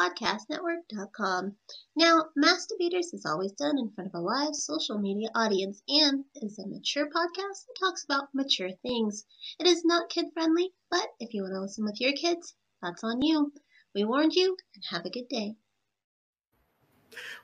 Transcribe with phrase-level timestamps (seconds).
[0.00, 1.56] podcastnetwork.com.
[1.96, 6.24] Now, Mass Debaters is always done in front of a live social media audience and
[6.34, 9.24] is a mature podcast that talks about mature things.
[9.58, 13.04] It is not kid friendly, but if you want to listen with your kids, that's
[13.04, 13.52] on you.
[13.94, 15.56] We warned you, and have a good day.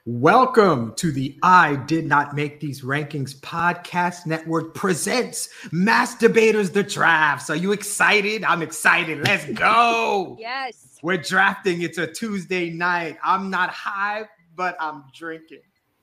[0.06, 6.82] Welcome to the I Did Not Make These Rankings podcast network presents Mass Debaters the
[6.82, 7.50] Drafts.
[7.50, 8.42] Are you excited?
[8.44, 9.20] I'm excited.
[9.26, 10.36] Let's go.
[10.38, 10.98] yes.
[11.02, 11.82] We're drafting.
[11.82, 13.18] It's a Tuesday night.
[13.22, 14.24] I'm not high,
[14.56, 15.60] but I'm drinking.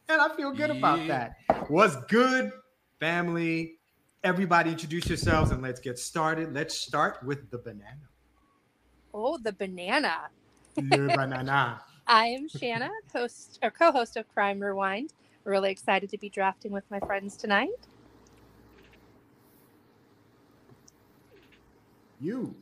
[0.08, 1.38] And I feel good about that.
[1.68, 2.52] What's good,
[3.00, 3.80] family?
[4.24, 6.54] Everybody introduce yourselves and let's get started.
[6.54, 8.08] Let's start with the banana.
[9.14, 10.30] Oh, the banana.
[10.78, 11.82] Le banana.
[12.08, 15.12] I am Shanna, host or co-host of Crime Rewind.
[15.44, 17.70] Really excited to be drafting with my friends tonight.
[22.22, 22.56] You.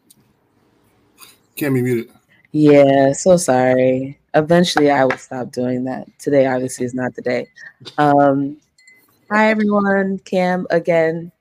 [1.58, 2.12] Can't be muted.
[2.52, 4.18] Yeah, so sorry.
[4.34, 6.08] Eventually, I will stop doing that.
[6.20, 7.48] Today, obviously, is not the day.
[7.98, 8.58] Um,
[9.30, 10.20] hi, everyone.
[10.20, 11.32] Cam again.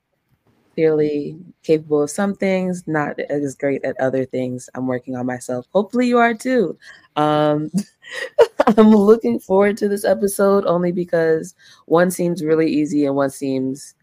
[0.75, 4.69] Fairly capable of some things, not as great at other things.
[4.75, 5.67] I'm working on myself.
[5.71, 6.77] Hopefully, you are too.
[7.15, 7.71] Um,
[8.67, 11.55] I'm looking forward to this episode only because
[11.85, 13.95] one seems really easy and one seems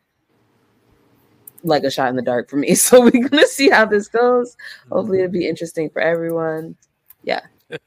[1.62, 2.74] like a shot in the dark for me.
[2.74, 4.56] So we're gonna see how this goes.
[4.90, 6.76] Hopefully, it'll be interesting for everyone.
[7.22, 7.42] Yeah.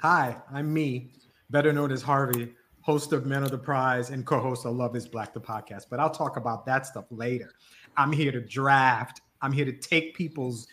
[0.00, 1.10] Hi, I'm me,
[1.50, 5.08] better known as Harvey, host of Men of the Prize and co-host of Love is
[5.08, 5.86] Black, the podcast.
[5.90, 7.52] But I'll talk about that stuff later.
[7.96, 9.22] I'm here to draft.
[9.42, 10.68] I'm here to take people's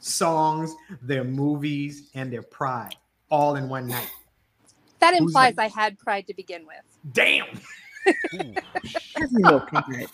[0.00, 2.94] songs, their movies, and their pride
[3.30, 4.10] all in one night.
[5.00, 5.62] That Who's implies that?
[5.62, 7.12] I had pride to begin with.
[7.12, 7.46] Damn.
[9.30, 10.10] No parent.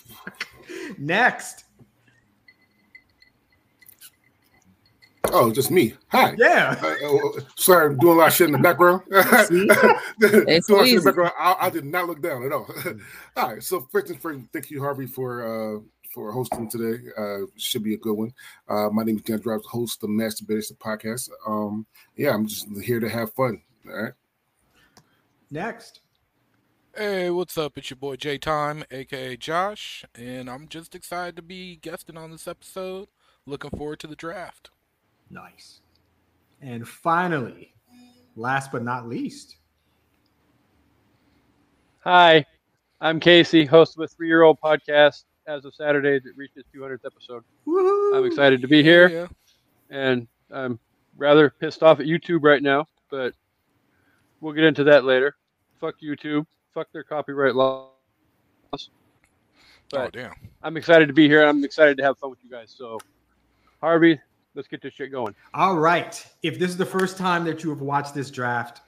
[0.97, 1.65] Next.
[5.25, 5.93] Oh, just me.
[6.09, 6.33] Hi.
[6.37, 6.75] Yeah.
[6.81, 9.01] Uh, oh, sorry, I'm doing a lot of shit in the background.
[9.47, 9.67] See?
[9.67, 10.95] doing a lot of shit in easy.
[10.97, 11.31] the background.
[11.37, 12.67] I, I did not look down at all.
[13.35, 13.63] all right.
[13.63, 15.79] So first and first, thank you, Harvey, for uh,
[16.13, 17.03] for hosting today.
[17.17, 18.33] Uh, should be a good one.
[18.67, 21.29] Uh, my name is Dan Drives, host of Mass Debaters the podcast.
[21.47, 21.85] Um,
[22.15, 23.61] yeah, I'm just here to have fun.
[23.87, 24.13] All right.
[25.49, 26.01] Next.
[26.95, 27.77] Hey, what's up?
[27.77, 32.31] It's your boy J Time, aka Josh, and I'm just excited to be guesting on
[32.31, 33.07] this episode.
[33.45, 34.69] Looking forward to the draft.
[35.29, 35.79] Nice.
[36.61, 37.73] And finally,
[38.35, 39.55] last but not least,
[42.03, 42.43] Hi,
[42.99, 45.25] I'm Casey, host of a three year old podcast.
[45.47, 47.43] As of Saturday, it reached its 200th episode.
[47.67, 48.15] woohoo!
[48.17, 49.27] I'm excited to be here, Yeah.
[49.89, 50.79] and I'm
[51.17, 53.33] rather pissed off at YouTube right now, but
[54.39, 55.35] we'll get into that later.
[55.79, 56.45] Fuck YouTube.
[56.73, 57.89] Fuck their copyright laws.
[59.93, 60.33] Oh damn.
[60.63, 61.43] I'm excited to be here.
[61.45, 62.73] I'm excited to have fun with you guys.
[62.77, 62.97] So,
[63.81, 64.19] Harvey,
[64.55, 65.35] let's get this shit going.
[65.53, 66.25] All right.
[66.43, 68.81] If this is the first time that you have watched this draft,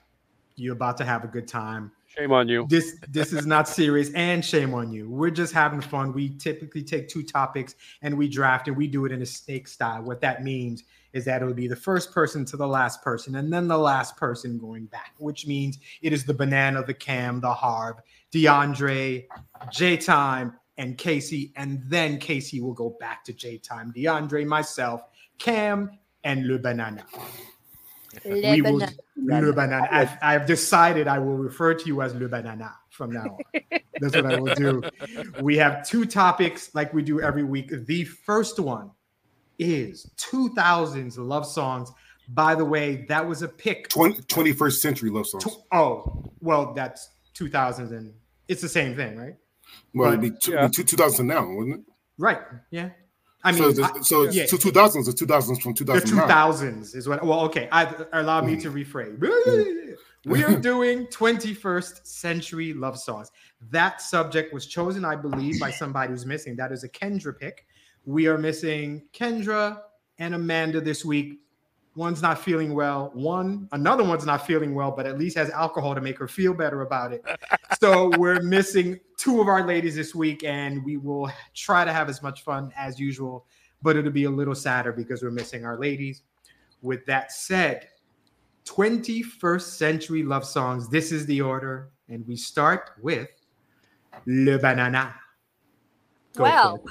[0.56, 1.92] you're about to have a good time.
[2.16, 2.66] Shame on you.
[2.68, 5.10] This this is not serious and shame on you.
[5.10, 6.12] We're just having fun.
[6.12, 9.66] We typically take two topics and we draft and we do it in a snake
[9.66, 10.02] style.
[10.02, 13.52] What that means is that it'll be the first person to the last person and
[13.52, 17.52] then the last person going back, which means it is the banana, the cam, the
[17.52, 17.96] harv,
[18.32, 19.26] DeAndre,
[19.72, 25.02] J Time, and Casey, and then Casey will go back to J Time, DeAndre, myself,
[25.38, 25.90] Cam,
[26.22, 27.04] and Le Banana.
[28.24, 29.46] Le We will- banana.
[29.46, 29.88] Le Banana.
[29.90, 33.60] I've, I've decided I will refer to you as Le Banana from now on.
[34.00, 34.82] That's what I will do.
[35.40, 37.70] We have two topics like we do every week.
[37.86, 38.90] The first one
[39.58, 41.90] is 2000s love songs.
[42.28, 43.88] By the way, that was a pick.
[43.88, 45.46] 20, 21st century love songs.
[45.72, 48.12] Oh, well, that's 2000s and
[48.48, 49.34] it's the same thing, right?
[49.94, 50.68] Well, it'd be, two, Yeah.
[50.68, 51.84] two, 2000 now, wouldn't it?
[52.18, 52.38] Right.
[52.70, 52.90] Yeah.
[53.44, 54.44] I so mean, it's, I- so it's yeah.
[54.44, 56.16] 2000s or 2000s from two thousand.
[56.16, 58.62] the 2000s is what well okay I, allow me mm.
[58.62, 59.96] to rephrase mm.
[60.24, 63.30] we are doing 21st century love songs
[63.70, 67.66] that subject was chosen i believe by somebody who's missing that is a kendra pick
[68.06, 69.80] we are missing Kendra
[70.18, 71.40] and Amanda this week.
[71.96, 73.10] One's not feeling well.
[73.14, 76.52] One, another one's not feeling well, but at least has alcohol to make her feel
[76.52, 77.24] better about it.
[77.80, 82.08] so we're missing two of our ladies this week, and we will try to have
[82.08, 83.46] as much fun as usual,
[83.80, 86.22] but it'll be a little sadder because we're missing our ladies.
[86.82, 87.88] With that said,
[88.64, 90.88] 21st century love songs.
[90.88, 93.28] This is the order, and we start with
[94.26, 95.14] Le Banana.
[96.34, 96.84] Go well,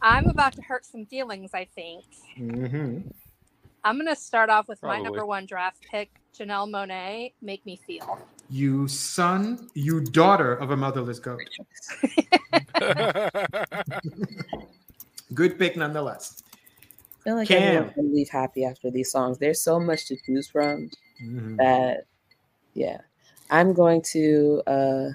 [0.00, 2.04] I'm about to hurt some feelings, I think.
[2.36, 3.08] Mm-hmm.
[3.84, 4.98] I'm going to start off with Probably.
[4.98, 8.18] my number one draft pick, Janelle Monáe, Make Me Feel.
[8.48, 11.40] You son, you daughter of a motherless goat.
[15.34, 16.42] Good pick nonetheless.
[17.20, 17.62] I feel like Cam.
[17.76, 19.38] everyone can leave happy after these songs.
[19.38, 20.90] There's so much to choose from
[21.22, 21.56] Mhm.
[21.58, 22.04] that,
[22.74, 22.98] yeah.
[23.50, 24.62] I'm going to.
[24.66, 25.10] uh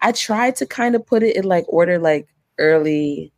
[0.00, 2.28] I tried to kind of put it in like order, like
[2.58, 3.32] early.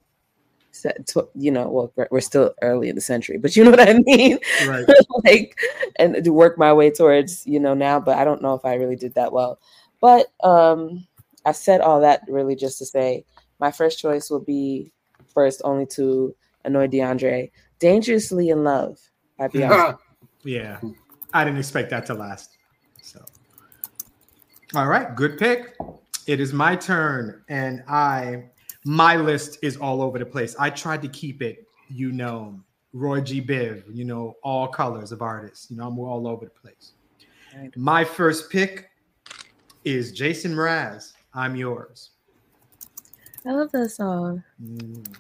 [1.06, 3.88] Tw- You know, well, we're- we're still early in the century, but you know what
[3.88, 4.38] I mean.
[4.66, 4.84] Right.
[5.24, 5.58] like,
[5.96, 8.74] and to work my way towards you know now, but I don't know if I
[8.74, 9.58] really did that well.
[10.00, 11.06] But um
[11.44, 13.24] I said all that really just to say
[13.60, 14.92] my first choice will be
[15.32, 16.34] first only to
[16.64, 17.50] annoy DeAndre.
[17.78, 18.98] Dangerously in Love
[19.38, 19.98] by Beyonce.
[20.44, 20.80] Yeah.
[21.32, 22.56] I didn't expect that to last.
[23.02, 23.24] So,
[24.74, 25.14] all right.
[25.16, 25.74] Good pick.
[26.26, 27.42] It is my turn.
[27.48, 28.44] And I,
[28.86, 30.54] my list is all over the place.
[30.60, 32.60] I tried to keep it, you know,
[32.92, 33.42] Roy G.
[33.42, 35.68] Biv, you know, all colors of artists.
[35.70, 36.92] You know, I'm all over the place.
[37.74, 38.88] My first pick
[39.84, 41.14] is Jason Mraz.
[41.34, 42.10] I'm yours.
[43.44, 44.44] I love that song.
[44.62, 45.16] Mm.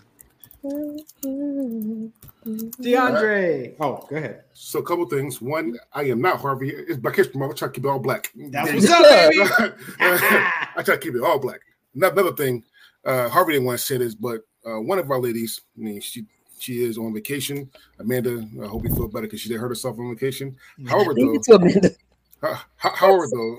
[2.80, 3.74] DeAndre.
[3.80, 4.44] Oh, go ahead.
[4.52, 5.42] So a couple things.
[5.42, 6.70] One, I am not Harvey.
[6.70, 7.54] It's Black History Month.
[7.54, 8.32] I try to keep it all black.
[8.36, 9.40] That's what's up, baby.
[10.00, 11.60] I try to keep it all black.
[11.96, 12.62] Another another thing,
[13.06, 16.00] uh, Harvey didn't want to say this, but uh, one of our ladies, I mean,
[16.00, 16.26] she
[16.58, 17.70] she is on vacation.
[17.98, 20.56] Amanda, I hope you feel better because she did hurt herself on vacation.
[20.86, 21.90] However, Thank though, you to Amanda.
[22.42, 23.56] uh, ho- however though,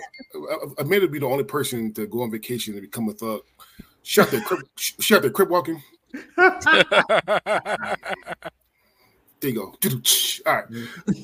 [0.52, 3.42] uh, Amanda would be the only person to go on vacation and become a thug.
[4.04, 5.82] She out there, crib, she out there crip walking.
[9.40, 9.76] There you go.
[10.46, 10.66] All right.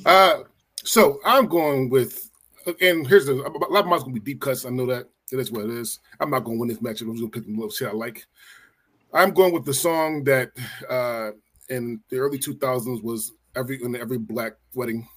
[0.06, 0.44] Uh,
[0.84, 2.30] so I'm going with,
[2.80, 4.66] and here's the a lot of mine's gonna be deep cuts.
[4.66, 5.08] I know that.
[5.33, 6.00] It is what it is.
[6.19, 7.09] I'm not gonna win this matchup.
[7.09, 8.24] I'm just gonna pick the little shit I like.
[9.13, 10.51] I'm going with the song that
[10.88, 11.31] uh,
[11.69, 15.07] in the early 2000s was every in every black wedding.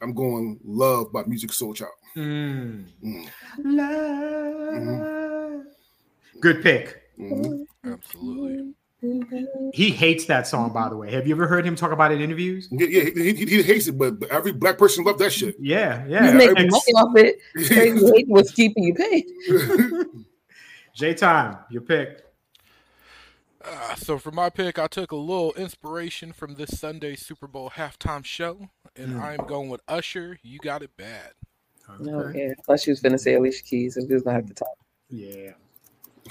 [0.00, 1.86] I'm going "Love" by Musiq Soulchild.
[2.16, 2.86] Mm.
[3.04, 3.28] Mm.
[3.64, 5.64] Love.
[6.40, 7.00] Good pick.
[7.20, 7.64] Mhm.
[7.84, 8.74] Absolutely.
[9.72, 11.10] He hates that song, by the way.
[11.12, 12.68] Have you ever heard him talk about it in interviews?
[12.70, 15.56] Yeah, yeah, he, he, he hates it, but but every black person loved that shit.
[15.58, 16.32] Yeah, He's yeah.
[16.32, 17.38] making Ex- money off it.
[17.66, 19.24] Crazy hate was keeping you paid.
[20.94, 22.24] J time, your pick.
[23.64, 27.70] Uh, so for my pick, I took a little inspiration from this Sunday Super Bowl
[27.70, 29.20] halftime show, and Mm.
[29.22, 30.38] I'm going with Usher.
[30.42, 31.32] You got it bad.
[32.00, 32.54] Okay.
[32.64, 34.54] Plus, she was going to say Alicia Keys, and we was going to have to
[34.54, 34.76] talk.
[35.08, 35.52] Yeah.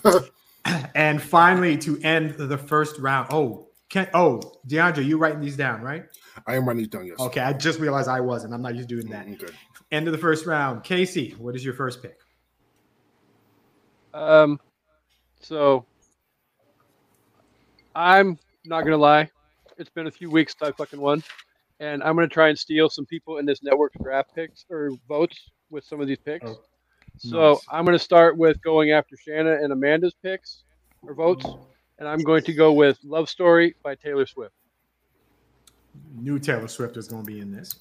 [0.95, 3.27] and finally, to end the first round.
[3.31, 6.05] Oh, can oh DeAndre, you writing these down, right?
[6.47, 7.05] I am writing these down.
[7.05, 7.19] Yes.
[7.19, 8.53] Okay, I just realized I wasn't.
[8.53, 9.27] I'm not used to doing that.
[9.27, 9.53] Okay.
[9.91, 10.83] End of the first round.
[10.83, 12.17] Casey, what is your first pick?
[14.13, 14.59] Um,
[15.39, 15.85] so
[17.95, 19.29] I'm not gonna lie,
[19.77, 21.23] it's been a few weeks since I fucking won,
[21.79, 25.49] and I'm gonna try and steal some people in this network's draft picks or votes
[25.69, 26.49] with some of these picks.
[26.49, 26.61] Oh,
[27.17, 27.65] so nice.
[27.71, 30.63] I'm gonna start with going after Shanna and Amanda's picks
[31.01, 31.45] or votes,
[31.99, 34.53] and I'm going to go with "Love Story" by Taylor Swift.
[36.15, 37.75] New Taylor Swift is going to be in this.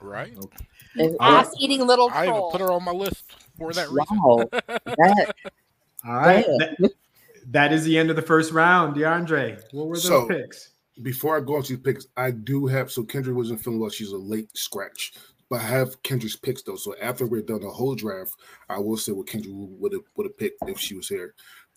[0.00, 0.34] Right?
[0.98, 3.24] And- Ass eating little I even put her on my list
[3.58, 4.18] for that reason.
[4.22, 4.48] wow.
[4.50, 5.34] that,
[6.06, 6.44] All right.
[6.58, 6.90] That,
[7.50, 8.96] that is the end of the first round.
[8.96, 10.70] DeAndre, what were those So- picks?
[11.02, 13.90] Before I go into these picks, I do have so Kendra wasn't feeling well.
[13.90, 15.12] She's a late scratch,
[15.48, 16.76] but I have Kendra's picks though.
[16.76, 18.36] So after we're done the whole draft,
[18.68, 21.34] I will say what Kendra would have would have picked if she was here.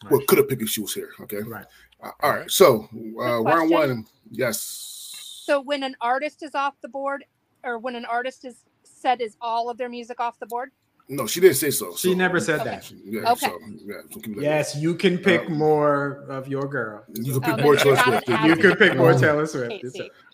[0.10, 1.12] Well, could have picked if she was here.
[1.22, 1.38] Okay.
[1.38, 1.66] Right.
[2.02, 2.50] Uh, all right.
[2.52, 3.70] So uh, round question.
[3.72, 4.60] one, yes.
[5.46, 7.26] So when an artist is off the board,
[7.64, 10.72] or when an artist is said is all of their music off the board?
[11.12, 11.96] No, she didn't say so.
[11.96, 12.70] She so- never said Okay.
[12.70, 12.92] that.
[13.04, 13.32] Yeah.
[13.32, 13.48] Okay.
[13.48, 13.96] So yeah.
[14.12, 17.04] So like Yes, you can pick Uh, more of your girl.
[17.14, 18.30] You can pick Okay, more you're Taylor Swift.
[18.30, 19.84] You can pick more Taylor Swift.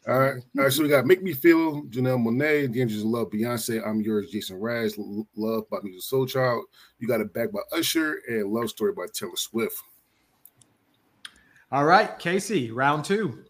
[0.05, 0.13] It's Casey.
[0.13, 0.43] All right.
[0.57, 0.73] All right.
[0.73, 4.29] So we got Make Me Feel, Janelle Monáe, The Angels of Love, Beyonce, I'm Yours,
[4.31, 4.97] Jason Mraz,
[5.35, 6.61] Love by Musiq Soulchild.
[6.99, 9.75] You got it back by Usher and Love Story by Taylor Swift.
[11.71, 13.43] All right, Casey, round two.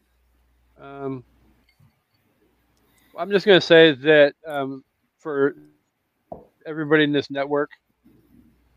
[0.80, 1.24] Um,
[3.18, 4.84] I'm just going to say that um,
[5.20, 5.56] for
[6.66, 7.70] everybody in this network,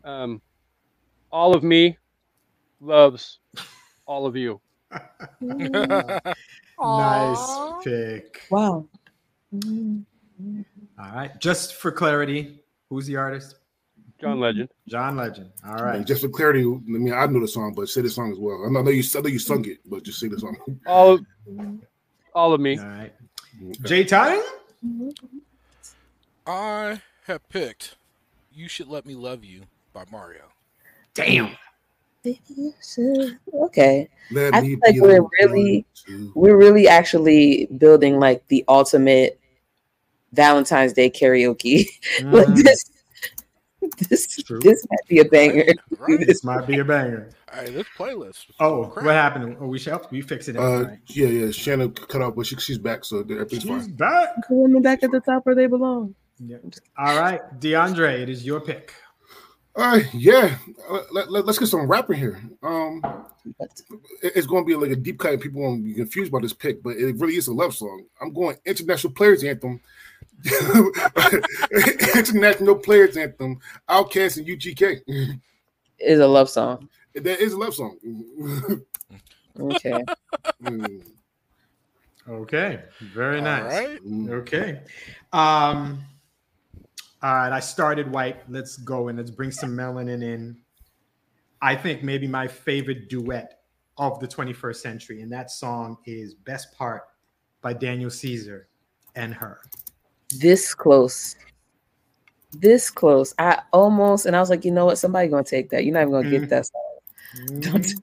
[0.03, 0.41] um,
[1.31, 1.97] all of me
[2.81, 3.39] loves
[4.05, 4.59] all of you.
[6.79, 8.41] nice pick.
[8.49, 8.87] Wow.
[9.53, 10.05] All
[10.97, 11.39] right.
[11.39, 13.55] Just for clarity, who's the artist?
[14.19, 14.69] John Legend.
[14.87, 15.51] John Legend.
[15.65, 15.97] All right.
[15.97, 18.37] Like, just for clarity, I mean, I know the song, but say the song as
[18.37, 18.65] well.
[18.65, 20.57] I know, you, I know you sung it, but just say the song.
[20.85, 21.25] All of,
[22.33, 22.77] all of me.
[22.77, 23.13] All right.
[23.83, 24.41] J Time?
[26.45, 27.95] I have picked
[28.53, 30.43] "You Should Let Me Love You" by Mario.
[31.13, 31.55] Damn.
[33.53, 34.09] Okay.
[34.31, 39.39] Let I feel like we're really- to- We're really actually building like the ultimate
[40.33, 41.87] Valentine's Day karaoke.
[42.23, 42.63] like Mhm.
[42.63, 42.91] this
[44.09, 44.59] this True.
[44.59, 45.65] this might be a banger.
[45.97, 46.19] Right?
[46.27, 47.29] This might be a banger.
[47.51, 48.45] All right, this playlist.
[48.59, 49.05] Oh, crap.
[49.05, 49.57] what happened?
[49.59, 50.57] Oh, we shall we fix it.
[50.57, 50.99] Uh, All right.
[51.07, 51.51] yeah, yeah.
[51.51, 53.91] Shannon cut off, but she, she's back, so everything's She's fine.
[53.93, 54.29] back.
[54.49, 56.13] The women back at the top where they belong.
[56.39, 56.57] Yeah.
[56.97, 58.93] All right, DeAndre, it is your pick.
[59.75, 60.57] All right, yeah.
[60.89, 62.41] Uh, let, let, us get some rapping here.
[62.63, 63.01] Um,
[63.59, 66.39] it- it's going to be like a deep cut, and people won't be confused by
[66.41, 68.03] this pick, but it really is a love song.
[68.21, 69.79] I'm going international players anthem.
[72.15, 73.59] international players anthem.
[73.87, 75.39] OutKast and UGK.
[75.99, 76.89] is a love song.
[77.13, 77.97] that is a love song.
[79.59, 80.03] Okay.
[80.63, 81.01] Mm,
[82.27, 82.81] Okay,
[83.13, 83.63] very nice.
[83.73, 83.99] right.
[84.29, 84.81] Okay.
[85.33, 85.99] Um,
[87.21, 88.49] all right, I started white.
[88.49, 90.57] Let's go and let's bring some melanin in.
[91.61, 93.59] I think maybe my favorite duet
[93.97, 97.03] of the 21st century, and that song is Best Part
[97.61, 98.67] by Daniel Caesar
[99.15, 99.59] and her.
[100.37, 101.35] this close.
[102.53, 103.33] This close.
[103.37, 104.97] I almost and I was like, you know what?
[104.97, 105.83] Somebody gonna take that.
[105.85, 106.39] You're not even gonna Mhm.
[106.41, 107.61] get that song.
[107.61, 108.01] Mhm.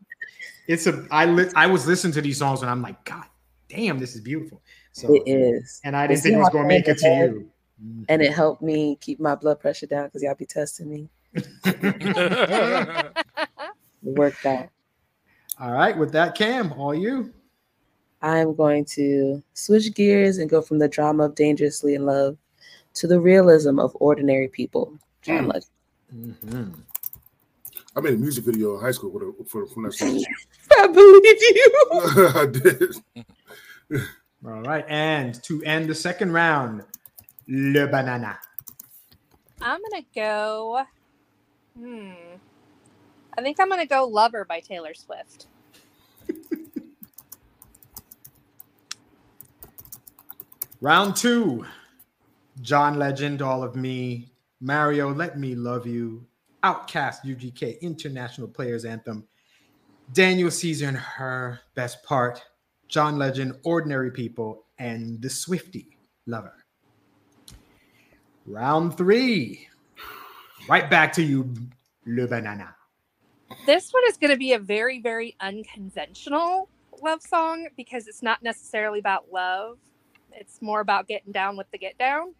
[0.69, 3.25] It's a I li- I was listening to these songs and I'm like, God
[3.69, 4.61] damn, this is beautiful.
[4.93, 5.81] So It is.
[5.85, 7.51] and I didn't think it was gonna make it to you.
[7.85, 8.05] Mm-hmm.
[8.09, 11.09] And it helped me keep my blood pressure down because y'all be testing me.
[14.07, 14.69] It worked out.
[15.59, 17.33] All right, with that, Cam, all you.
[18.23, 22.37] I'm going to switch gears and go from the drama of Dangerously in Love
[22.95, 24.93] to the realism of ordinary people.
[25.23, 25.53] John Mm.
[25.53, 26.37] Legend.
[26.45, 26.75] Mhm.
[27.97, 30.23] I made a music video in high school for, the, for from that song.
[30.79, 31.73] I believe you.
[32.35, 34.03] I did.
[34.45, 36.85] All right, and to end the second round,
[37.49, 38.39] Le Banana.
[39.61, 40.83] I'm gonna go.
[41.79, 42.13] Hmm.
[43.39, 45.47] I think I'm gonna go "Lover" by Taylor Swift.
[50.81, 51.65] Round two,
[52.61, 54.29] John Legend, All of Me,
[54.61, 56.27] Mario, Let Me Love You,
[56.65, 59.27] OutKast, UGK, International Players Anthem,
[60.13, 61.61] Daniel Caesar and H.E.R.
[61.75, 62.43] best part,
[62.89, 66.66] John Legend, Ordinary People, and The Swifty Lover.
[68.47, 69.69] Round three,
[70.69, 71.53] right back to you,
[72.07, 72.75] Le Banana.
[73.65, 76.69] This one is gonna be a very, very unconventional
[77.03, 79.79] love song because it's not necessarily about love.
[80.33, 82.35] It's more about getting down with the get down.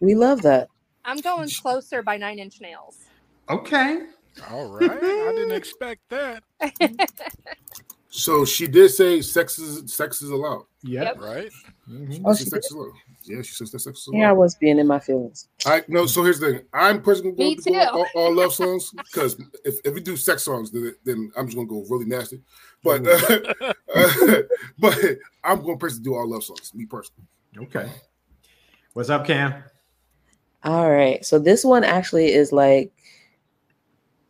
[0.00, 0.68] We love that.
[1.04, 2.98] I'm going closer by Nine Inch Nails.
[3.48, 4.06] Okay.
[4.50, 4.90] All right.
[4.92, 6.42] I didn't expect that.
[8.10, 10.64] So she did say sex is sex is allowed.
[10.82, 11.18] Yep.
[11.18, 11.52] Right.
[11.88, 12.22] Mhm.
[12.24, 12.92] Oh, She she said sex is allowed.
[13.28, 14.18] Yeah, she says that sex is allowed.
[14.18, 15.48] Here I was being in my feelings.
[15.66, 16.06] I no.
[16.06, 16.62] So here's the thing.
[16.72, 20.16] I'm personally Me going to go all, all love songs because if, if we do
[20.16, 22.40] sex songs, then, then I'm just going to go really nasty.
[22.82, 23.06] But
[23.94, 24.42] uh,
[24.78, 24.98] but
[25.44, 26.72] I'm going to personally do all love songs.
[26.74, 27.26] Me personally.
[27.56, 27.90] Okay.
[28.94, 29.62] What's up, Cam?
[30.64, 31.24] All right.
[31.24, 32.92] So this one actually is like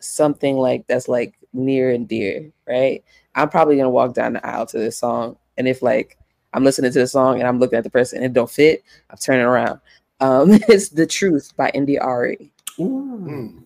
[0.00, 3.04] something like that's like near and dear, right?
[3.34, 5.36] I'm probably gonna walk down the aisle to this song.
[5.56, 6.18] And if like
[6.52, 8.82] I'm listening to the song and I'm looking at the person and it don't fit,
[9.10, 9.80] I'm turning around.
[10.20, 12.50] Um, it's The Truth by India.Arie.
[12.80, 13.62] Ooh.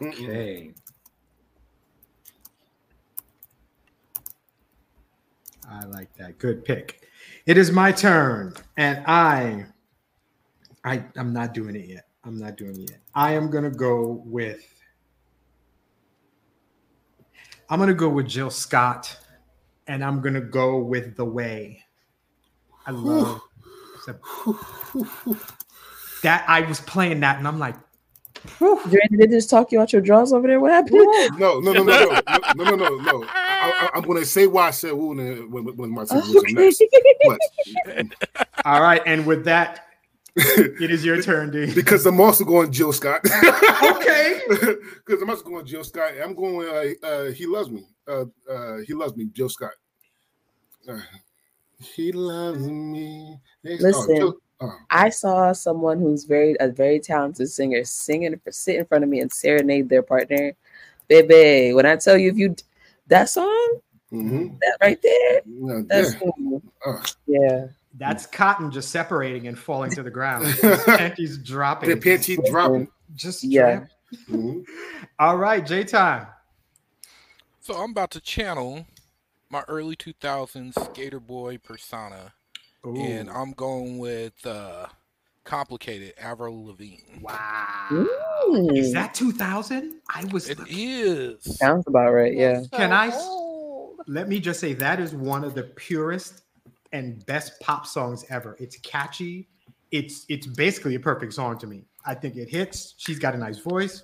[0.00, 0.08] Mm.
[0.08, 0.74] Okay.
[5.70, 6.38] I like that.
[6.38, 7.08] Good pick.
[7.46, 9.66] It is my turn, and I,
[10.84, 12.06] I, I'm not doing it yet.
[12.24, 13.00] I'm not doing it yet.
[13.14, 14.64] I am gonna go with.
[17.68, 19.16] I'm gonna go with Jill Scott,
[19.86, 21.83] and I'm gonna go with The Way.
[22.86, 23.40] I love
[26.22, 26.44] that.
[26.48, 27.76] I was playing that, and I'm like,
[28.58, 28.80] whew.
[28.88, 30.60] Did they just talk you out your drawers over there?
[30.60, 31.38] What happened?
[31.38, 32.20] No, no, no, no, no,
[32.56, 33.24] no, no, no, no.
[33.28, 36.18] I, I, I'm going to say why I said woo when, when, when my turn
[36.18, 36.82] was next.
[37.26, 39.86] But All right, and with that,
[40.36, 41.72] it is your turn, D.
[41.74, 43.20] because I'm also going Jill Scott.
[43.84, 44.40] Okay.
[45.06, 46.12] Because I'm also going Jill Scott.
[46.22, 47.86] I'm going uh, uh, He Loves Me.
[48.06, 49.72] Uh, uh, he Loves Me, Jill Scott.
[51.84, 53.38] Uh, he loves me.
[53.62, 54.16] Listen.
[54.16, 54.72] Jill- oh.
[54.90, 59.10] I saw someone who's very a very talented singer singing for sit in front of
[59.10, 60.52] me and serenade their partner.
[61.08, 62.56] Baby, when I tell you if you
[63.08, 63.80] that song,
[64.12, 64.58] Mhm.
[64.60, 65.40] That right there.
[65.44, 66.18] Yeah, That's yeah.
[66.20, 66.62] cool.
[66.86, 67.08] Ugh.
[67.26, 67.66] Yeah.
[67.94, 70.46] That's cotton just separating and falling to the ground.
[70.62, 71.90] His panties dropping.
[71.90, 72.88] The panty dropping.
[73.16, 73.86] Just Yeah.
[74.28, 74.64] Mhm.
[75.18, 76.28] All right, J time.
[77.60, 78.86] So I'm about to channel
[79.54, 82.34] my early 2000s skater boy persona,
[82.84, 84.86] and I'm going with uh,
[85.44, 87.20] complicated Avril Lavigne.
[87.22, 87.88] wow.
[88.48, 88.76] Mm.
[88.76, 90.00] Is that 2000?
[90.12, 90.50] I was.
[90.50, 91.44] It is.
[91.58, 92.34] Sounds about right.
[92.34, 92.62] Yeah.
[92.72, 94.00] Can I old.
[94.08, 96.42] Let me just say that is one of the purest
[96.92, 98.56] and best pop songs ever.
[98.58, 99.48] It's catchy.
[99.92, 101.84] It's it's basically a perfect song to me.
[102.04, 102.94] I think it hits.
[102.98, 104.02] She's got a nice voice.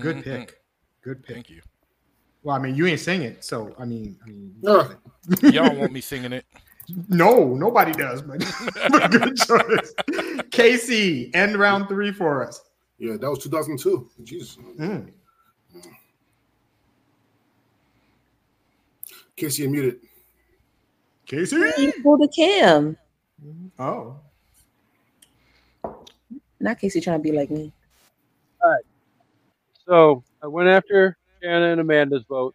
[0.00, 0.24] Good Mhm.
[0.24, 0.62] pick.
[1.02, 1.34] Good pick.
[1.34, 1.60] Thank you.
[2.42, 4.96] Well, I mean, you ain't singing, so I mean, I mean, Ugh.
[5.42, 6.44] Y'all don't want me singing it.
[7.08, 8.40] no, nobody does, but,
[8.90, 9.94] but good choice.
[10.50, 12.62] Casey, end round three for us.
[12.98, 14.08] Yeah, that was 2002.
[14.24, 14.58] Jesus.
[14.78, 15.10] Mm.
[19.36, 20.00] Casey, you muted.
[21.26, 21.56] Casey.
[21.56, 22.96] You pulled a cam.
[23.78, 24.20] Oh,
[26.60, 27.72] Not Casey trying to be like me.
[28.62, 28.84] All right.
[29.86, 32.54] So I went after Shanna and Amanda's vote.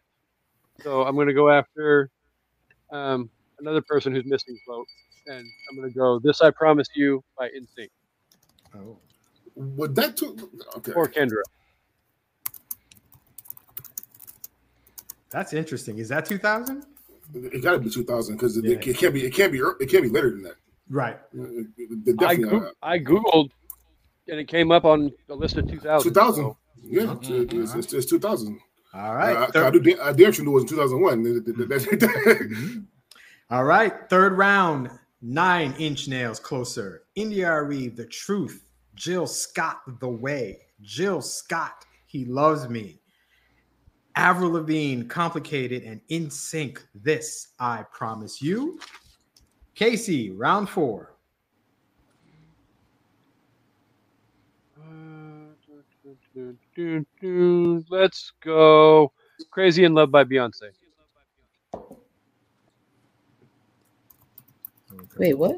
[0.82, 2.10] So I'm going to go after
[2.92, 3.30] um,
[3.60, 4.86] another person who's missing vote,
[5.28, 7.90] and I'm going to go "This I Promise You" by NSYNC.
[8.76, 8.98] oh.
[9.56, 10.40] Would that took
[10.78, 10.92] okay.
[10.92, 11.42] or Kendra.
[15.32, 15.98] That's interesting.
[15.98, 16.86] Is that 2000?
[17.34, 18.74] It got to be 2000 because Yeah.
[18.76, 19.26] it, it can't be.
[19.26, 19.58] It can't be.
[19.58, 20.56] It can't be later than that.
[20.90, 21.18] Right.
[21.34, 22.74] It- it- it I, definitely Goog- not.
[22.84, 23.50] I googled,
[24.28, 26.08] and it came up on the list of 2000.
[26.08, 26.44] 2000.
[26.46, 27.64] so- Yeah, Mhm.
[27.64, 28.60] it's, it's, it's 2000.
[28.98, 29.36] All right.
[29.38, 29.80] Uh, I, Third- I do.
[29.80, 31.24] da- I damn sure knew it was in 2001.
[31.48, 32.86] Mhm.
[33.50, 33.94] All right.
[34.10, 34.90] Third round.
[35.22, 37.04] Nine inch nails closer.
[37.16, 38.70] India.Arie, the truth.
[38.96, 40.60] Jill Scott, the way.
[40.82, 43.00] Jill Scott, he loves me.
[44.16, 46.80] Avril Lavigne, complicated and NSYNC.
[46.96, 48.80] This I promise you.
[49.76, 51.14] Casey, round four.
[56.78, 59.12] Let's go.
[59.52, 60.72] Crazy in Love by Beyonce.
[65.18, 65.58] Wait, what?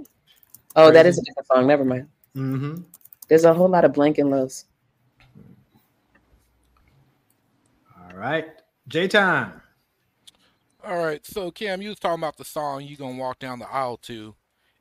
[0.75, 1.67] Oh, that is a different song.
[1.67, 2.07] Never mind.
[2.35, 2.83] Mm-hmm.
[3.27, 4.65] There's a whole lot of blanking loves.
[7.97, 8.47] All right.
[8.87, 9.61] J time.
[10.81, 13.69] All right, so Cam, you was talking about the song you're gonna walk down the
[13.69, 14.33] aisle to,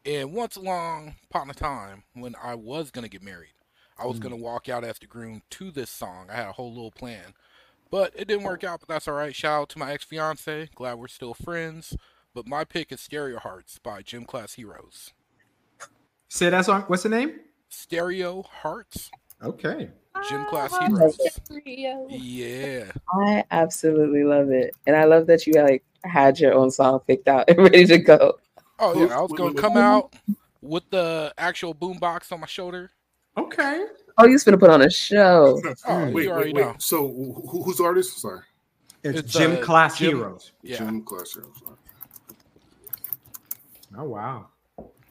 [0.07, 3.51] and once along upon a time when I was gonna get married,
[3.99, 4.23] I was Mm.
[4.23, 6.29] gonna walk out as the groom to this song.
[6.31, 7.35] I had a whole little plan,
[7.91, 8.81] but it didn't work out.
[8.81, 9.35] But that's all right.
[9.35, 10.69] Shout out to my ex fiance.
[10.75, 11.97] Glad we're still friends.
[12.35, 15.13] But my pick is Stereo Hearts by Gym Class Heroes.
[16.29, 16.83] Say that song.
[16.87, 17.41] What's the name?
[17.71, 19.11] Stereo Hearts,
[19.43, 19.91] Okay.
[20.29, 21.19] Gym Class Ah, Heroes.
[21.45, 22.07] Stereo.
[22.11, 22.91] Yeah.
[23.13, 27.29] I absolutely love it, and I love that you like had your own song picked
[27.29, 28.39] out and ready to go.
[28.79, 30.15] Oh yeah, I was gonna come out
[30.61, 32.91] with the actual boombox on my shoulder.
[33.38, 33.87] Okay.
[34.18, 35.62] Oh, you was gonna put on a show.
[35.87, 36.83] Oh, wait, you wait, wait.
[36.83, 38.18] So who, who's the artist?
[38.18, 38.40] Sorry,
[39.05, 40.53] It's, It's, Gym uh, Class Gym- Heroes.
[40.62, 40.79] Yeah.
[40.79, 41.44] Jim Cluster.
[41.59, 41.77] Sorry.
[43.96, 44.48] Oh wow.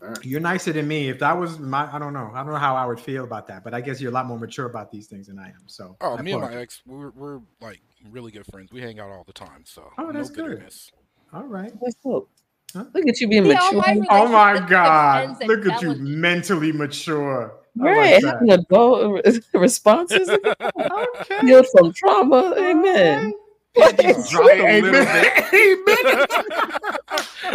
[0.01, 0.17] right.
[0.23, 1.09] You're nicer than me.
[1.09, 2.29] If that was my, I don't know.
[2.33, 4.25] I don't know how I would feel about that, but I guess you're a lot
[4.27, 5.63] more mature about these things than I am.
[5.67, 5.97] So.
[6.01, 8.71] Oh, I me and my ex, we're, we're like really good friends.
[8.71, 10.45] We hang out all the time, so Oh, no that's good.
[10.45, 10.91] bitterness.
[11.33, 11.71] All right.
[11.81, 12.29] That's dope.
[12.75, 12.85] Huh?
[12.93, 13.79] Look at you being See, mature.
[13.79, 15.37] my Oh my God!
[15.47, 17.53] Look at you, mentally mature.
[17.81, 21.39] I Right, like having adult responses, Okay.
[21.41, 22.53] healed from trauma.
[22.57, 23.33] Amen.
[23.75, 24.95] Panties dropped Amen.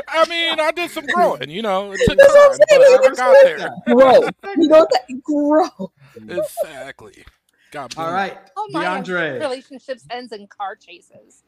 [0.08, 1.92] I mean, I did some growing, you know.
[1.92, 3.00] It took That's what I'm time, but saying.
[3.04, 3.70] I got there.
[3.94, 4.28] Grow.
[4.62, 5.92] You know that grow.
[6.28, 7.24] Exactly.
[7.70, 8.14] Got All booed.
[8.14, 8.38] right,
[8.70, 9.40] my DeAndre.
[9.40, 11.42] relationships ends in car chases.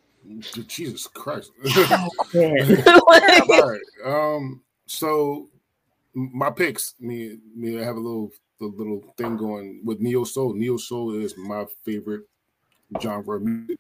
[0.67, 1.51] Jesus Christ.
[2.33, 2.83] Man.
[2.89, 3.81] All right.
[4.05, 4.63] Um.
[4.87, 5.49] So
[6.15, 6.95] my picks.
[6.99, 7.37] Me.
[7.55, 7.79] Me.
[7.79, 8.31] I have a little.
[8.71, 10.55] The little thing going with neo soul.
[10.55, 12.23] Neo soul is my favorite
[13.01, 13.79] genre of music.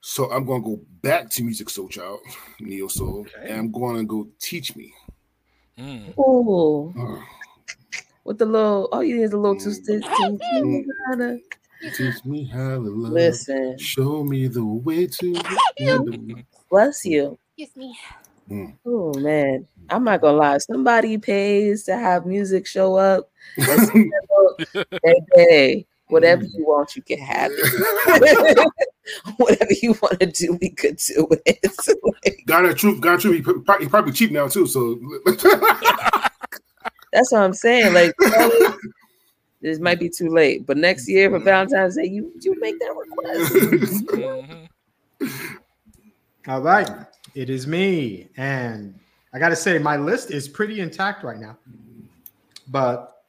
[0.00, 2.18] So I'm going to go back to Musiq Soulchild,
[2.60, 3.50] neo soul, Okay.
[3.50, 4.92] and I'm going to go teach me.
[5.78, 6.16] Mm.
[6.18, 7.22] Ooh, Ugh.
[8.24, 10.04] with the little, all you need is a little two stitch.
[10.04, 11.40] Mm.
[11.96, 13.12] teach me how to love.
[13.12, 15.34] Listen, Show me the way to.
[16.70, 17.38] bless you.
[17.56, 17.98] Excuse me.
[18.86, 20.58] Oh man, I'm not gonna lie.
[20.58, 23.30] Somebody pays to have music show up.
[23.56, 24.88] and say, "Look,
[25.36, 28.68] Baby, whatever you want, you can have it.
[29.36, 31.58] whatever you want to do, we could do it.
[32.24, 33.36] Like, God, that truth, God, truth.
[33.36, 34.66] He, pro- he probably cheap now too.
[34.66, 34.98] So
[37.12, 37.92] that's what I'm saying.
[37.92, 38.14] Like,
[39.60, 42.94] this might be too late, but next year for Valentine's Day, you you make that
[42.96, 43.52] request.
[43.52, 44.68] Mhm.
[46.48, 46.90] All right,
[47.34, 48.98] it is me, and
[49.34, 51.58] I got to say my list is pretty intact right now,
[52.68, 53.24] but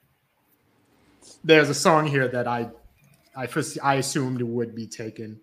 [1.44, 2.70] there's a song here that I,
[3.36, 5.40] I, foresee- I assumed would be taken.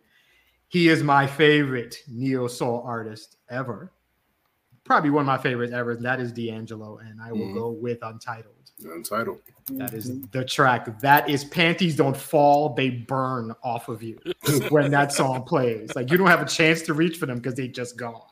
[0.69, 3.91] He is my favorite neo soul artist ever,
[4.85, 5.91] probably one of my favorites ever.
[5.93, 7.55] And that is D'Angelo, and I will Mhm.
[7.55, 8.55] go with Untitled.
[8.85, 9.39] Untitled.
[9.73, 10.99] That is the track.
[11.01, 14.19] That is panties don't fall, they burn off of you
[14.71, 15.95] when that song plays.
[15.95, 18.23] Like you don't have a chance to reach for them because they just gone.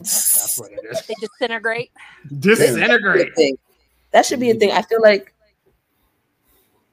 [0.00, 1.00] That's what it is.
[1.06, 1.90] They disintegrate.
[2.38, 3.34] Disintegrate.
[3.36, 3.56] thing.
[4.12, 4.72] That should be a thing.
[4.72, 5.32] I feel like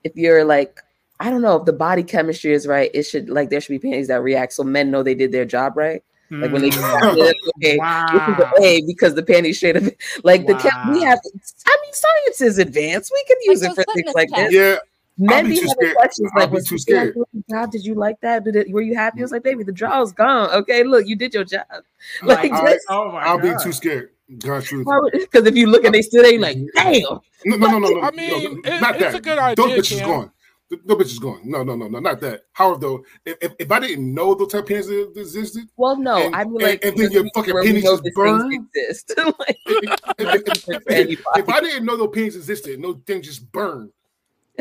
[0.03, 0.79] if you're like,
[1.19, 3.79] I don't know, if the body chemistry is right, it should like there should be
[3.79, 6.03] panties that react so men know they did their job right.
[6.29, 7.31] Like when they Mm.
[7.57, 8.51] okay, wow.
[8.61, 9.83] an because the panties straight up
[10.25, 11.19] like the chem- we have
[11.65, 13.11] I mean science is advanced.
[13.13, 14.51] We can use Like it for things like tests.
[14.51, 14.53] this.
[14.53, 14.77] Yeah,
[15.17, 15.95] Men be be too having scared.
[15.95, 17.15] questions I'll like, be was too scared.
[17.15, 17.71] your job?
[17.71, 18.43] Did you like that?
[18.43, 19.19] Did it, were you happy?
[19.19, 20.49] I was like, baby, the draw's gone.
[20.51, 21.63] Okay, look, you did your job.
[22.23, 24.11] Like, I- just- oh my I'll be too scared.
[24.39, 24.85] God truth.
[25.13, 26.91] because if you look and they still ain't like, mm-hmm.
[26.91, 27.19] damn.
[27.45, 28.01] No, no, no, no, no.
[28.01, 28.29] I mean,
[28.61, 29.15] no, it- not it's that.
[29.15, 30.07] a good Those bitches Cam.
[30.09, 30.31] gone.
[30.69, 31.39] Th- No bitches gone.
[31.45, 32.41] No, no, no, no, not that.
[32.51, 36.17] However, though, if, if, if I didn't know those type of panties existed, Well, no,
[36.17, 38.13] And- I mean and- like and then your fucking where we penis know is these
[38.13, 38.53] things burned?
[38.75, 39.13] exist.
[39.39, 43.49] like, if, if- for if- if I didn't know those panties existed, no thing just
[43.51, 43.91] burned.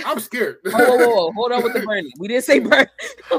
[0.05, 0.59] I'm scared.
[0.65, 2.11] whoa, whoa, whoa, whoa, hold on with the burning.
[2.19, 2.87] We didn't say burn.
[3.31, 3.39] Uh,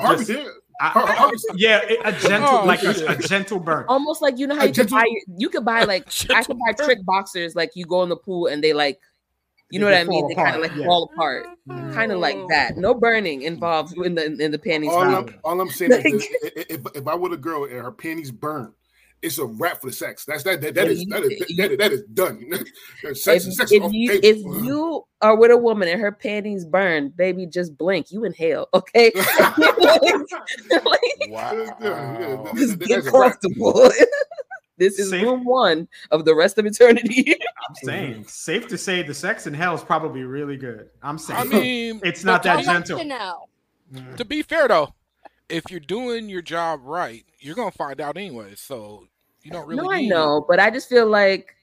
[0.00, 0.46] Harvey did.
[0.82, 3.84] I- Har- Harvey- yeah, a gentle, Oh, like a, a gentle burn.
[3.88, 6.42] Almost like you know how A you could gentle- buy you could buy like I
[6.42, 8.98] could buy trick boxers like you go in the pool and they like
[9.70, 10.20] you know They what I mean?
[10.22, 10.86] fall They kind of like yeah.
[10.86, 11.46] fall apart.
[11.92, 12.46] Kind of like oh.
[12.50, 12.76] that.
[12.76, 14.90] No burning involved in the in the panties.
[14.90, 15.00] all.
[15.02, 17.92] I'm, all I'm saying is, this, i- if, if I were a girl and her
[17.92, 18.72] panties burn,
[19.22, 20.24] it's a wrap for the sex.
[20.24, 20.60] That's that.
[20.62, 22.50] That, that Yeah, is you- that is you- that is, that is done.
[23.14, 27.10] sex, if, sex if you if you are with a woman and her panties burn,
[27.10, 28.10] baby, just blink.
[28.10, 29.12] You inhale, okay?
[30.70, 32.50] Like, Wow.
[32.54, 33.32] just get that's a wrap.
[33.40, 33.90] comfortable.
[34.78, 37.34] this is Safe- room one of the rest of eternity.
[37.68, 40.88] I'm saying, safe to say, the sex in hell is probably really good.
[41.02, 42.98] I'm saying, I mean, It's not that be- like gentle.
[42.98, 43.34] to.
[43.94, 44.16] Mm.
[44.16, 44.94] To be fair though,
[45.48, 48.52] if you're doing your job right, you're gonna find out anyway.
[48.56, 49.06] So
[49.42, 49.82] you don't really.
[49.82, 51.54] no, I need- know, but I just feel like,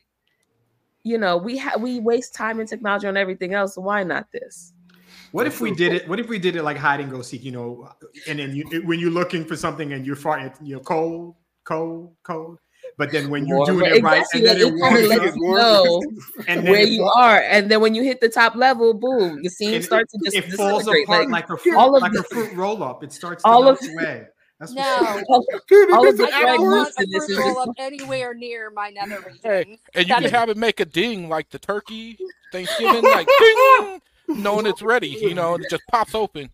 [1.04, 3.76] you know, we ha- we waste time and technology on everything else.
[3.76, 4.74] So why not this?
[5.32, 6.08] What if we did it?
[6.08, 7.44] What if we did it like hide and go seek?
[7.44, 7.90] You know,
[8.28, 11.36] and then you, when you're looking for something and you're far, you're cold,
[11.66, 12.60] cold, cold.
[12.98, 15.28] But then when you're doing it right, exactly, and then it it kinda warms lets
[15.28, 16.02] up, you know
[16.48, 19.44] and then where it, you are, and then when you hit the top level, boom,
[19.44, 22.02] the scene and starts to just it falls apart Like, like, a fruit, all of
[22.02, 23.04] like the- a fruit roll up.
[23.04, 24.26] It starts to all melt of- away.
[24.60, 27.26] That's No, all, Dude, all it of the I don't want moves a in this
[27.28, 29.40] fruit roll up anywhere near my nether region.
[29.44, 32.18] Hey, and you That can is- have it make a ding like the turkey
[32.52, 35.10] Thanksgiving, like ding, knowing it's ready.
[35.10, 36.50] You know, it just pops open.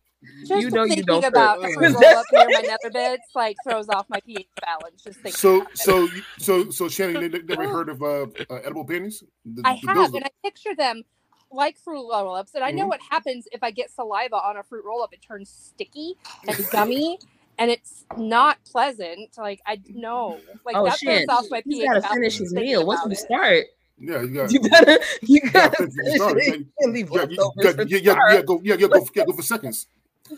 [0.46, 1.72] Just You know you don't about fit.
[1.72, 5.02] a fruit roll up near my nether bits like throws off my pH balance.
[5.04, 5.38] Just thinking.
[5.38, 9.24] So so you- so so Shannon, you ne- never heard of uh, uh, edible panties?
[9.46, 11.04] The- I the- have, those- and I picture them
[11.52, 12.90] like fruit roll ups, and I know Mhm.
[12.90, 15.14] what happens if I get saliva on a fruit roll up.
[15.14, 16.16] It turns sticky
[16.48, 17.20] and gummy,
[17.58, 19.38] and it's not pleasant.
[19.38, 22.54] Like I know, like oh that shit, throws off my he's pH gotta finish his
[22.54, 22.86] meal.
[22.86, 23.66] Once about we start,
[24.00, 24.52] yeah, you got.
[24.52, 26.38] you gotta you gotta finish finish your start.
[26.38, 26.60] it.
[26.60, 29.34] You can't leave Yeah, leftovers yeah, yeah, yeah, yeah, go, yeah, yeah, go, yeah, go
[29.34, 29.88] for seconds.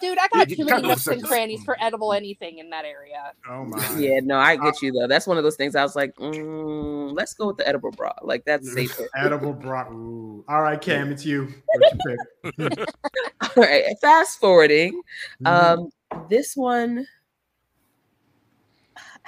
[0.02, 2.86] Dude, I got you too many go nooks and crannies for edible anything in that
[2.86, 3.32] area.
[3.48, 3.98] Oh my.
[3.98, 5.08] Yeah, no, I get you though.
[5.08, 5.76] That's one of those things.
[5.76, 8.12] I was like, mm, let's go with the edible bra.
[8.24, 9.08] Like that's safer.
[9.16, 9.88] Edible bra.
[9.92, 10.44] Ooh.
[10.50, 11.54] All right, Cam, it's you.
[11.66, 12.18] What you
[12.58, 12.80] pick?
[13.42, 13.84] All right.
[14.02, 15.02] Fast forwarding.
[15.44, 15.48] Mhm.
[15.48, 15.90] Um,
[16.30, 17.08] this one,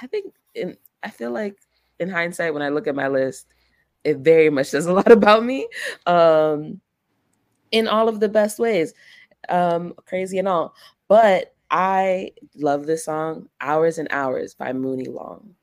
[0.00, 1.56] I think, in I feel like
[1.98, 3.46] in hindsight, when I look at my list,
[4.04, 5.68] it very much says a lot about me.
[6.06, 6.80] Um,
[7.70, 8.94] in all of the best ways,
[9.48, 10.74] um, crazy and all.
[11.06, 15.54] But I love this song, "Hours and Hours" by Muni Long.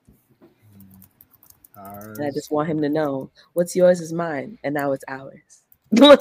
[1.75, 5.61] And I just want him to know what's yours is mine, and now it's ours.
[5.97, 6.19] Like,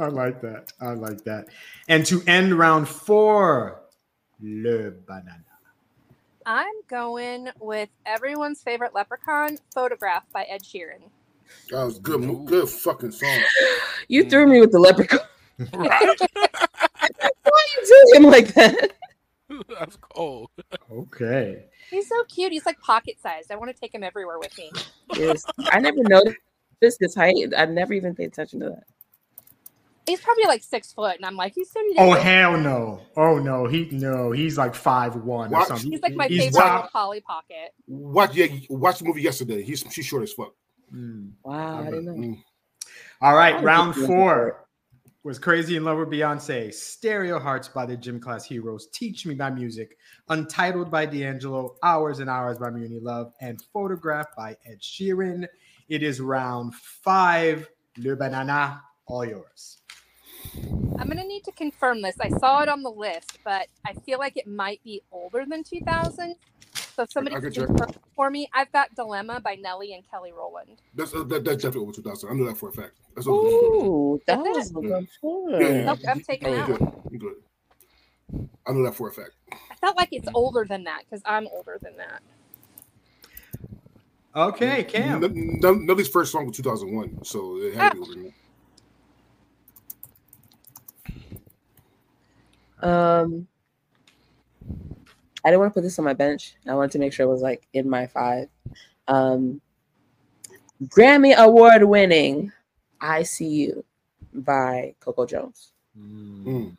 [0.00, 0.72] I like that.
[0.80, 1.46] I like that.
[1.88, 3.80] And to end round four,
[4.40, 5.44] Le Banana.
[6.46, 11.10] I'm going with everyone's favorite leprechaun, "Photograph" by Ed Sheeran.
[11.70, 12.44] That was good, Ooh.
[12.44, 13.38] good fucking song.
[14.08, 15.20] you threw me with the leprechaun.
[15.74, 16.16] Right?
[17.42, 18.92] Why you do him like that?
[19.78, 20.50] That's cold.
[20.90, 21.64] Okay.
[21.90, 22.52] He's so cute.
[22.52, 23.50] He's like pocket sized.
[23.50, 24.70] I want to take him everywhere with me.
[25.16, 25.42] Yes.
[25.70, 26.36] I never noticed
[26.80, 27.34] this his height.
[27.56, 28.84] I never even paid attention to that.
[30.08, 33.00] He's probably like six foot, and I'm like, he's so Oh hell no!
[33.16, 35.90] Oh no, he no, he's like five one or something.
[35.90, 37.72] He's like my He's favorite top- Polly Pocket.
[37.86, 39.62] Watch, yeah, watch the movie yesterday.
[39.62, 40.54] He's she's short as fuck.
[40.94, 41.32] Mm.
[41.44, 42.12] Wow, I didn't know.
[42.12, 42.42] Mm.
[43.20, 44.66] All right, round four.
[45.24, 49.34] was Crazy in Love with Beyonce, Stereo Hearts by the Gym Class Heroes, Teach Me
[49.34, 49.88] by Musiq,
[50.28, 55.46] Untitled by D'Angelo, Hours and Hours by Muni Long, and Photograph by Ed Sheeran.
[55.88, 57.68] It is round five.
[57.98, 59.78] Le Banana, all yours.
[60.98, 62.16] I'm gonna need to confirm this.
[62.20, 65.62] I saw it on the list, but I feel like it might be older than
[65.62, 66.34] 2000.
[66.96, 70.02] So if somebody I can get confirm for me, I've got Dilemma by Nelly and
[70.10, 70.80] Kelly Rowland.
[70.94, 72.28] That's uh, that, that's definitely over 2000.
[72.28, 72.92] I know that for a fact.
[73.14, 73.46] That's over.
[73.46, 74.50] Ooh, that Is it?
[74.50, 77.20] was a good Yeah, yeah, Nope, I'm taking Oh, that good.
[77.20, 77.34] Good.
[78.66, 79.30] I know that for a fact.
[79.52, 82.20] I felt like it's older than that because I'm older than that.
[84.34, 85.24] Okay, Cam.
[85.24, 88.32] N- N- Nelly's first song was 2001, so it had to be older than that.
[92.82, 93.46] Um,
[95.44, 96.56] I didn't want to put this on my bench.
[96.66, 98.48] I wanted to make sure it was like in my five.
[99.06, 99.60] Um,
[100.84, 102.52] Grammy Award winning
[103.00, 103.84] "I See You"
[104.32, 105.72] by Coco Jones.
[105.98, 106.76] Mm.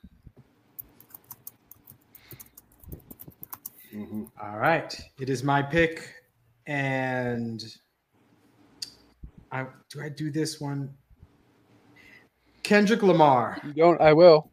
[3.93, 4.29] Mhm.
[4.41, 6.13] All right, it is my pick,
[6.67, 7.63] and
[9.51, 10.93] I do I do this one.
[12.61, 14.51] Kendrick Lamar, You don't, I will.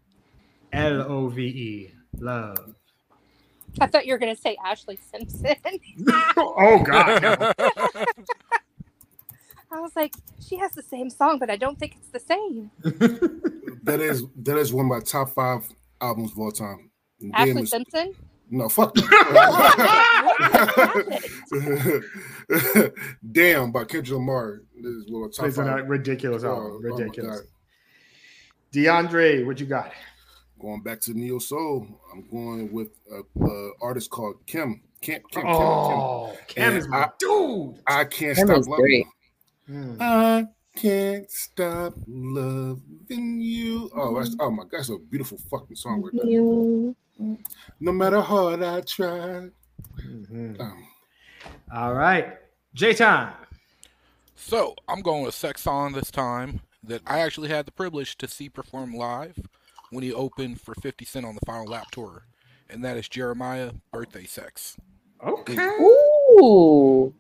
[0.77, 2.75] L O V E, love.
[3.81, 5.57] I thought you were gonna say Ashlee Simpson.
[6.37, 7.53] oh God, no.
[9.73, 10.15] I was like,
[10.47, 12.71] she has the same song, but I don't think it's the same.
[13.83, 15.69] That is that is one of my top five
[16.01, 16.91] albums of all time.
[17.21, 18.15] Damn, Ashlee it's- Simpson.
[18.51, 18.95] No, fuck.
[23.33, 24.63] Damn by Kendrick Lamar.
[24.75, 25.89] This is one of my top Plays on five.
[25.89, 27.41] ridiculous Oh, album, oh ridiculous.
[27.41, 27.47] God.
[28.73, 29.93] DeAndre, what you got?
[30.59, 34.81] Going back to Neo Soul, I'm going with a, a artist called Kem.
[35.03, 37.75] Kim, Kim, Kim, Oh, Cam And is my I- dude.
[37.87, 38.77] I can't Kim stop loving.
[38.77, 39.07] great.
[39.71, 39.97] Mm.
[40.01, 43.91] I can't stop loving you.
[43.95, 46.31] Oh, that's oh my god, that's a beautiful fucking song right there.
[46.31, 46.97] You.
[47.81, 49.49] No matter how hard I try.
[50.01, 50.61] Mhm.
[50.61, 50.87] Um,
[51.75, 52.39] All right,
[52.75, 53.35] J time.
[54.37, 56.61] So I'm going with Sex On this time.
[56.83, 59.37] That I actually had the privilege to see perform live
[59.91, 62.27] when he opened for 50 Cent on the Final Lap tour,
[62.69, 64.77] and that is Jeremiah Birthday Sex.
[65.25, 65.55] Okay.
[65.55, 67.15] Ooh.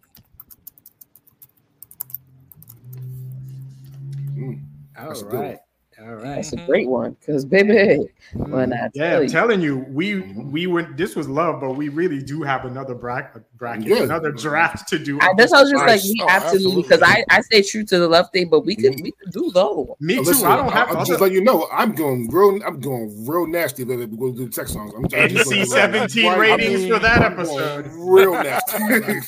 [4.34, 4.60] mm.
[4.98, 5.58] All That's good right.
[5.98, 6.34] All right.
[6.36, 9.28] That's a great one because, baby, when I Mm, yeah, tell I'm you.
[9.30, 10.50] telling you, we Mhm.
[10.50, 10.96] we went.
[10.98, 14.02] This was love, but we really do have another bracket, bracket Yeah.
[14.02, 15.18] another draft to do.
[15.22, 16.04] I, that's I was just like, Nice.
[16.12, 17.24] we Oh, absolutely because I, absolutely.
[17.30, 19.74] I stay true to the love thing, but we could we could do the other
[19.80, 19.96] one.
[20.00, 20.22] Me too.
[20.22, 21.66] Listen, I don't have I'm just let you know.
[21.72, 22.60] I'm going real.
[22.66, 23.84] I'm going real nasty.
[23.84, 24.92] baby We're going to do the text songs.
[24.94, 27.86] I'm, I'm just NC going- 17 I'm ratings for that episode.
[27.94, 29.20] Real nasty.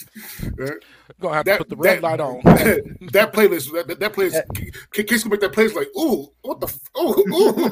[1.21, 2.40] Gonna have to that, put the red that, light on.
[2.44, 4.42] that playlist, that, that, that playlist,
[4.92, 7.71] K- Kiss can make that playlist like, ooh, what the, f- ooh, ooh.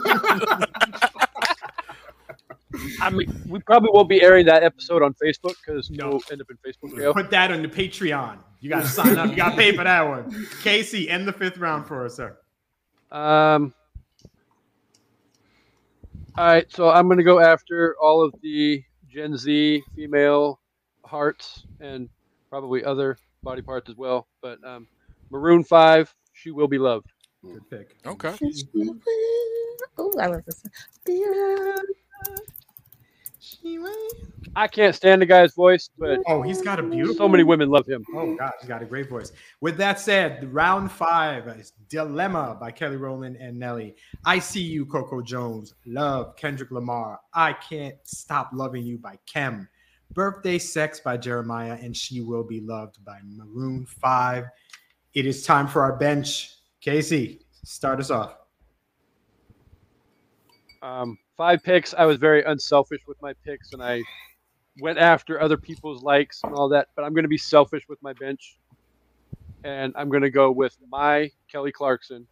[3.00, 6.08] I mean, we probably won't be airing that episode on Facebook because No.
[6.08, 7.14] we'll end up in Facebook jail.
[7.14, 8.38] Put that on the Patreon.
[8.60, 9.30] You got to sign up.
[9.30, 10.46] You got to pay for that one.
[10.62, 12.36] Casey, end the fifth round for us, sir.
[13.10, 13.72] Um.
[16.36, 20.60] All right, so I'm going to go after all of the Gen Z female
[21.02, 22.10] hearts and
[22.50, 24.26] probably other body parts as well.
[24.42, 24.86] But um,
[25.30, 27.06] Maroon Five, "She Will Be Loved."
[27.42, 27.96] Good pick.
[28.04, 28.34] Okay.
[29.98, 30.62] Oh, I love this.
[34.56, 37.14] I can't stand the guy's voice, but Oh, he's got a beautiful.
[37.14, 38.04] so many women love him.
[38.14, 39.32] Oh God, he's got a great voice.
[39.60, 43.94] With that said, round five is "Dilemma" by Kelly Rowland and Nelly.
[44.24, 45.74] "I See You" Coco Jones.
[45.86, 47.20] "Love" Kendrick Lamar.
[47.32, 49.68] "I Can't Stop Loving You" by Kem.
[50.12, 54.46] "Birthday Sex" by Jeremiah, and "She Will Be Loved" by Maroon Five.
[55.14, 56.54] It is time for our bench.
[56.80, 58.36] Casey, start us off.
[60.82, 61.94] Um, five picks.
[61.94, 64.02] I was very unselfish with my picks, and I
[64.80, 66.88] went after other people's likes and all that.
[66.94, 68.58] But I'm going to be selfish with my bench,
[69.64, 72.26] and I'm going to go with my Kelly Clarkson.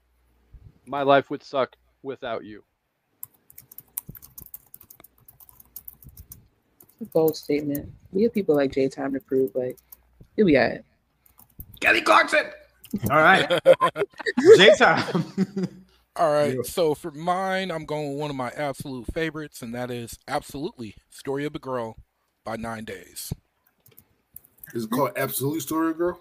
[0.87, 2.63] My life would suck without you.
[7.12, 7.90] Bold statement.
[8.12, 9.74] We have people like Jay Time to prove, but
[10.37, 10.85] you'll be all right.
[11.80, 12.46] Kelly Clarkson.
[13.11, 13.48] All right,
[14.57, 15.24] Jay time.
[16.16, 16.54] All right.
[16.54, 16.62] Yeah.
[16.62, 20.94] So for mine, I'm going with one of my absolute favorites, and that is absolutely
[21.11, 21.96] "Story of a Girl"
[22.44, 23.33] by Nine Days.
[24.74, 26.20] Is it called Absolute Story of a Girl?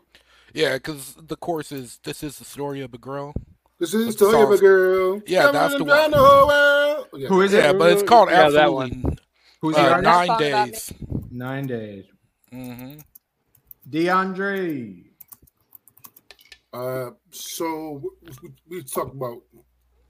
[0.52, 3.34] Yeah, because the course is "This is the story of a girl."
[3.78, 5.22] This is the the story of a girl.
[5.28, 6.10] Yeah, that's the one.
[6.10, 7.08] the whole world.
[7.14, 7.28] Yeah.
[7.28, 7.64] Who is it?
[7.64, 9.18] Yeah, but it's called Yeah, that absolutely
[9.64, 10.04] Who's the uh, artist?
[10.04, 10.94] Nine Song Days.
[11.32, 12.06] Nine days.
[12.52, 12.96] hmm
[13.90, 15.06] DeAndre.
[16.74, 18.02] Uh, so
[18.42, 19.42] we, we talked about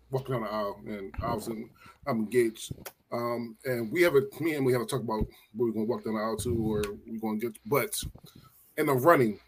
[0.10, 1.70] walking down the aisle, and I was in,
[2.08, 2.72] I'm engaged.
[3.12, 5.86] Um, and we have a me and we have to talk about where we're gonna
[5.86, 7.56] walk down the aisle to, or we're gonna get.
[7.68, 7.94] But
[8.78, 9.40] in the running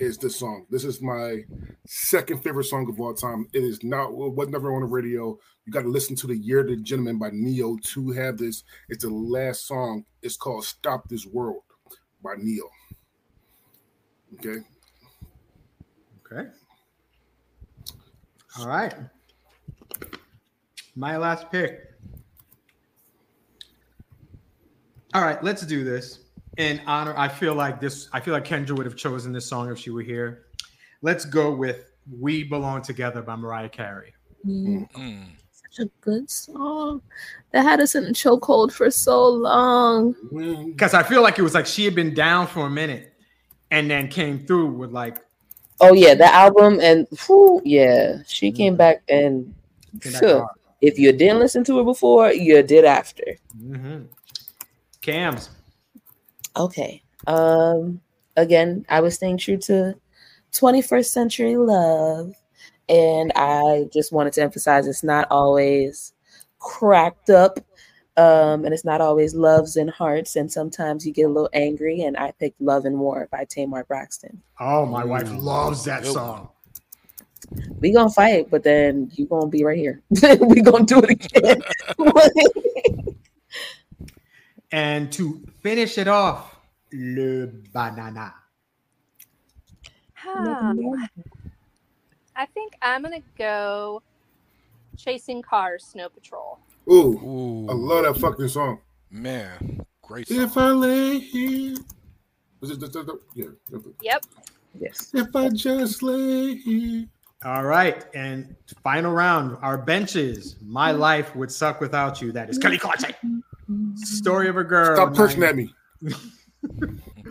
[0.00, 0.66] is this song.
[0.70, 1.44] This is my
[1.86, 3.46] second favorite song of all time.
[3.52, 5.38] It is not what never on the radio.
[5.64, 8.64] You got to listen to the Year of the Gentleman by Ne-Yo to have this.
[8.88, 10.04] It's the last song.
[10.22, 11.62] It's called "Stop This World"
[12.22, 12.68] by Ne-Yo.
[14.34, 14.64] Okay.
[16.26, 16.48] Okay.
[18.58, 18.94] All right.
[20.94, 21.80] My last pick.
[25.14, 26.20] All right, let's do this.
[26.58, 29.70] In honor, I feel like this, I feel like Kendra would have chosen this song
[29.70, 30.44] if she were here.
[31.00, 34.14] Let's go with We Belong Together by Mariah Carey.
[34.46, 35.24] Mm, Mm.
[35.50, 37.00] Such a good song
[37.52, 40.14] that had us in a chokehold for so long.
[40.66, 43.14] Because I feel like it was like she had been down for a minute
[43.70, 45.16] and then came through with like
[45.80, 49.54] Oh yeah, the album and whew, yeah, she came back and
[50.04, 50.46] in that phew,
[50.82, 53.24] if you didn't listen to it before, you did after.
[53.58, 54.06] Mhm.
[55.00, 55.48] Cams.
[56.56, 57.02] Okay.
[57.26, 58.00] Um
[58.36, 59.94] again, I was staying true to
[60.52, 62.34] 21st century love
[62.88, 66.12] and I just wanted to emphasize it's not always
[66.58, 67.58] cracked up
[68.18, 72.02] um and it's not always loves and hearts and sometimes you get a little angry
[72.02, 74.42] and I picked Love and War by Tamar Braxton.
[74.60, 75.42] Oh, my wife Mm.
[75.42, 76.50] loves that song.
[77.80, 80.02] We gonna fight, but then you gonna be right here.
[80.40, 81.62] we gonna do it again.
[84.72, 86.56] And to finish it off,
[86.92, 88.34] Le Banana.
[90.14, 90.74] Huh.
[92.34, 94.02] I think I'm gonna go
[94.96, 96.58] chasing cars, snow patrol.
[96.90, 98.80] Ooh, Ooh, I love that fucking song.
[99.10, 100.56] man, great If.
[100.56, 101.76] I lay here,
[102.60, 104.24] was it the, the, the- yeah, Yep.
[104.80, 105.10] yes.
[105.12, 107.06] if I just lay here.
[107.44, 108.04] All right.
[108.14, 108.54] And
[108.84, 110.54] final round, our benches.
[110.62, 110.98] My mm.
[110.98, 112.30] life would suck without you.
[112.30, 113.42] That is Kelly Clarkson.
[113.96, 114.94] Story of a girl.
[114.96, 115.72] Stop cursing at me.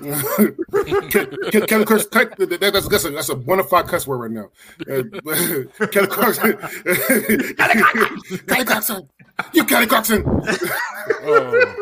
[0.02, 2.10] Kelly Kelly Clarkson,
[2.50, 4.50] that- that's, that's, a, that's a bona fide cuss word right now.
[4.90, 5.04] Uh,
[5.88, 6.58] Kelly Clarkson,
[8.48, 9.10] Kelly Clarkson,
[9.54, 10.24] you Kelly Clarkson.
[11.24, 11.76] Oh,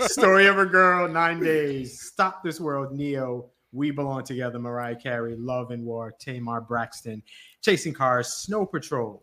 [0.00, 2.00] Story of a girl, nine days.
[2.02, 3.48] Stop this world, Ne-Yo.
[3.72, 4.58] We belong together.
[4.58, 7.22] Mariah Carey, Love and War, Tamar Braxton,
[7.62, 9.22] Chasing Cars, Snow Patrol.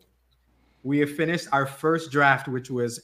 [0.82, 3.02] We have finished our first draft, which was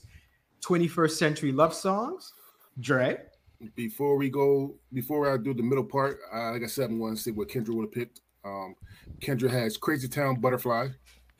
[0.64, 2.33] 21st century love songs.
[2.81, 3.18] Dre.
[3.77, 7.14] Before we go, before I do the middle part, uh, like I said, I'm going
[7.14, 8.20] to see what Kendra would have picked.
[8.44, 8.74] Um,
[9.20, 10.88] Kendra has Crazy Town Butterfly,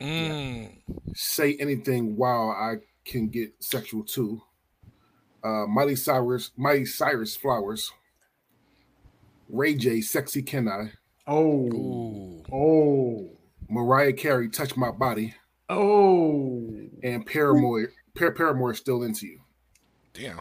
[0.01, 0.77] mm.
[1.13, 4.41] Say Anything Wow, I Can Get Sexual Too,
[5.43, 7.91] uh, Miley Cyrus, Miley Cyrus Flowers,
[9.49, 10.91] Ray J, Sexy Can I,
[11.27, 11.67] Oh.
[11.71, 12.43] Ooh.
[12.51, 13.29] Oh.
[13.69, 15.33] Mariah Carey, Touch My Body,
[15.69, 16.71] Oh.
[17.03, 19.39] and Paramore, Par- Paramore is Still Into You.
[20.13, 20.39] Damn.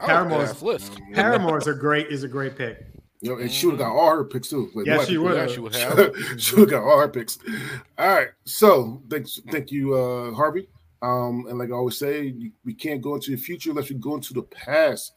[0.00, 0.98] like Paramore's- list.
[1.14, 2.86] Paramore is a great is a great pick.
[3.20, 4.70] You know, and she would have got all her picks too.
[4.74, 5.08] Like, Yes, what?
[5.08, 5.34] she would.
[5.34, 6.14] Yeah, she would have.
[6.36, 7.38] she would have got all her picks.
[7.96, 8.28] All right.
[8.44, 10.68] So thanks, thank you, uh, Harvey.
[11.00, 13.96] Um, and like I always say, you- we can't go into the future unless we
[13.96, 15.12] go into the past.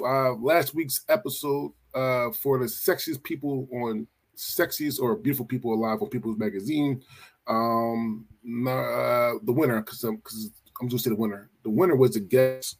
[0.00, 6.02] Uh, last week's episode uh, for the sexiest people on sexiest or beautiful people alive
[6.02, 7.02] on People's Magazine.
[7.46, 8.26] Um,
[8.66, 11.50] uh, the winner, because cause I'm just say the winner.
[11.62, 12.78] The winner was the guest.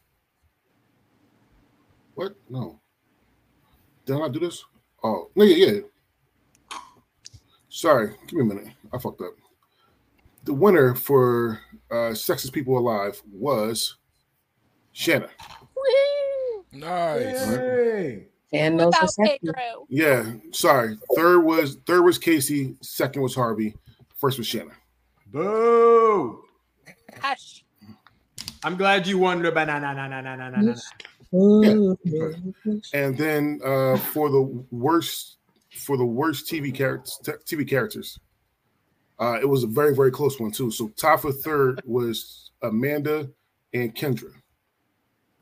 [2.15, 2.35] What?
[2.49, 2.81] No.
[4.05, 4.65] Did I not do this?
[5.03, 5.81] Oh, no, yeah, yeah.
[7.69, 8.73] Sorry, give me a minute.
[8.93, 9.35] I fucked up.
[10.45, 13.97] The winner for uh Sexiest People Alive was
[14.93, 15.29] Shanna.
[15.77, 16.65] Woo!
[16.73, 17.45] Nice.
[17.47, 18.27] Hey.
[18.53, 18.91] And no
[19.23, 19.87] Pedro.
[19.89, 20.99] Yeah, sorry.
[21.15, 22.77] Third was third was Casey.
[22.81, 23.77] Second was Harvey.
[24.17, 24.73] First was Shanna.
[25.27, 26.43] Boo.
[27.21, 27.65] Hush.
[28.65, 29.95] I'm glad you won the banana.
[29.95, 30.75] Na, na, na, na, na, na.
[31.35, 31.97] Ooh.
[32.95, 35.37] And then uh for the worst
[35.71, 38.19] for the worst TV characters TV characters,
[39.19, 40.71] uh it was a very very close one too.
[40.71, 43.29] So top for third was Amanda
[43.75, 44.33] and Kendra.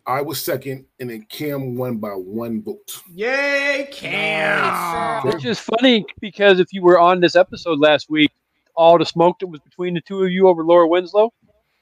[0.09, 3.03] I was second, and then Cam won by one vote.
[3.13, 5.27] Yay, Cam.
[5.27, 8.31] Which is funny because if you were on this episode last week,
[8.77, 11.33] all the smoke that was between the two of you over Laura Winslow,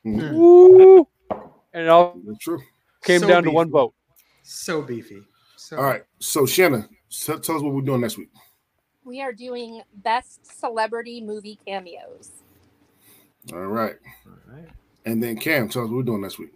[0.07, 0.33] Mhm.
[0.33, 1.07] woo,
[1.75, 2.61] and it all true.
[3.05, 3.93] came So down to one vote.
[4.43, 5.21] So beefy.
[5.57, 6.03] So All right.
[6.21, 8.31] So Shanna, so tell us what we're doing next week.
[9.05, 12.31] We are doing best celebrity movie cameos.
[13.53, 13.97] All right.
[14.27, 14.69] All right.
[15.05, 16.53] And then Cam, tell us what we're doing next week.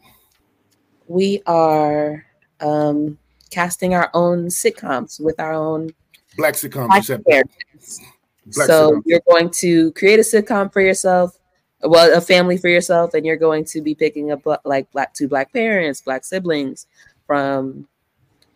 [1.06, 2.24] we are
[2.60, 3.18] um,
[3.50, 5.90] casting our own sitcoms with our own
[6.38, 6.86] Black sitcom.
[6.88, 8.00] black characters.
[8.46, 9.02] Black so sitcom.
[9.04, 11.36] you're going to create a sitcom for yourself,
[11.82, 15.28] well a family for yourself and you're going to be picking up like black two
[15.28, 16.86] black parents black siblings
[17.26, 17.86] from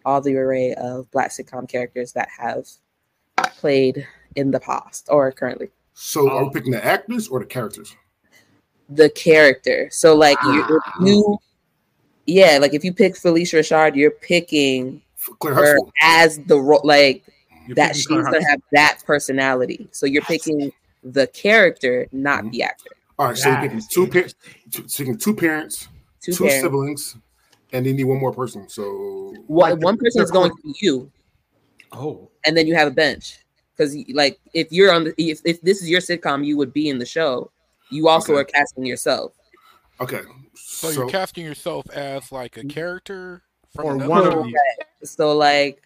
[0.04, 2.66] all the array of black sitcom characters that have
[3.56, 7.94] played in the past or currently So are we picking the actors or the characters?
[8.88, 11.38] the character so like you, you
[12.26, 15.00] yeah like if you pick Phylicia Rashad you're picking
[15.38, 15.92] Claire her Huxtable.
[16.02, 17.24] as the role like
[17.68, 18.50] You're that she's Claire gonna Huxtable.
[18.50, 20.72] have that personality so you're picking
[21.04, 22.50] the character not Mhm.
[22.52, 24.54] the actor All right, so you're That picking is two, pa- interesting.
[24.70, 25.88] two, picking two parents,
[26.22, 27.16] two, two, parents siblings,
[27.72, 28.68] and then you need one more person.
[28.68, 31.10] So one, Like one person is going to be you
[31.92, 33.38] Oh, and then you have a bench
[33.76, 36.88] because like if you're on the if, if this is your sitcom you would be
[36.88, 37.50] in the show
[37.90, 38.40] you also Okay.
[38.40, 39.32] are casting yourself
[40.00, 40.20] okay,
[40.54, 43.42] So, so, you're casting yourself as like a character
[43.74, 44.58] from or one of you.
[45.04, 45.82] so like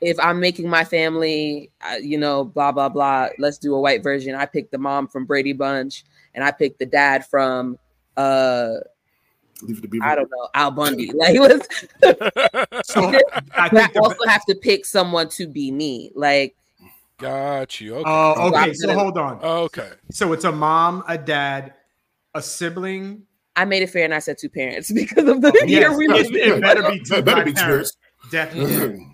[0.00, 4.02] if i'm making my family uh, you know blah blah blah let's do a white
[4.02, 7.78] version i pick the mom from brady bunch and i pick the dad from
[8.16, 8.74] uh
[9.62, 11.68] leave it to i don't know al bundy like let's
[12.84, 13.02] So
[13.54, 16.56] I but i also have to pick someone to be me like
[17.18, 17.96] Got you.
[17.96, 18.04] Okay.
[18.08, 18.56] Oh, okay.
[18.56, 19.42] I'm So gonna- hold on.
[19.42, 19.90] okay.
[20.10, 21.74] So it's a mom, a dad,
[22.34, 23.24] a sibling.
[23.56, 25.98] i made it fair and i said two parents because of the Oh, yes, year
[25.98, 26.60] we yes, live it in.
[26.62, 27.92] better be two That better be parents.
[27.92, 29.06] two Definitely.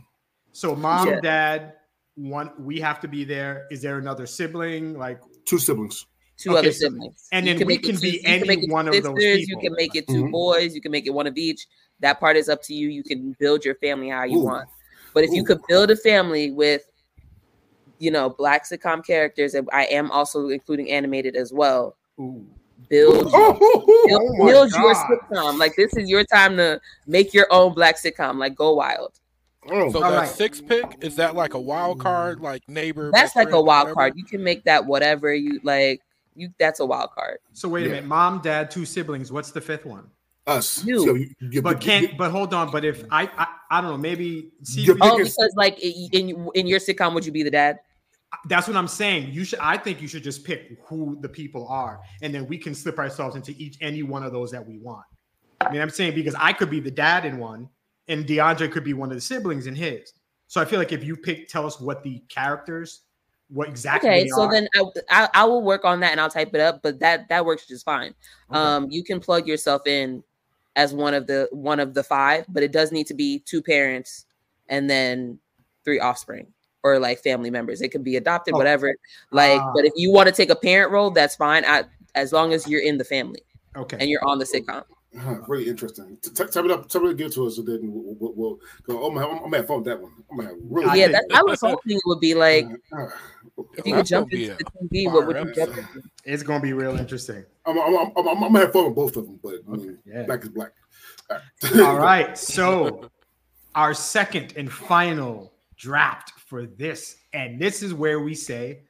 [0.57, 1.21] So mom, Yeah.
[1.21, 1.73] dad,
[2.15, 2.51] one.
[2.59, 3.67] We have to be there.
[3.71, 4.97] Is there another sibling?
[4.99, 6.07] Like, two siblings.
[6.39, 8.47] two Okay, other so- siblings and You then we can two- be you can any
[8.47, 10.31] make one of sisters, those you can make it 2 Mhm.
[10.33, 11.67] boys you can make it one of each
[12.01, 14.43] that part is up to you you can build your family how you Ooh.
[14.45, 14.69] want
[15.15, 15.47] but if you Ooh.
[15.47, 16.83] could build a family with
[17.99, 22.45] you know black sitcom characters and i am also including animated as well ooh.
[22.91, 23.55] build Oh,
[24.07, 27.97] build, oh build your sitcom like this is your time to make your own black
[27.97, 29.19] sitcom like go wild
[29.71, 30.29] oh, So All that right.
[30.29, 33.11] six pick is that like a wild card, like neighbor?
[33.13, 36.01] that's like a wild card you can make that whatever you like
[36.35, 37.95] you that's a wild card So wait a Yeah.
[37.97, 38.09] minute.
[38.09, 39.33] Mom, dad, two siblings.
[39.33, 40.11] What's the fifth one?
[40.47, 40.85] us.
[40.85, 41.01] You.
[41.01, 42.17] So you, you, But can't.
[42.17, 42.71] But hold on.
[42.71, 43.99] But if I, I, I don't know.
[43.99, 44.53] Maybe.
[44.63, 47.79] See, oh biggest- because like in in your sitcom would you be the dad
[48.49, 49.33] that's what I'm saying.
[49.33, 49.61] You should.
[49.61, 52.99] I think you should just pick who the people are, and then we can slip
[52.99, 55.05] ourselves into each any one of those that we want.
[55.61, 57.69] I mean, I'm saying because I could be the dad in one,
[58.09, 60.13] and DeAndre could be one of the siblings in his.
[60.47, 63.03] So I feel like if you pick, tell us what the characters,
[63.49, 64.09] what exactly.
[64.11, 64.51] Okay, they so are.
[64.53, 67.29] then I, I I will work on that and I'll type it up, but that
[67.29, 68.15] that works just fine.
[68.51, 68.59] Okay.
[68.59, 70.23] Um, you can plug yourself in
[70.77, 73.63] as one of the one of the five, but it does need to be two
[73.63, 74.27] parents
[74.69, 75.39] and then
[75.85, 76.47] three offspring
[76.83, 77.83] or like family members.
[77.83, 78.59] It could be adopted, Oh.
[78.59, 78.95] whatever.
[79.33, 79.73] Like, Ah.
[79.75, 81.65] but if you want to take a parent role, that's fine.
[81.65, 81.85] I,
[82.15, 83.43] as long as you're in the family
[83.77, 83.97] okay.
[83.99, 84.85] and you're on the sitcom.
[85.19, 86.19] Huh, really interesting.
[86.23, 86.89] T- t- tell me that.
[86.89, 89.03] Tell me to give it to us, and then we'll, we'll, we'll go.
[89.05, 89.23] Oh my!
[89.23, 90.13] I'm, I'm gonna have fun with that one.
[90.31, 91.01] I'm gonna have really.
[91.01, 93.07] Yeah, that I was hoping it would be like Uh,
[93.79, 96.03] if you That's could jump gonna into the TV, what would you fire jump into?
[96.25, 97.45] it's gonna be real interesting.
[97.65, 99.99] I'm, I'm, I'm, I'm, I'm gonna have fun with both of them, but I mean,
[100.05, 100.25] Yeah.
[100.25, 100.73] black is black.
[101.31, 102.37] All All right.
[102.37, 103.11] So
[103.75, 108.83] our second and final draft for this, and this is where we say,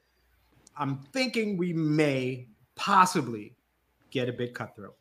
[0.76, 3.54] I'm thinking we may possibly
[4.10, 4.96] get a bit cutthroat.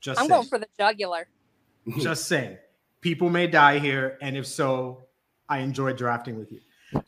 [0.00, 0.38] Just I'm saying.
[0.38, 1.28] going for the jugular.
[1.98, 2.58] just saying.
[3.00, 5.04] People may die here, and if so,
[5.48, 6.60] I enjoy drafting with you.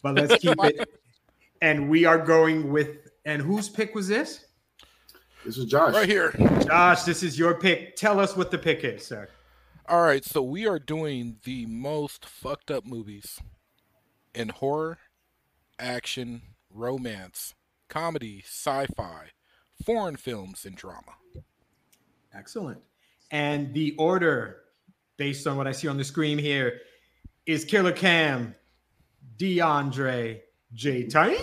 [0.03, 0.89] But let's keep it.
[1.61, 3.09] And we are going with.
[3.25, 4.47] And whose pick was this?
[5.45, 5.95] This is Josh.
[5.95, 6.33] Right here.
[6.67, 7.95] Josh, this is your pick.
[7.95, 9.29] Tell us what the pick is, sir.
[9.89, 13.41] All right, so we are doing the most fucked up movies
[14.35, 14.99] in horror,
[15.79, 17.55] action, romance,
[17.89, 19.31] comedy, sci-fi,
[19.85, 21.15] foreign films, and drama.
[22.35, 22.81] Excellent.
[23.31, 24.63] And the order,
[25.17, 26.81] based on what I see on the screen here,
[27.47, 28.55] is Killer Cam,
[29.39, 30.41] DeAndre,
[30.73, 31.37] J Time,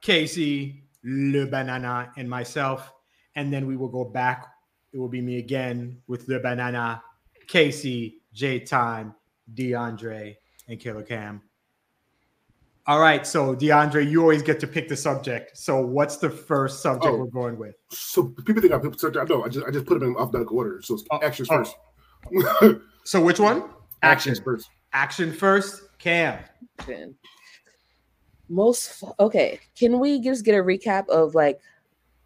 [0.00, 2.92] Casey, Le Banana, and myself.
[3.34, 4.46] And then we will go back.
[4.92, 7.02] It will be me again with Le Banana,
[7.46, 9.14] Casey, J Time,
[9.54, 10.36] DeAndre,
[10.68, 11.42] and Killer Cam.
[12.86, 13.24] All right.
[13.26, 15.56] So, DeAndre, you always get to pick the subject.
[15.56, 17.16] So, what's the first subject Oh.
[17.18, 17.76] we're going with?
[17.90, 19.16] So people think I people search.
[19.16, 19.44] I know.
[19.44, 20.80] I just I just put them in alphabetical order.
[20.82, 21.64] So it's Oh, actions oh.
[21.64, 22.80] first.
[23.04, 23.64] So, which one?
[24.02, 24.68] actions first.
[24.92, 26.38] Action first, Cam.
[28.48, 29.58] Most okay.
[29.78, 31.60] Can we just get a recap of like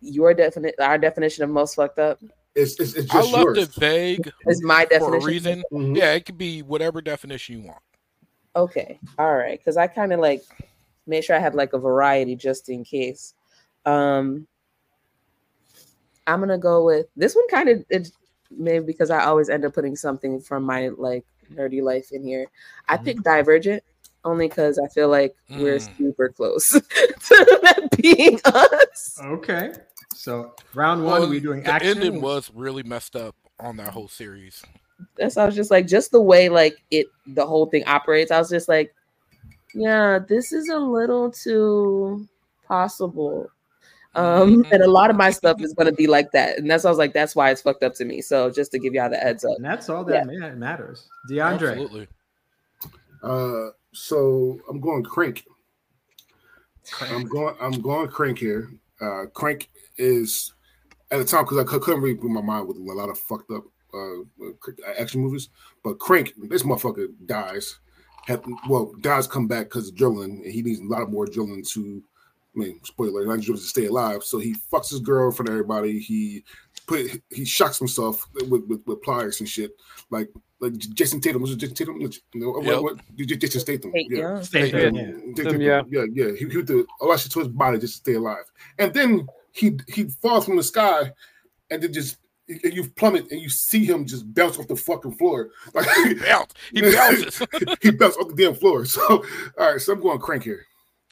[0.00, 2.18] your definite our definition of most fucked up?
[2.54, 3.58] It's it's, it's I just left yours.
[3.58, 5.92] it vague Is my definition for a definition reason.
[5.94, 5.96] Mhm.
[5.96, 7.78] Yeah, it could be whatever definition you want.
[8.56, 9.58] Okay, all right.
[9.58, 10.42] Because I kind of like
[11.06, 13.34] made sure I had like a variety just in case.
[13.84, 14.46] Um,
[16.26, 17.46] I'm gonna go with this one.
[17.48, 18.08] Kind of it
[18.50, 22.46] maybe because I always end up putting something from my like nerdy life in here.
[22.88, 23.04] I Mhm.
[23.04, 23.82] picked Divergent.
[24.24, 25.96] only because I feel like we're Mm.
[25.98, 26.80] super close to
[27.62, 29.16] that being us.
[29.22, 29.70] Okay.
[30.16, 32.02] So round one, Well, we're doing the action.
[32.02, 34.64] ending was really messed up on that whole series.
[35.16, 38.30] That's I was just like, just the way like it, the whole thing operates.
[38.30, 38.94] I was just like,
[39.74, 42.26] yeah, this is a little too
[42.66, 43.50] possible.
[44.14, 44.72] Um, Mhm.
[44.72, 46.90] and a lot of my stuff is gonna be like that, and that's why I
[46.92, 48.22] was like, that's why it's fucked up to me.
[48.22, 49.56] So just to give y'all the heads up.
[49.56, 51.06] and that's all that ma- matters.
[51.30, 51.70] DeAndre.
[51.72, 52.08] Absolutely.
[53.22, 55.44] Uh, so I'm going crank.
[57.10, 57.56] I'm going.
[57.60, 58.70] I'm going crank here.
[59.00, 59.68] Uh, crank
[59.98, 60.54] is
[61.10, 63.50] at the time because I couldn't really put my mind with a lot of fucked
[63.50, 63.64] up
[63.96, 65.48] uh, uh, action movies.
[65.82, 67.78] But crank, this motherfucker dies.
[68.26, 71.64] Have, well, dies come back because of adrenaline, and he needs a lot more drilling
[71.72, 72.02] to.
[72.54, 74.24] I mean, spoiler, not adrenaline to stay alive.
[74.24, 75.98] So he fucks his girl in front of everybody.
[75.98, 76.42] He
[76.86, 79.72] put he shocks himself with, with, with pliers and shit,
[80.10, 80.30] like
[80.60, 81.42] like Jason Tatum.
[81.42, 81.98] Was it Jason Tatum?
[82.34, 82.82] No, what, Yep.
[82.82, 83.92] what, Jason Statham.
[83.94, 84.18] Yeah.
[84.18, 84.40] yeah.
[84.72, 84.82] Yeah.
[85.34, 85.60] there, yeah.
[85.60, 85.82] Yeah.
[85.88, 86.32] Yeah, yeah.
[86.32, 88.44] He, he would do a lot shit to his body just to stay alive,
[88.78, 91.12] and then he he falls from the sky,
[91.70, 92.18] and then just
[92.48, 95.50] and you plummet and you see him just bounce off the fucking floor.
[95.74, 96.54] Like He bounce.
[96.72, 97.42] He bounces.
[97.82, 98.84] he bounced off the damn floor.
[98.84, 99.24] So
[99.58, 100.66] all right, so I'm going crank here.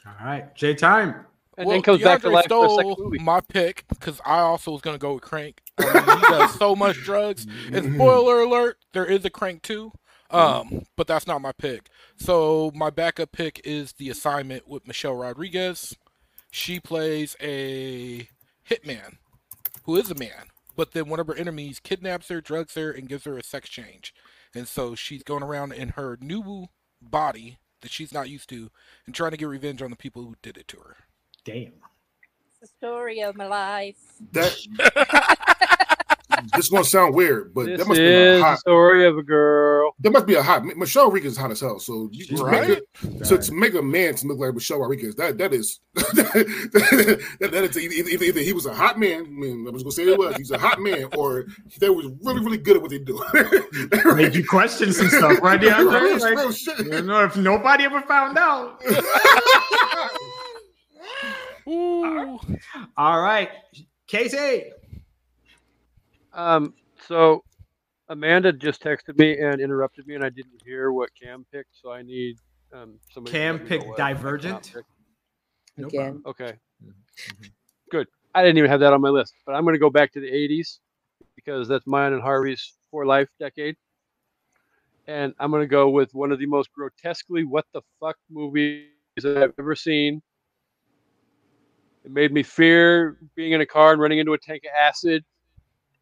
[0.07, 1.27] All right, J time.
[1.57, 3.19] And then comes back to DeAndre life for a stole movie.
[3.19, 5.61] my pick because I also was gonna go with Crank.
[5.79, 7.47] I mean, he does so much drugs.
[7.73, 9.93] And spoiler alert, there is a Crank too.
[10.31, 11.89] Um, but that's not my pick.
[12.17, 15.97] So my backup pick is the assignment with Michelle Rodriguez.
[16.51, 18.29] She plays a
[18.69, 19.19] hitman
[19.85, 23.09] who is a man, but then one of her enemies kidnaps her, drugs her, and
[23.09, 24.15] gives her a sex change.
[24.55, 26.69] And so she's going around in her new
[27.01, 28.71] body that she's not used to
[29.07, 30.97] and trying to get revenge on the people who did it to her.
[31.45, 31.73] Damn.
[32.47, 33.97] It's the story of my life.
[34.33, 34.57] That
[36.55, 38.59] this is gonna sound weird, but This that must be a hot.
[38.59, 39.93] story of a girl.
[40.01, 40.65] That must be a hot.
[40.65, 41.79] Michelle Rodriguez is hot as hell.
[41.79, 42.69] So you She's to right.
[42.69, 45.81] make it, so to make a man to look like Michelle Rodriguez, that that is
[45.95, 49.25] that, that is either, either, either he was a hot man.
[49.27, 50.37] I mean, I was gonna say it was.
[50.37, 51.47] He's a hot man, or
[51.81, 53.23] they was really really good at what they do.
[54.15, 56.01] Make you question some stuff, right, DeAndre?
[56.01, 56.79] Real- Like, real shit.
[56.87, 58.83] you know, if nobody ever found out.
[61.67, 62.39] Ooh.
[62.97, 63.49] All right,
[64.07, 64.65] Casey.
[66.35, 66.75] Um,
[67.07, 67.43] so
[68.09, 71.71] Amanda just texted me and interrupted me, and I didn't hear what Cam picked.
[71.73, 72.37] So I need
[72.75, 73.37] um somebody.
[73.37, 74.73] Cam let me know picked what I cannot Divergent?
[74.75, 74.85] pick.
[75.79, 76.23] No Again.
[76.27, 77.51] Okay, Mhm.
[77.91, 78.07] good.
[78.35, 80.21] I didn't even have that on my list, but I'm going to go back to
[80.21, 80.81] the '80s
[81.37, 83.77] because that's mine and Harvey's for life decade.
[85.07, 88.87] And I'm going to go with one of the most grotesquely what the fuck movies
[88.89, 89.35] that I've ever
[89.75, 89.77] seen.
[92.05, 95.25] It made me fear being in a car and running into a tank of acid.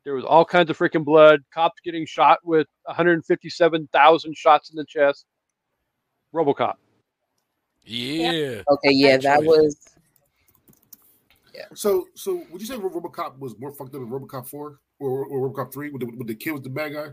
[0.05, 1.41] There was all kinds of freaking blood.
[1.55, 5.27] Cops getting shot with 157,000 shots in the chest.
[6.35, 6.75] RoboCop.
[7.85, 8.63] Yeah.
[8.69, 9.77] Okay, yeah, that was.
[11.55, 11.67] Yeah.
[11.75, 15.51] So, so would you say RoboCop was more fucked up than RoboCop four or, or
[15.51, 15.91] RoboCop three?
[15.91, 17.09] With the, with the kid was the bad guy?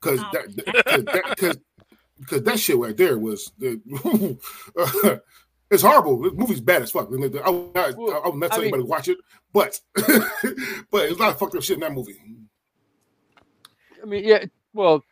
[0.00, 0.30] Because Oh.
[0.32, 1.58] that, because that,
[2.28, 3.80] cause, that shit right there was the.
[5.70, 6.20] it's horrible.
[6.22, 7.08] The movie's bad as fuck.
[7.08, 9.18] I, mean, I, not- I would not I tell mean- anybody to watch it,
[9.52, 12.16] but but it's a lot of fucked up shit in that movie.
[14.02, 15.02] I mean, yeah, well,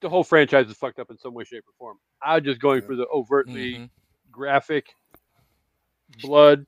[0.00, 1.98] the whole franchise is fucked up in some way, shape, or form.
[2.22, 3.90] I'm just going for the overtly Mhm.
[4.30, 4.86] graphic
[6.22, 6.66] blood,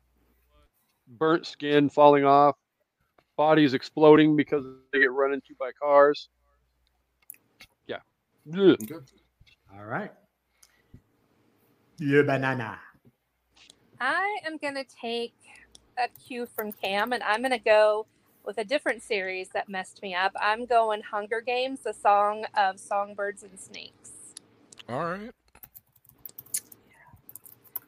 [1.09, 2.57] burnt skin falling off,
[3.37, 6.29] bodies exploding because they get run into by cars.
[7.87, 8.01] Yeah.
[8.55, 8.79] Ugh.
[9.75, 10.13] All right.
[11.99, 12.79] Yeah, banana.
[14.01, 15.35] I am going to take
[15.99, 18.07] a cue from Cam and I'm going to go
[18.45, 20.33] with a different series that messed me up.
[20.41, 24.11] I'm going Hunger Games, the song of songbirds and snakes.
[24.89, 25.31] All right.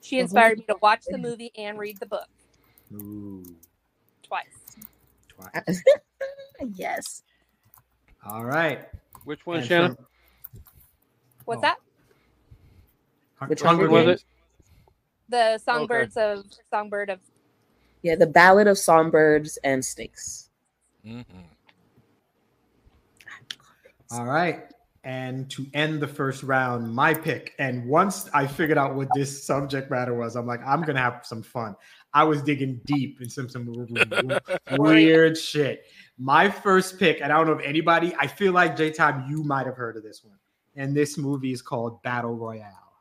[0.00, 2.28] She inspired me to watch the movie and read the book
[2.92, 3.42] Ooh.
[4.22, 4.44] twice.
[5.28, 5.82] Twice.
[6.74, 7.22] yes.
[8.26, 8.88] All right.
[9.24, 9.94] Which one, And Shannon?
[9.96, 10.06] from-
[11.44, 11.62] What's Oh.
[11.62, 11.78] that?
[13.36, 14.20] Hun- Which Hunger Which was Games.
[14.20, 14.26] it?
[15.28, 17.20] The songbirds of songbird of
[18.02, 20.50] Yeah, the Ballad of Songbirds and Snakes.
[21.04, 21.20] hmm
[24.10, 24.64] All right.
[25.04, 27.54] And to end the first round, my pick.
[27.58, 31.22] And once I figured out what this subject matter was, I'm like, I'm gonna have
[31.24, 31.74] some fun.
[32.14, 33.66] I was digging deep in some some
[34.70, 35.86] weird shit.
[36.18, 39.42] My first pick, and I don't know if anybody, I feel like J Time, you
[39.42, 40.36] might have heard of this one.
[40.76, 42.92] And this movie is called Battle Royale.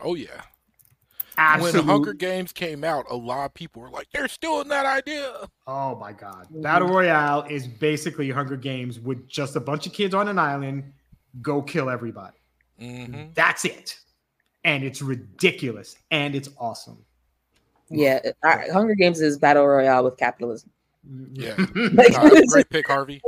[0.00, 0.42] Oh yeah.
[1.38, 1.74] Absolute.
[1.74, 5.48] When Hunger Games came out, a lot of people were like, "They're stealing that idea."
[5.66, 6.46] Oh my god.
[6.52, 6.62] Mhm.
[6.62, 10.92] Battle Royale is basically Hunger Games with just a bunch of kids on an island
[11.42, 12.36] go kill everybody.
[12.78, 13.98] hmm That's it.
[14.64, 16.98] and it's ridiculous and it's awesome.
[17.88, 20.70] Yeah, our Hunger Games is battle royale with capitalism.
[21.32, 21.56] Yeah.
[21.94, 23.22] Like, Nah, great pick, Harvey.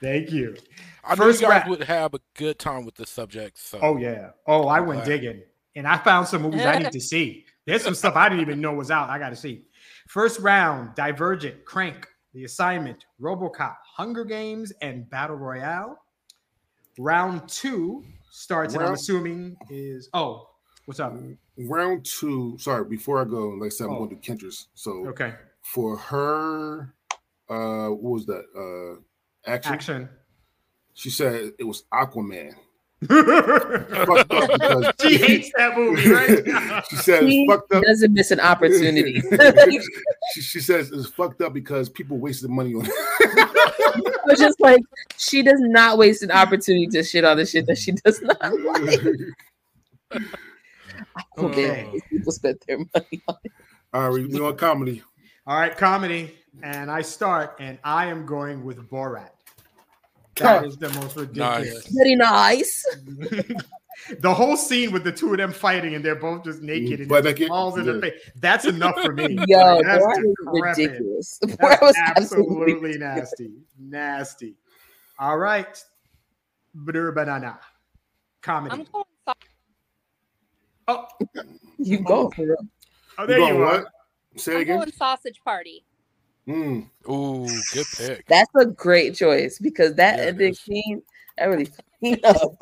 [0.00, 0.56] Thank you.
[1.04, 1.70] I know First you guys round.
[1.70, 3.58] would have a good time with this subject.
[3.58, 4.30] So Oh yeah.
[4.46, 5.04] Oh, I went Wow.
[5.06, 5.42] digging,
[5.76, 7.44] and I found some movies I need to see.
[7.66, 9.08] There's some stuff I didn't even know was out.
[9.10, 9.64] I got to see.
[10.08, 15.98] First round: Divergent, Crank, The Assignment, RoboCop, Hunger Games, and Battle Royale.
[16.98, 20.48] Round two starts, and I'm assuming is oh,
[20.84, 21.14] what's up?
[21.58, 22.56] Round two.
[22.58, 24.06] Sorry, before I go, like I said, I'm Oh.
[24.06, 24.68] going to Kendra's.
[24.74, 26.94] So Okay, for her,
[27.48, 28.44] uh, what was that?
[28.56, 29.00] Uh,
[29.50, 29.72] action.
[29.72, 30.08] action.
[30.92, 32.54] She said it was Aquaman.
[33.10, 36.84] She up because hates that movie, right?
[36.90, 37.82] she says He it's fucked up.
[37.84, 39.20] doesn't miss an opportunity.
[40.34, 42.92] she, she says it's fucked up because people wasted money on it.
[44.26, 44.80] It's just like
[45.16, 48.40] she does not waste an opportunity to shit on the shit that she does not
[48.40, 49.00] like.
[50.12, 51.88] I don't Okay.
[51.92, 53.52] think people spend their money on it.
[53.92, 55.02] All right, we on comedy.
[55.46, 59.30] All right, comedy, and I start, and I am going with Borat.
[60.36, 61.86] That is the most ridiculous.
[61.88, 62.84] Very nice.
[64.20, 67.08] the whole scene with the two of them fighting, and they're both just naked and
[67.08, 67.48] Butt naked?
[67.48, 68.00] falls in the Yeah.
[68.00, 68.20] face.
[68.36, 69.38] That's enough for me.
[69.46, 70.78] Yo, That's Borat is decrepit.
[70.90, 71.38] ridiculous.
[71.58, 73.50] That's was absolutely absolutely nasty.
[73.78, 74.54] Nasty.
[75.18, 75.82] All right.
[76.74, 77.60] Butter banana.
[78.42, 78.74] Comedy.
[78.74, 79.44] I'm going soft.
[80.88, 81.06] Oh,
[81.78, 82.30] you go
[83.18, 83.82] oh, there You you are.
[83.82, 83.86] what?
[84.36, 84.76] Say I'm again.
[84.78, 85.84] going sausage party.
[86.48, 86.88] Mm.
[87.08, 88.26] Ooh, good pick.
[88.26, 91.02] That's a great choice because that Yeah, it ending scene
[91.38, 92.36] that really fucked me up.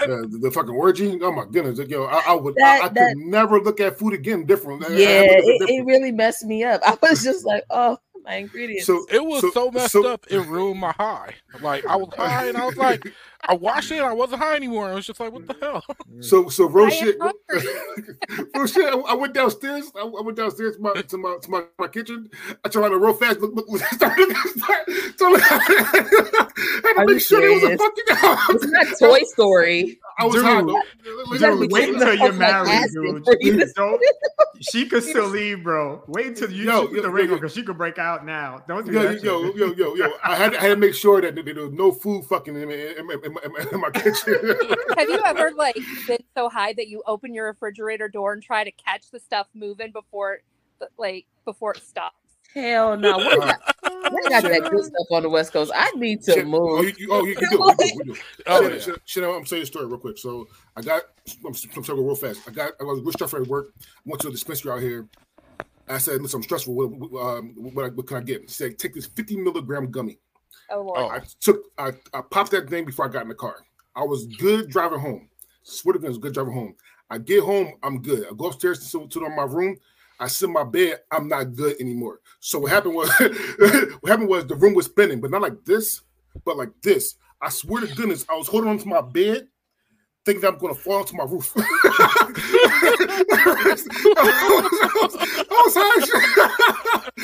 [0.00, 1.18] The, the fucking orgy.
[1.22, 1.78] Oh my goodness!
[1.78, 4.44] Like, yo, I, I would, That- I, I that- could never look at food again
[4.46, 4.84] different.
[4.84, 6.80] I- I yeah, would look it, it really messed me up.
[6.86, 8.86] I was just like, oh, my ingredients.
[8.86, 11.34] So It was So- so, messed so- up, it ruined my high.
[11.62, 13.04] Like I was high, and I was like,
[13.48, 14.88] I watched it, I wasn't high anymore.
[14.90, 15.82] I was just like, what the hell?
[16.20, 17.16] So so real I shit.
[17.20, 18.66] hungry.
[18.68, 18.84] shit.
[18.92, 19.90] I, I went downstairs.
[19.96, 22.28] I, I went downstairs to my to my, to my, my kitchen.
[22.64, 23.40] I tried to real fast.
[23.40, 27.80] Look, look, look, start, start, start, I had to make sure there was a serious?
[27.80, 28.04] fucking.
[28.56, 29.98] it's not Toy Story.
[30.18, 30.44] I was Dude.
[30.44, 30.60] high.
[30.60, 30.82] though.
[31.32, 33.24] You gotta be Dude, wait until you're married, acid dude.
[33.24, 34.02] for you to- Don't,
[34.60, 36.02] she could still leave, bro.
[36.08, 38.62] Wait until you Yo, put yo, the ring because she could break out now.
[38.68, 39.22] Don't do Yo, that.
[39.22, 39.56] yo, shit.
[39.56, 40.12] yo, yo, yo!
[40.22, 43.10] I had, I had to make sure that there was no food fucking in, in,
[43.10, 44.34] in, in, my, in my kitchen.
[44.96, 45.76] Have you ever like
[46.06, 49.46] been so high that you open your refrigerator door and try to catch the stuff
[49.54, 50.40] moving before,
[50.78, 52.16] the- like before it stops?
[52.54, 53.16] Hell no.
[53.18, 53.60] What got,
[54.12, 55.70] what got that good stuff on the West Coast?
[55.74, 56.44] I need to Shit.
[56.46, 56.84] Oh, move.
[56.84, 58.20] you, you, oh, you, you do, you do, you do.
[58.46, 58.78] Oh, Shit, yeah.
[58.80, 60.18] shit, shit, I'm saying a story real quick.
[60.18, 61.02] So I got,
[61.46, 62.40] I'm, I'm sorry, real fast.
[62.48, 63.72] I got, I was with stuff at work.
[64.04, 65.06] Went to a dispensary out here.
[65.88, 66.74] I said, listen, I'm stressful.
[66.74, 68.42] What, what, um, what, what can I get?
[68.42, 70.18] He said, take this 50 milligram gummy.
[70.70, 70.98] Oh lord.
[70.98, 71.08] Oh.
[71.08, 73.56] I took, I, I popped that thing before I got in the car.
[73.94, 75.28] I was good driving home.
[75.62, 76.74] Swear to God, I was good driving home.
[77.10, 78.26] I get home, I'm good.
[78.26, 79.76] I go upstairs to, to my room.
[80.20, 81.00] I sit in my bed.
[81.10, 82.20] I'm not good anymore.
[82.40, 83.08] So what happened was,
[84.00, 86.02] what happened was the room was spinning, but not like this,
[86.44, 87.16] but like this.
[87.40, 89.48] I swear to goodness, I was holding onto my bed,
[90.24, 91.52] thinking that I'm going to fall onto my roof.
[91.56, 91.62] I
[95.64, 96.14] was high shit.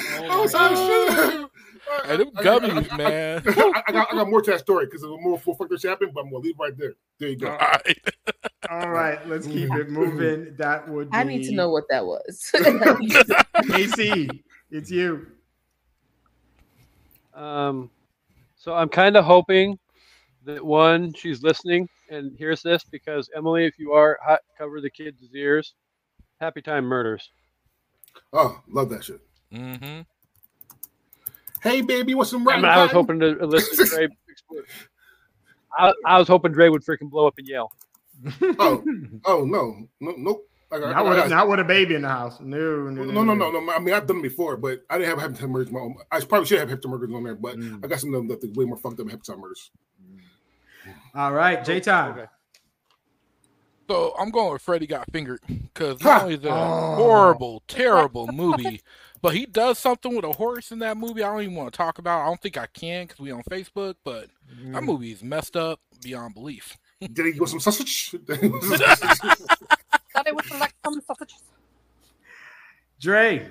[0.08, 1.46] Oh I was high
[1.92, 2.10] as shit.
[2.10, 3.42] And them I- I- gummies, I- man.
[3.46, 5.82] I, I got, I got more to that story because there's more full fuck shit
[5.88, 6.94] happened, but I'm gonna leave right there.
[7.18, 7.48] There you go.
[7.50, 7.98] All right.
[8.70, 10.54] All right, let's keep it moving.
[10.58, 12.50] That would be I need to know what that was.
[13.74, 14.28] AC.
[14.70, 15.26] It's you.
[17.34, 17.90] Um,
[18.56, 19.78] so I'm kind of hoping
[20.44, 24.90] that one, she's listening and hears this because Emily, if you are, hot, cover the
[24.90, 25.74] kids' ears.
[26.40, 27.30] Happy Time Murders.
[28.32, 29.20] Oh, love that shit.
[29.52, 30.00] Mm-hmm.
[31.62, 34.08] Hey, baby, what's some I, mean, I was hoping to listen to Dre.
[34.28, 34.64] explode.
[35.78, 37.72] I, I was hoping Dre would freaking blow up and yell.
[38.58, 38.82] Oh,
[39.26, 40.48] oh no, no, nope.
[40.72, 42.40] I got, I Not with, got- a, not with a baby in the house.
[42.40, 43.72] No, no, no, no, no, no.
[43.72, 45.70] I mean, I've done it before, but I didn't have hepatitis murders.
[45.70, 45.96] My own.
[46.10, 47.84] I probably should have hepatitis murders on there, but Mm.
[47.84, 49.70] I got some of them that way more fucked up than hepatitis murders.
[51.14, 52.12] All right, J time.
[52.12, 52.24] Okay.
[53.88, 56.08] So I'm going with Freddy Got Fingered because Ha!
[56.08, 56.94] not only is it a Oh.
[56.96, 58.80] horrible, terrible movie,
[59.26, 61.20] but he does something with a horse in that movie.
[61.24, 62.22] I don't even want to talk about.
[62.22, 64.28] I don't think I can because we on Facebook, but
[64.72, 64.84] that Mm.
[64.84, 66.76] movie is messed up beyond belief.
[67.00, 68.10] Did he go some sausage?
[68.28, 71.42] Thought it was like some sausages.
[73.00, 73.50] Dre.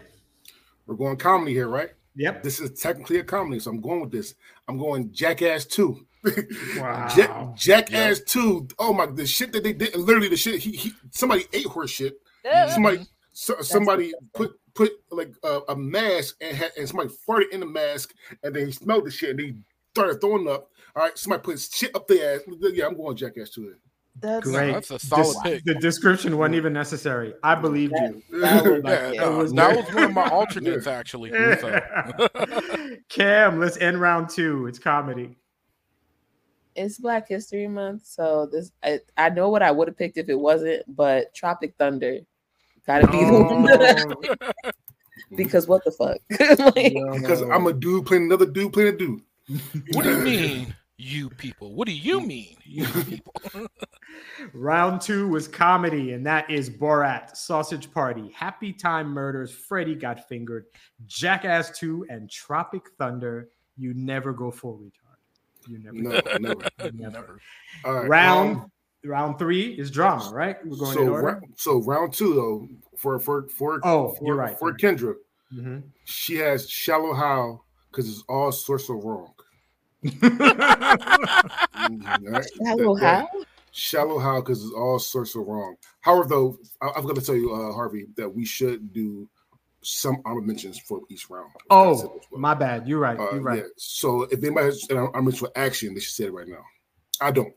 [0.87, 1.89] We're going comedy here, right?
[2.15, 2.41] Yep.
[2.41, 4.33] This is technically a comedy, so I'm going with this.
[4.69, 6.07] I'm going Jackass 2.
[6.77, 7.09] Wow.
[7.17, 8.69] Ja- Jackass 2.
[8.79, 11.91] Oh my the shit that they did literally the shit he, he somebody ate horse
[11.91, 12.13] shit.
[12.49, 12.69] Ugh.
[12.69, 13.05] Somebody
[13.35, 17.65] so, somebody put put like a, a mask and had, and somebody farted in the
[17.65, 18.13] mask
[18.43, 19.53] and then he smelled the shit and he
[19.93, 20.69] started throwing up.
[20.95, 22.41] All right, somebody put shit up their ass.
[22.73, 23.75] Yeah, I'm going Jackass 2.
[24.21, 24.71] That's Great.
[24.71, 25.63] that's a solid Des- pick.
[25.65, 27.33] The description wasn't even necessary.
[27.43, 28.21] I believed you.
[28.39, 31.31] That was- Yeah, it no, was that was one of my alternates actually.
[33.09, 34.67] Cam, let's end round two.
[34.67, 35.35] It's comedy.
[36.75, 40.29] it's Black History Month, so this I, I know what I would have picked if
[40.29, 42.19] it wasn't, but Tropic Thunder
[42.87, 44.33] gotta be the one
[45.35, 46.17] because what the fuck?
[46.75, 49.21] Like, Because I'm a dude playing another dude playing a dude.
[49.93, 51.75] What do you mean, you people?
[51.75, 53.33] What do you mean, you people?
[54.53, 60.27] Round two was comedy, and that is Borat, Sausage Party, Happy Time Murders, Freddy Got
[60.27, 60.65] Fingered,
[61.05, 63.49] Jackass 2, and Tropic Thunder.
[63.77, 65.67] You never go full retard.
[65.67, 65.97] You never.
[65.97, 66.09] No,
[66.39, 66.69] never.
[66.79, 67.11] Never.
[67.11, 67.39] Never.
[67.83, 68.09] All right.
[68.09, 68.71] Round um,
[69.05, 70.57] round three is drama, right?
[70.65, 71.27] We're going in so, order.
[71.27, 75.15] ra- so round two though for for for Oh, for, you're right, for you're Kendra,
[75.53, 75.83] Mhm.
[76.05, 79.33] she has Shallow Hal because it's all sorts of wrong.
[80.05, 80.29] All
[82.31, 82.45] right?
[82.63, 83.41] Shallow That- how?
[83.71, 85.75] Shallow Hal because it's all sorts of wrong.
[86.01, 89.27] However, though, I, I'm going to tell you, uh, Harvey, that we should do
[89.81, 91.51] some honorable mentions for each round.
[91.69, 92.87] Oh, my bad.
[92.87, 93.19] You're right.
[93.19, 93.59] Uh, You're right.
[93.59, 93.69] Yeah.
[93.77, 96.63] So if anybody has an honorable mention for action, they should say it right now.
[97.19, 97.53] I don't.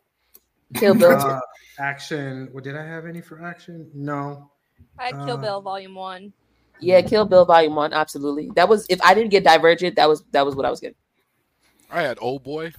[0.74, 1.12] Kill Bill.
[1.12, 1.40] Uh,
[1.78, 2.48] action.
[2.52, 3.90] What did I have any for action?
[3.94, 4.50] No.
[4.98, 6.32] I had Kill Uh, Bill Volume One.
[6.80, 7.92] yeah, Kill Bill Volume One.
[7.92, 8.50] Absolutely.
[8.54, 10.96] That was if I didn't get Divergent, that was that was what I was getting.
[11.90, 12.74] I had Oldboy.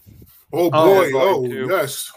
[0.54, 1.12] Oh Oh, boy!
[1.12, 2.12] boy, Oh, yes!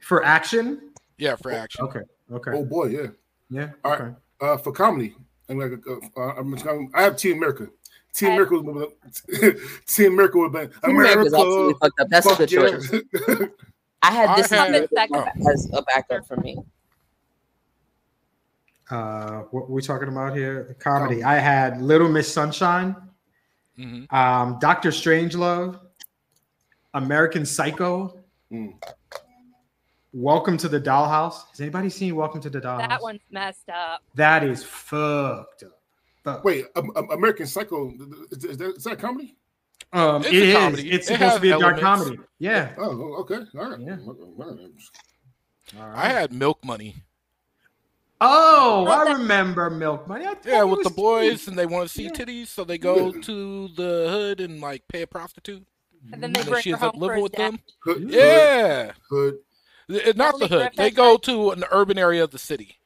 [0.00, 0.90] For action?
[1.18, 1.84] Yeah, for action.
[1.84, 2.00] Okay.
[2.32, 2.50] Okay.
[2.54, 2.86] Oh boy!
[2.86, 3.06] Yeah.
[3.50, 3.70] Yeah.
[3.84, 4.00] All right.
[4.00, 4.14] Okay.
[4.40, 5.14] Uh, for comedy,
[5.48, 7.68] I'm like, uh, uh, I'm, I'm, I have Team America.
[8.12, 8.90] Team I- America would
[9.40, 9.56] have
[9.86, 12.08] Team America would have been Team America's absolutely fucked up.
[12.10, 12.90] That's a fuck good choice.
[14.12, 14.18] yeah.
[14.18, 15.24] I had I this had- as, Second.
[15.52, 16.56] as a backup for me.
[18.90, 20.76] Uh, what we talking about here?
[20.78, 21.24] Comedy.
[21.24, 22.94] I had Little Miss Sunshine,
[23.76, 25.78] hmm um, Doctor Strangelove,
[26.94, 28.20] American Psycho,
[28.52, 28.74] Mm.
[30.12, 31.50] Welcome to the Dollhouse.
[31.50, 32.88] Has anybody seen Welcome to the Dollhouse?
[32.88, 34.02] That one's messed up.
[34.14, 35.80] That is fucked up.
[36.22, 36.44] Fuck.
[36.44, 37.92] Wait, um, um, American Psycho
[38.30, 39.36] is, is, that, is that a comedy?
[39.92, 40.54] Um, It's it a is.
[40.54, 40.90] comedy.
[40.90, 42.18] It's It supposed to be a dark comedy.
[42.38, 42.74] Yeah.
[42.78, 43.80] Oh, okay, all right.
[43.80, 43.96] Yeah.
[44.06, 45.96] All right.
[45.96, 46.96] I had milk money.
[48.20, 50.24] Oh, I remember Milk Money.
[50.24, 51.48] I thought Yeah, with the boys, cute.
[51.48, 52.10] and they want to see Yeah.
[52.10, 55.66] titties, so they go to the hood and like pay a prostitute,
[56.12, 57.58] And then they and bring she her ends up living with them.
[57.84, 59.38] Hood, Yeah, hood,
[59.90, 60.70] Th- not the hood.
[60.76, 62.78] They go to an urban area of the city.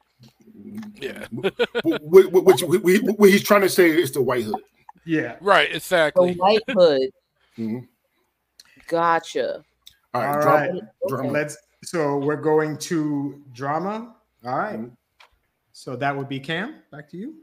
[1.01, 1.55] Yeah, hood.
[1.84, 4.61] Wh- wh- which, wh- wh- what he's trying to say is the white hood.
[5.05, 5.36] Yeah.
[5.40, 5.74] right.
[5.74, 6.26] Exactly.
[6.26, 6.40] The Exactly.
[6.40, 7.11] White Hood.
[7.59, 7.88] Mhm.
[8.86, 9.64] Gotcha.
[10.14, 10.82] All right, All drama, right.
[11.09, 11.32] drama.
[11.32, 11.57] Let's.
[11.84, 14.14] So we're going to drama.
[14.44, 14.78] All right.
[14.78, 14.96] Mhm.
[15.72, 16.76] So that would be Cam.
[16.90, 17.34] Back to you.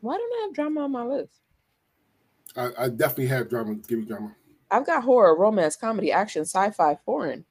[0.00, 1.40] Why don't I have drama on my list?
[2.56, 3.74] I, I definitely have drama.
[3.76, 4.34] Give me drama.
[4.70, 7.44] I've got horror, romance, comedy, action, sci-fi, foreign.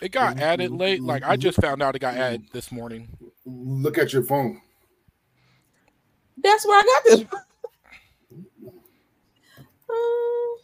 [0.00, 1.02] It got Mhm, added late.
[1.02, 3.08] Like I just found out it got added this morning.
[3.44, 4.60] Look at your phone.
[6.38, 7.24] That's where I got this.
[9.92, 10.56] Um,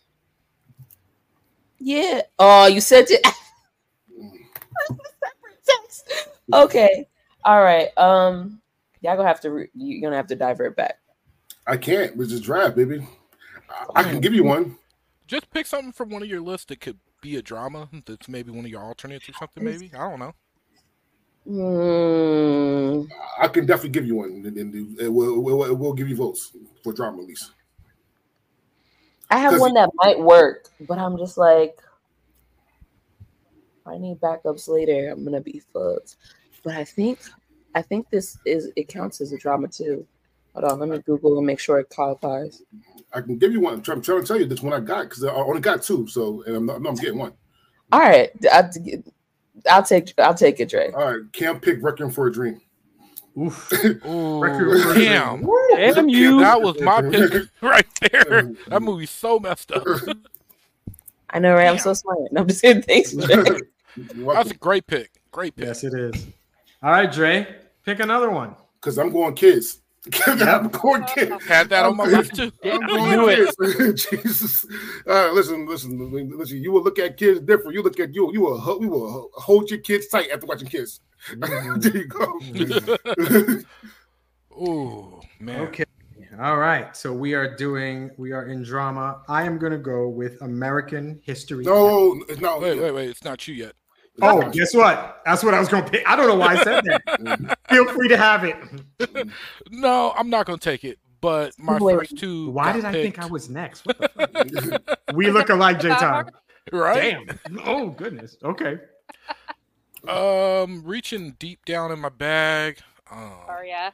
[1.78, 2.22] yeah.
[2.38, 3.22] Oh, you sent it.
[5.66, 6.12] Text.
[6.52, 7.06] Okay.
[7.44, 7.96] All right.
[7.98, 8.60] Um,
[9.00, 9.50] y'all gonna have to.
[9.50, 10.98] Re- you're gonna have to divert back.
[11.66, 12.18] I can't.
[12.18, 13.06] It's just draft, baby.
[13.94, 14.76] I, I can give you one.
[15.26, 17.88] Just pick something from one of your lists that could be a drama.
[18.06, 19.62] That's maybe one of your alternates or something.
[19.62, 20.34] Maybe I don't know.
[21.46, 23.02] Hmm.
[23.40, 26.16] I can definitely give you one, and, and it will, we'll, we'll, we'll give you
[26.16, 26.54] votes
[26.84, 27.52] for drama at least.
[29.30, 31.78] I have one that might work, but I'm just like,
[33.86, 35.10] I need backups later.
[35.10, 36.16] I'm gonna be fucked.
[36.62, 37.18] But I think,
[37.74, 40.06] I think this is it counts as a drama too.
[40.54, 42.62] Hold on, let me Google and make sure it qualifies.
[43.14, 43.74] I can give you one.
[43.74, 46.06] I'm trying, to tell you this one I got because I only got two.
[46.08, 47.32] So, and I'm, not, I'm getting one.
[47.92, 48.68] All right, I,
[49.70, 50.90] I'll take, I'll take it, Dre.
[50.92, 52.60] All right, can't pick Requiem for a Dream.
[53.38, 53.72] Oof.
[54.06, 55.46] Ooh, Requiem for a damn.
[55.94, 56.40] Damn you!
[56.40, 58.52] That was my pick right there.
[58.68, 59.86] That movie's so messed up.
[61.30, 61.68] I know, right?
[61.68, 62.18] I'm so smart.
[62.32, 62.82] No, I'm just kidding.
[62.82, 63.60] Thanks, Dre.
[63.96, 65.10] That's a great pick.
[65.30, 65.66] Great pick.
[65.66, 66.26] Yes, it is.
[66.82, 67.46] All right, Dre.
[67.84, 68.56] Pick another one.
[68.80, 69.80] Because I'm going kids.
[70.26, 71.44] I'm going kids.
[71.44, 72.52] Had that on my list too.
[72.64, 73.96] I'm going it.
[74.10, 74.66] Jesus.
[75.06, 76.62] All right, listen, listen, listen.
[76.62, 77.74] You will look at kids different.
[77.74, 78.32] You look at you.
[78.32, 78.78] You will.
[78.78, 81.00] We will hold your kids tight after watching kids.
[81.32, 81.80] Mm-hmm.
[81.80, 83.64] there you go.
[84.64, 85.62] Ooh, man.
[85.62, 85.84] Okay.
[86.40, 86.96] All right.
[86.96, 88.12] So we are doing.
[88.16, 89.22] We are in drama.
[89.28, 91.64] I am going to go with American History.
[91.64, 92.60] no, no.
[92.60, 93.10] Wait, wait, wait.
[93.10, 93.72] It's not you yet.
[94.20, 95.22] Oh, guess what?
[95.24, 96.08] That's what I was going to pick.
[96.08, 97.58] I don't know why I said that.
[97.70, 98.56] Feel free to have it.
[99.70, 100.98] No, I'm not gonna take it.
[101.20, 102.50] But my Wait, first two.
[102.50, 103.84] Why did I think I was next?
[103.86, 105.14] What the fuck?
[105.14, 106.30] we look alike, J Time.
[106.72, 107.26] right?
[107.26, 107.60] Damn.
[107.64, 108.36] Oh goodness.
[108.42, 108.78] Okay.
[110.06, 112.78] Um, reaching deep down in my bag.
[113.10, 113.90] Um, Oh yeah.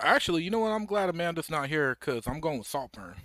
[0.00, 0.72] actually, you know what?
[0.72, 3.16] I'm glad Amanda's not here because I'm going with Saltburn.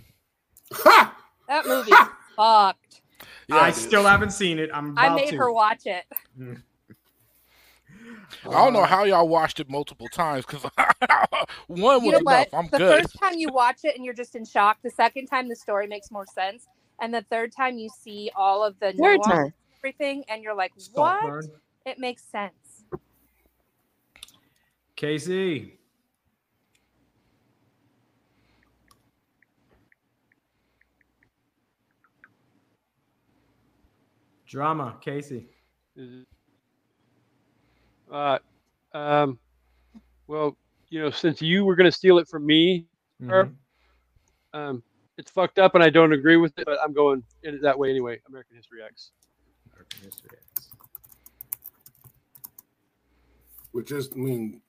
[0.72, 1.16] Ha!
[1.48, 1.94] That movie's
[2.36, 3.01] fucked.
[3.50, 4.70] I still haven't seen it.
[4.72, 5.36] I'm about I made to.
[5.36, 6.04] her watch it.
[8.44, 10.62] I don't know how y'all watched it multiple times because
[11.66, 12.48] one You was know what?
[12.48, 12.54] enough.
[12.54, 13.02] I'm the good.
[13.02, 14.78] first time you watch it and you're just in shock.
[14.82, 16.66] The second time the story makes more sense.
[17.00, 19.52] And the third time you see all of the Third nuance and time.
[19.78, 21.20] everything and you're like, what?
[21.20, 21.50] Saltburn.
[21.84, 22.84] It makes sense.
[24.96, 25.78] Casey.
[34.56, 35.46] Drama, Casey.
[38.12, 38.38] Uh,
[38.92, 39.38] um,
[40.26, 40.58] well,
[40.90, 42.86] you know, since you were going to steal it from me,
[43.26, 43.46] Sure.
[43.46, 43.54] Mhm.
[44.52, 44.82] um,
[45.16, 47.78] it's fucked up, and I don't agree with it, but I'm going in it that
[47.78, 48.20] way anyway.
[48.28, 49.12] American History X.
[49.72, 50.68] American History X.
[53.70, 54.60] Which is, I mean,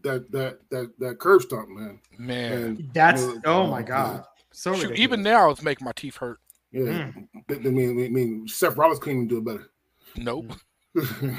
[0.00, 2.00] that that that that curb stomp, man.
[2.16, 4.24] Man, And, That's you know, oh my god.
[4.52, 6.40] So Shoot, even now it's making my teeth hurt.
[6.76, 7.10] Yeah,
[7.48, 9.70] I mean, I mean, Seth Rollins couldn't even do it better.
[10.16, 10.52] Nope.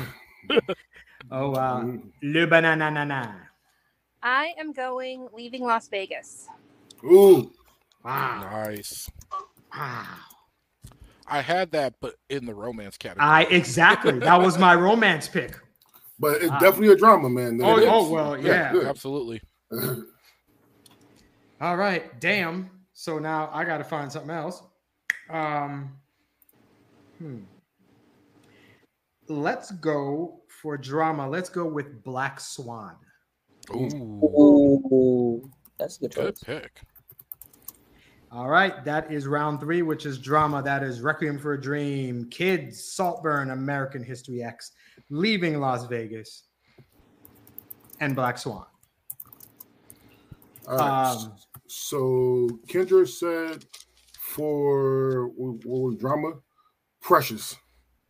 [1.30, 1.82] Oh wow.
[1.82, 2.12] Mm.
[2.24, 3.04] Le banana na.
[3.04, 3.32] na.
[4.24, 6.48] I am going leaving Las Vegas.
[7.04, 7.52] Ooh,
[8.04, 8.50] Wow.
[8.50, 9.10] Nice.
[9.76, 10.06] Wow.
[11.28, 13.28] I had that, but in the romance category.
[13.28, 14.20] I exactly.
[14.20, 15.60] That was my romance pick.
[16.20, 16.60] but it's Wow.
[16.60, 17.60] definitely a drama, man.
[17.62, 17.90] Oh, It is.
[17.92, 18.72] oh, well, yeah.
[18.72, 18.88] good.
[18.88, 19.42] Absolutely.
[21.60, 22.70] All right, damn.
[22.94, 24.64] So now I got to find something else.
[25.30, 25.92] Um,
[27.18, 27.40] hmm.
[29.28, 31.28] Let's go for drama.
[31.30, 32.96] Let's go with Black Swan.
[33.72, 36.82] Ooh, Ooh, that's a good good pick.
[38.32, 40.62] All right, that is round three, which is drama.
[40.62, 44.72] That is Requiem for a Dream, Kids, Saltburn, American History X,
[45.10, 46.44] Leaving Las Vegas,
[48.02, 48.66] and Black Swan.
[50.68, 51.12] All right.
[51.12, 51.34] Um,
[51.68, 53.66] so Kendra said
[54.38, 56.34] for what what was drama,
[57.02, 57.56] Precious.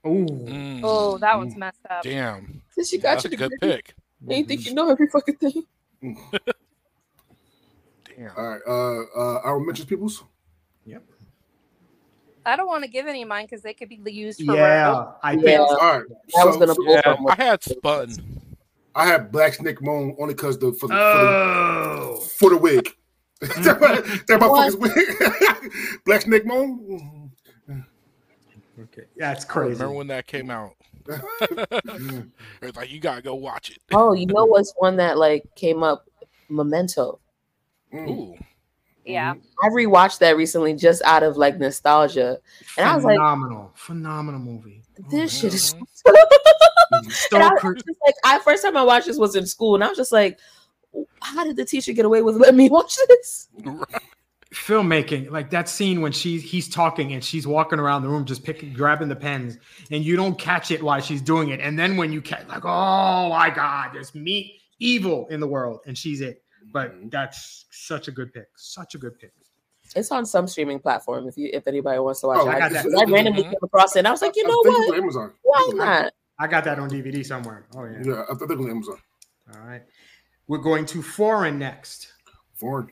[0.05, 2.03] Ooh, Mm, Oh, that one's messed up.
[2.03, 2.61] damn.
[2.69, 3.95] Since you got That's a your good degree, pick.
[4.27, 5.63] you ain't think you know every fucking thing.
[6.01, 6.17] Damn.
[8.37, 8.61] All right.
[8.67, 10.23] Uh, uh, our mentions peoples.
[10.85, 11.03] Yep.
[12.45, 15.05] I don't want to give any of mine because they could be used for Yeah,
[15.23, 15.41] I Yeah.
[15.41, 15.59] think.
[15.59, 16.03] All right.
[16.39, 17.01] I was gonna so yeah.
[17.01, 18.15] from I had Spun.
[18.95, 22.57] I had Black Snake Moan only because the for the, Oh, for the, for the
[22.57, 22.89] wig.
[23.39, 24.03] That What?
[24.41, 26.01] motherfucker's wig.
[26.05, 27.31] Black Snake Moan.
[28.79, 29.73] okay, that's I crazy.
[29.73, 30.71] remember when that came out.
[32.61, 33.77] It's like you gotta go watch it.
[33.91, 36.05] Oh, you know what's one that like came up?
[36.49, 37.19] Memento.
[37.93, 38.09] Mm.
[38.09, 38.35] Ooh,
[39.05, 39.33] Yeah.
[39.63, 42.39] I rewatched that recently just out of like nostalgia.
[42.77, 44.83] And I was like- phenomenal, phenomenal movie.
[45.09, 45.85] This shit is Mhm.
[47.11, 49.75] So And I was just like, I first time I watched this was in school,
[49.75, 50.39] and I was just like,
[51.21, 53.49] how did the teacher get away with letting me watch this?
[54.53, 58.43] filmmaking, like that scene when she's he's talking and she's walking around the room just
[58.43, 59.57] picking, grabbing the pens,
[59.91, 62.63] and you don't catch it while she's doing it, and then when you catch, like,
[62.65, 66.43] oh my god, there's me evil in the world, and she's it.
[66.71, 67.11] But Mhm.
[67.11, 69.31] that's such a good pick, such a good pick.
[69.95, 72.53] It's on some streaming platform if you if anybody wants to watch Oh, it.
[72.61, 72.85] I I, got.
[72.85, 73.49] I randomly Mhm.
[73.51, 74.97] came across it and I was like, you I know what?
[74.97, 75.33] Amazon.
[75.43, 76.13] Why not?
[76.39, 77.65] I got that on DVD somewhere.
[77.75, 78.01] Oh yeah.
[78.03, 78.97] Yeah, I think it's on Amazon.
[79.55, 79.81] All right.
[80.47, 82.13] We're going to foreign next.
[82.55, 82.91] Foreign.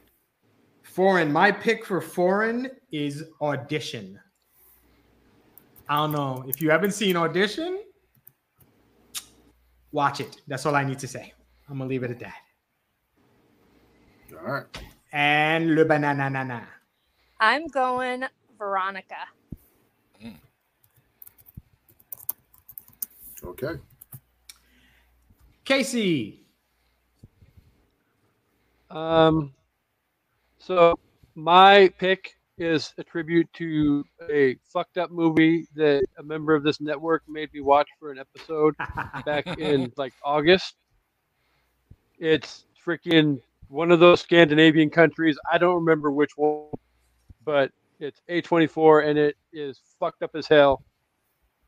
[0.83, 1.31] Foreign.
[1.31, 4.19] My pick for foreign is Audition.
[5.87, 7.81] I don't know if you haven't seen Audition.
[9.91, 10.41] Watch it.
[10.47, 11.33] That's all I need to say.
[11.69, 12.35] I'm gonna leave it at that.
[14.33, 14.65] All right.
[15.13, 16.67] And Le Banana Nana.
[17.39, 18.25] I'm going
[18.57, 19.15] Veronica.
[20.23, 20.35] Mm.
[23.45, 23.79] Okay.
[25.63, 26.44] Casey.
[28.95, 29.53] Um,
[30.57, 30.97] so
[31.35, 36.79] my pick is a tribute to a fucked up movie that a member of this
[36.79, 38.73] network made me watch for an episode
[39.25, 40.75] back in like August.
[42.17, 45.37] It's freaking one of those Scandinavian countries.
[45.51, 46.69] I don't remember which one,
[47.43, 50.81] but it's A24 and it is fucked up as hell.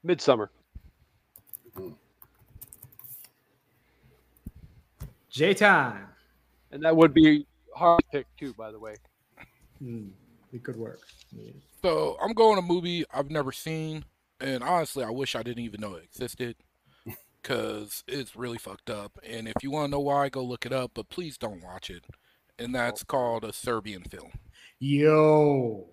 [0.05, 0.47] Midsommar.
[5.29, 6.07] J time.
[6.71, 8.95] And that would be a hard pick too, by the way.
[9.79, 10.07] Hmm,
[10.51, 10.99] it could work.
[11.31, 11.51] Yeah.
[11.81, 14.05] So I'm going a movie I've never seen,
[14.41, 16.55] and honestly, I wish I didn't even know it existed,
[17.41, 19.19] because it's really fucked up.
[19.23, 20.91] And if you want to know why, go look it up.
[20.93, 22.05] But please don't watch it.
[22.59, 24.31] And that's called a Serbian film.
[24.79, 25.87] Yo.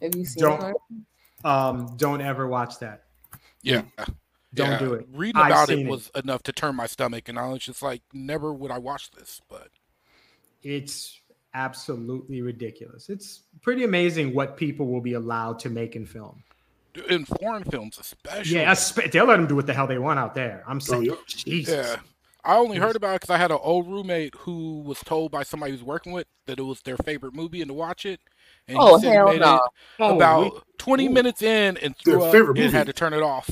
[0.00, 0.76] Have you seen Don't- it?
[1.44, 3.04] Um, don't ever watch that.
[3.62, 3.82] Yeah,
[4.52, 5.06] Don't Yeah, do it.
[5.12, 7.82] Reading I've about seen it was enough to turn my stomach, and I was just
[7.82, 9.40] like, never would I watch this.
[9.48, 9.68] But
[10.62, 11.20] It's
[11.54, 13.08] absolutely ridiculous.
[13.08, 16.42] It's pretty amazing what people will be allowed to make in film.
[17.08, 20.18] in foreign films, especially, Yeah, espe- they'll let them do what the hell they want
[20.18, 20.64] out there.
[20.66, 21.18] I'm oh, saying, yep.
[21.28, 21.86] Jesus.
[21.86, 21.96] Yeah.
[22.44, 25.42] I only heard about it because I had an old roommate who was told by
[25.44, 28.18] somebody who's working with that it was their favorite movie and to watch it.
[28.66, 29.56] And Oh, he said hell he made no.
[29.56, 29.60] it
[30.00, 31.10] Oh, about we- 20 Ooh.
[31.10, 32.76] minutes in and Their up favorite and movie.
[32.76, 33.48] had to turn it off.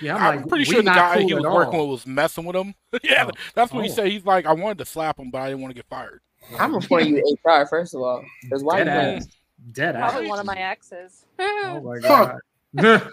[0.00, 1.88] Yeah, I'm, like, pretty sure the not guy cool he was working all.
[1.90, 2.74] with was messing with him.
[3.02, 3.30] yeah, Oh.
[3.54, 3.94] that's what he Oh.
[3.94, 4.06] said.
[4.08, 6.20] He's like, I wanted to slap him, but I didn't want to get fired.
[6.58, 8.24] I'm reporting you to HR first of all.
[8.42, 9.26] Because why you Dead ass.
[9.72, 10.10] Dead ass.
[10.12, 11.24] Probably one of my exes.
[11.38, 12.38] Oh my god.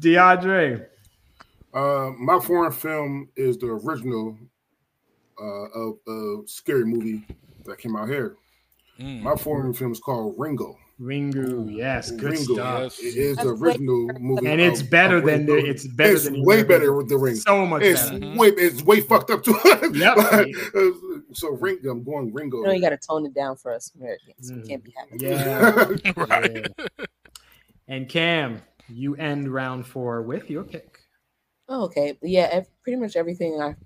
[0.00, 0.86] DeAndre.
[1.74, 4.36] Uh, my foreign film is the original
[5.40, 7.26] uh, of a scary movie
[7.64, 8.36] that came out here.
[8.98, 9.22] Mm.
[9.22, 10.76] My foreign film is called Ringo.
[11.00, 11.72] Ringu.
[11.74, 12.54] Yes, good Ringo.
[12.54, 12.82] stuff.
[12.82, 13.14] Yes.
[13.14, 16.44] It is the That's original movie, And it's better than the it's better It's than
[16.44, 17.36] way the better with the ring.
[17.36, 18.34] So much It's better.
[18.36, 19.54] way it's way fucked up too.
[19.94, 20.18] Yep.
[21.32, 22.58] so Ringo, I'm going Ringo.
[22.58, 24.50] You know you got to tone it down for us Americans.
[24.52, 24.68] We Mm.
[24.68, 25.20] can't be having.
[25.20, 26.12] Yeah.
[26.16, 26.66] right.
[26.98, 27.04] Yeah.
[27.86, 30.98] And Cam, you end round four with your pick.
[31.68, 32.18] Oh, okay.
[32.22, 33.76] Yeah, pretty much everything I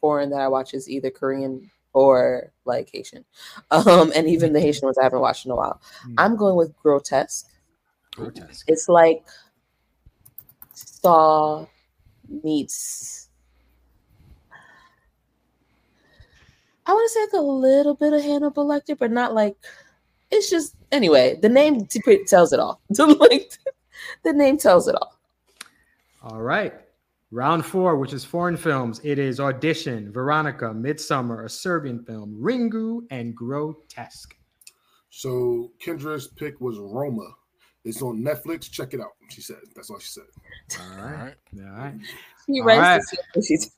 [0.00, 3.24] foreign that I watch is either Korean or like Haitian.
[3.70, 5.80] Um, and even the Haitian ones I haven't watched in a while.
[6.02, 6.14] Hmm.
[6.18, 7.48] I'm going with grotesque.
[8.14, 8.64] Grotesque.
[8.68, 9.24] It's like
[10.74, 11.66] Saw
[12.28, 13.28] meets.
[16.84, 19.56] I want to say like a little bit of Hannibal Lecter, but not like.
[20.30, 21.38] It's just anyway.
[21.40, 21.86] The name
[22.26, 22.80] tells it all.
[22.98, 23.52] like
[24.22, 25.18] the name tells it all.
[26.22, 26.72] All right.
[27.34, 29.00] Round four, which is foreign films.
[29.02, 34.36] It is Audition, Veronica, Midsommar, a Serbian film, Ringu, and Grotesque.
[35.08, 37.26] So Kendra's pick was Roma.
[37.84, 38.70] It's on Netflix.
[38.70, 39.12] Check it out.
[39.30, 39.56] She said.
[39.74, 40.24] That's all she said.
[40.78, 41.34] All All right.
[41.54, 41.64] right.
[41.66, 41.94] All right.
[42.46, 43.00] She All writes right.
[43.00, 43.70] the shit when she's-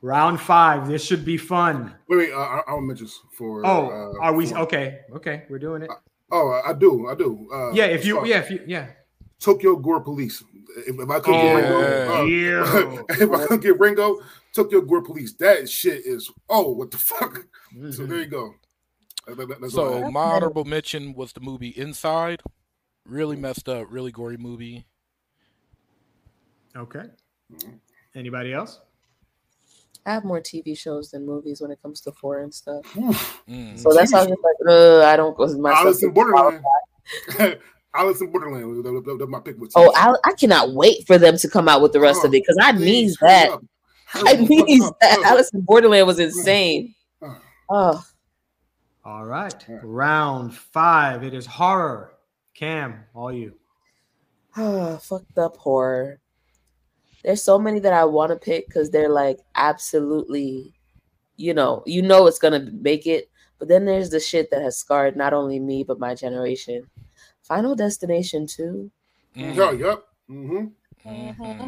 [0.00, 0.88] Round five.
[0.88, 1.94] This should be fun.
[2.08, 2.32] Wait, wait.
[2.32, 3.06] Uh, I, I'll mention
[3.36, 3.64] for.
[3.66, 5.00] Oh, uh, are we for- okay?
[5.14, 5.90] Okay, we're doing it.
[6.32, 7.06] Oh, I do.
[7.08, 7.46] I do.
[7.52, 8.30] Uh, Yeah, if you, sorry.
[8.30, 8.86] yeah, if you, yeah.
[9.38, 10.42] Tokyo Gore Police.
[10.86, 13.02] If, if I could Oh, get Ringo, yeah.
[13.08, 14.20] if I could get Ringo,
[14.54, 15.34] Tokyo Gore Police.
[15.34, 16.30] That shit is.
[16.48, 17.46] Oh, what the fuck?
[17.90, 18.08] So Mhm.
[18.08, 18.54] there you go.
[19.26, 22.42] That- that- that's So my honorable mention was the movie Inside.
[23.06, 24.86] Really messed up, really gory movie.
[26.76, 27.04] Okay.
[28.14, 28.80] Anybody else?
[30.06, 32.84] I have more TV shows than movies when it comes to foreign stuff.
[32.96, 33.42] Oof.
[33.48, 33.78] Mm.
[33.78, 35.84] So that's why I was just like, uh, I don't go myself.
[35.86, 36.62] Alice in to Borderland.
[37.94, 38.84] Alice in Borderland.
[38.84, 39.72] That, that, that my pick was.
[39.76, 42.34] Oh, I, I cannot wait for them to come out with the rest of oh,
[42.34, 43.58] it because I need that.
[44.14, 45.22] I needs that.
[45.24, 46.94] Alice in Borderland was insane.
[47.70, 48.04] Oh,
[49.04, 49.54] All right.
[49.68, 49.80] All right.
[49.82, 51.22] Round five.
[51.24, 52.14] It is horror.
[52.54, 53.54] Cam, all you.
[54.56, 56.20] oh fucked up horror.
[57.24, 60.74] There's so many that I want to pick because they're like absolutely,
[61.36, 63.30] you know, you know it's gonna make it.
[63.58, 66.86] But then there's the shit that has scarred not only me but my generation.
[67.44, 68.90] Final Destination 2.
[69.36, 69.54] Mm.
[69.54, 70.04] Yeah, yep.
[70.30, 71.08] Mm-hmm.
[71.08, 71.66] Mm-hmm.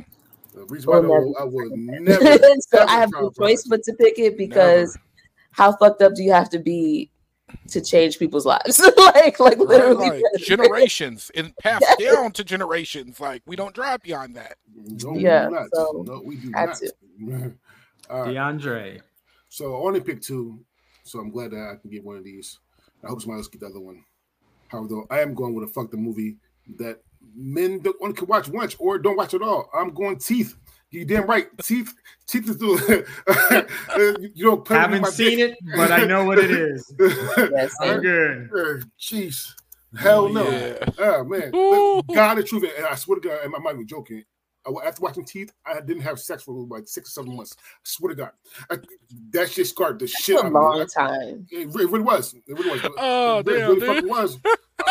[0.54, 2.38] The reason why I, Well, would- I would never.
[2.60, 4.96] so ever I have no choice but to pick it because
[5.50, 7.10] how fucked up do you have to be
[7.68, 8.80] to change people's lives?
[8.96, 10.22] like, like literally.
[10.22, 13.20] Like, generations and passed down to generations.
[13.20, 14.56] Like we don't drive beyond that.
[14.74, 15.66] No, we Yeah, do not.
[15.74, 16.76] so, no, we do not.
[16.76, 17.52] to.
[18.08, 19.00] DeAndre.
[19.48, 20.60] So I only picked two.
[21.04, 22.58] So I'm glad that I can get one of these.
[23.04, 24.02] I hope somebody else get the other one.
[24.68, 26.36] However, though, I am going with a fuck the movie
[26.78, 27.00] that
[27.34, 29.70] men don't only can watch once or don't watch at all.
[29.74, 30.56] I'm going Teeth.
[30.90, 31.46] You damn right.
[31.62, 31.92] Teeth.
[32.26, 33.06] Teeth is the.
[34.34, 35.50] you don't play Haven't seen dick.
[35.52, 36.94] it, but I know what it is.
[37.36, 38.84] Yes, I'm good.
[38.98, 39.52] Jeez.
[39.96, 40.48] Hell oh, no.
[40.48, 40.78] Yeah.
[40.98, 41.54] Oh man.
[41.54, 42.02] Ooh.
[42.14, 42.70] God the truth.
[42.76, 44.24] And I swear to God, and I'm not even joking.
[44.66, 47.54] I- After watching Teeth, I didn't have sex for like six or seven months.
[47.58, 48.30] I swear to God.
[48.70, 48.76] I,
[49.30, 50.58] that shit scarred the shit a out of me.
[50.60, 51.46] long I- time.
[51.50, 52.34] It, it really was.
[52.34, 52.80] It really was.
[52.98, 54.38] Oh, it really, damn, really fucking was.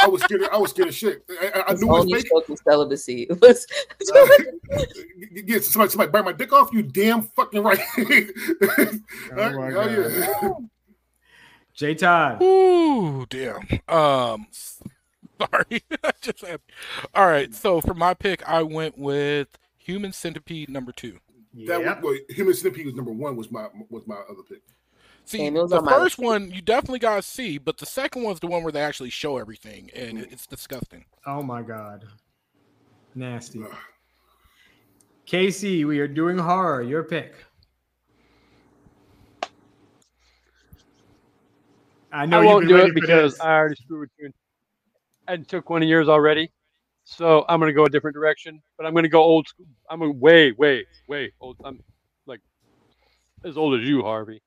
[0.01, 0.41] I was scared.
[0.41, 1.23] Of, I was scared of shit.
[1.29, 2.25] I, I, I knew it was only fake.
[2.27, 3.27] stroke of celibacy.
[3.29, 3.67] It was
[4.13, 4.83] Uh,
[5.45, 6.71] get somebody, somebody bite my dick off.
[6.73, 7.79] You damn fucking right.
[7.97, 8.89] Oh
[9.53, 10.49] my Hell yeah.
[11.73, 12.41] J Todd.
[12.41, 13.59] Ooh, damn.
[13.87, 15.83] Um, sorry.
[16.03, 16.61] I just had-
[17.13, 17.53] All right.
[17.53, 19.49] So for my pick, I went with
[19.85, 21.19] Human Centipede number two.
[21.67, 22.01] That Yep.
[22.01, 23.35] was, well, Human Centipede was number one.
[23.35, 24.63] Was my was my other pick.
[25.25, 27.77] See, Same, it was the on my first one you definitely got to see, but
[27.77, 31.05] the second one's the one where they actually show everything, and it- it's disgusting.
[31.27, 32.05] Oh my God.
[33.13, 33.61] Nasty.
[33.63, 33.75] Ugh.
[35.27, 36.81] Casey, we are doing horror.
[36.81, 37.33] Your pick.
[42.11, 43.41] I know I you've won't do it because this.
[43.41, 44.31] I already screwed with you
[45.27, 46.49] and took one of yours already.
[47.05, 49.67] So I'm gonna go a different direction, but I'm gonna go old school.
[49.89, 51.55] I'm a way, way, way old.
[51.63, 51.79] I'm
[52.25, 52.41] like
[53.43, 54.41] as old as you, Harvey,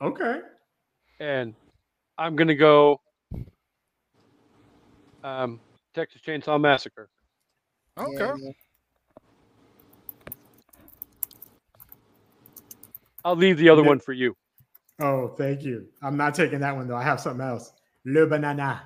[0.00, 0.40] Okay.
[1.20, 1.54] and
[2.16, 2.98] I'm gonna go
[5.22, 5.60] um,
[5.94, 7.10] Texas Chainsaw Massacre.
[7.98, 8.30] Okay.
[13.24, 14.34] I'll leave the other one for you.
[14.98, 15.88] Oh, thank you.
[16.00, 16.96] I'm not taking that one though.
[16.96, 17.72] I have something else.
[18.06, 18.82] Le banana.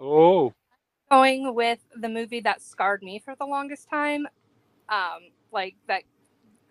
[0.00, 0.54] Oh,
[1.10, 4.26] Going with the movie that scarred me for the longest time.
[4.88, 6.02] Um, like that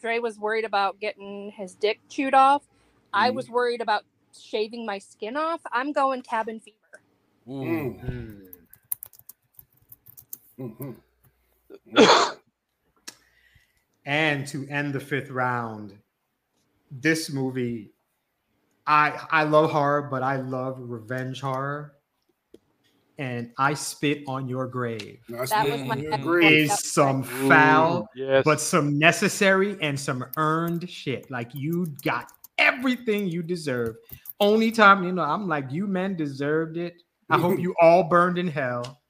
[0.01, 2.63] Dre was worried about getting his dick chewed off.
[3.13, 3.35] I Mhm.
[3.35, 4.03] was worried about
[4.37, 5.61] shaving my skin off.
[5.71, 6.77] I'm going cabin fever.
[7.47, 8.47] Mm, Mm.
[10.59, 10.95] mhm.
[14.05, 15.99] And to end the fifth round,
[16.91, 17.93] this movie,
[18.87, 21.96] I I love horror, but I love revenge horror.
[23.19, 26.43] And I spit on your grave That was my Yeah, next great.
[26.43, 26.53] one.
[26.53, 31.29] is some Ooh, foul, yes, but some necessary and some earned shit.
[31.31, 33.95] Like you got everything you deserve.
[34.39, 37.01] Only time you know, I'm like, you men deserved it.
[37.29, 39.01] I hope you all burned in hell.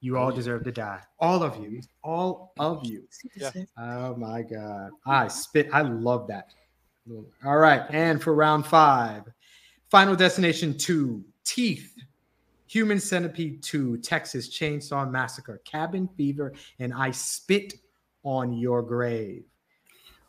[0.00, 1.00] You all deserve to die.
[1.18, 1.80] All of you.
[2.04, 3.08] All of you.
[3.34, 3.50] Yeah.
[3.76, 4.90] Oh my god.
[5.04, 5.68] I spit.
[5.72, 6.52] I love that.
[7.44, 7.82] All right.
[7.90, 9.22] And for round five,
[9.90, 11.92] Final Destination 2, Teeth,
[12.66, 17.74] Human Centipede 2, Texas Chainsaw Massacre, Cabin Fever, and I Spit
[18.24, 19.44] on Your Grave.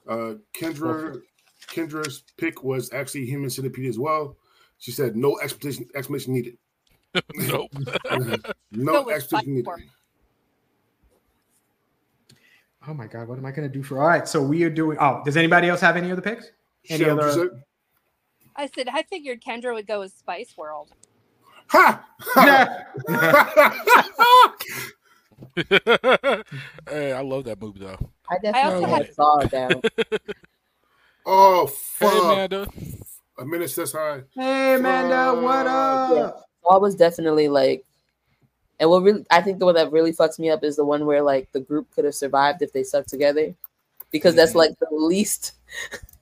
[0.07, 1.21] Uh, Kendra,
[1.67, 4.37] Kendra's pick was actually Human Centipede as well.
[4.77, 6.57] She said no explanation, explanation needed.
[7.35, 7.71] nope.
[8.71, 9.65] no Go with explanation needed.
[9.65, 9.89] Spike
[12.87, 14.25] Oh my god, what am I gonna do for all right?
[14.27, 16.51] So we are doing oh, does anybody else have any other picks?
[16.89, 17.63] Any Shell, other-
[18.55, 20.91] I said I figured Kendra would go with Spice World.
[21.69, 22.05] Ha!
[26.89, 27.97] hey, I love that movie though.
[28.29, 29.81] I definitely also had Saw down.
[31.25, 32.11] oh fuck!
[32.11, 32.31] Hey, fuck!
[32.31, 32.67] Amanda.
[33.39, 34.21] A minute says hi.
[34.33, 36.45] Hey Amanda, what up?
[36.63, 37.85] Saw was definitely like,
[38.79, 41.05] and what really, I think the one that really fucks me up is the one
[41.05, 43.53] where like the group could have survived if they stuck together,
[44.11, 44.55] because that's Mhm.
[44.55, 45.53] like the least,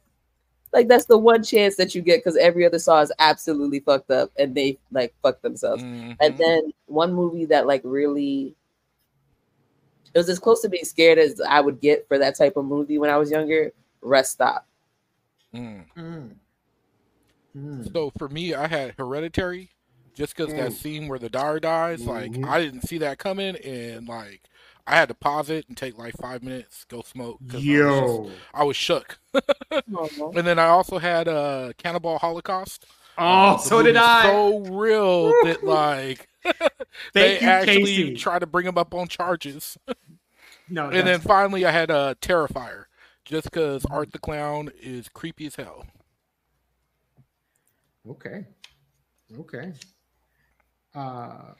[0.75, 4.11] like that's the one chance that you get because every other Saw is absolutely fucked
[4.11, 5.81] up and they like fuck themselves.
[5.81, 6.17] Mhm.
[6.19, 8.53] And then one movie that like really,
[10.13, 12.65] it was as close to being scared as I would get for that type of
[12.65, 13.71] movie when I was younger.
[14.01, 14.67] Rest Stop.
[15.53, 15.85] Mm.
[15.97, 16.29] Mm.
[17.57, 17.93] Mm.
[17.93, 19.69] So for me, I had Hereditary,
[20.13, 20.75] just because that Mm.
[20.75, 22.45] scene where the daughter dies, like Mhm.
[22.47, 24.41] I didn't see that coming, and like
[24.87, 27.39] I had to pause it and take like five minutes, go smoke.
[27.47, 28.25] 'cause I was, Yo.
[28.25, 29.17] just- I was shook.
[29.93, 32.85] Oh, And then I also had uh, Cannibal Holocaust.
[33.17, 34.23] Oh, The so did I.
[34.23, 36.27] So real that like
[37.13, 38.15] they you, actually Casey.
[38.15, 39.77] try to bring him up on charges.
[40.69, 42.85] no, and then finally, I had uh, Terrifier,
[43.23, 45.85] just because Art the Clown is creepy as hell.
[48.07, 48.45] Okay.
[49.39, 49.73] Okay.
[50.93, 51.53] Uh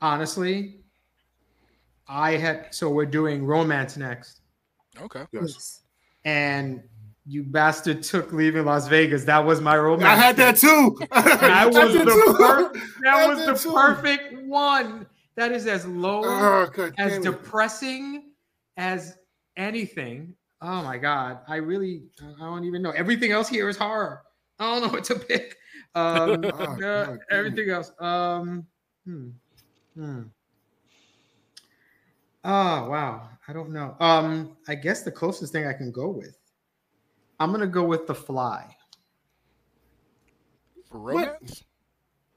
[0.00, 0.83] honestly,
[2.08, 4.40] I had so we're doing romance next.
[5.00, 5.24] Okay.
[5.32, 5.82] Yes.
[6.24, 6.82] And
[7.26, 9.24] you bastard took leaving Las Vegas.
[9.24, 10.04] That was my romance.
[10.04, 10.98] I had that too.
[11.10, 12.34] That was did the too.
[12.36, 13.74] per- that was the too.
[13.74, 15.06] perfect one.
[15.36, 17.24] That is as low Oh, God as damn it.
[17.24, 18.30] depressing
[18.76, 19.16] as
[19.56, 20.34] anything.
[20.60, 22.90] Oh my god, I really I don't even know.
[22.90, 24.22] Everything else here is horror.
[24.58, 25.56] I don't know what to pick.
[25.96, 27.92] Um, Oh, uh, God everything else.
[28.00, 28.66] Um,
[29.06, 29.28] hmm,
[29.96, 30.22] hmm.
[32.44, 33.96] Oh wow, I don't know.
[34.00, 36.36] Um, I guess the closest thing I can go with,
[37.40, 38.76] I'm gonna go with The Fly.
[40.90, 41.64] For romance?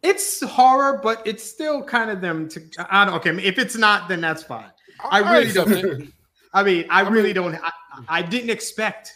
[0.04, 2.48] It's horror, but it's still kind of them.
[2.50, 3.16] To I don't.
[3.16, 4.72] Okay, if it's not, then that's fine.
[5.04, 6.14] I really don't-
[6.54, 7.56] I mean, I, I really mean- don't.
[7.56, 7.72] I,
[8.08, 9.14] I didn't expect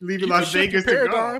[0.00, 1.38] leaving You Las Vegas to go.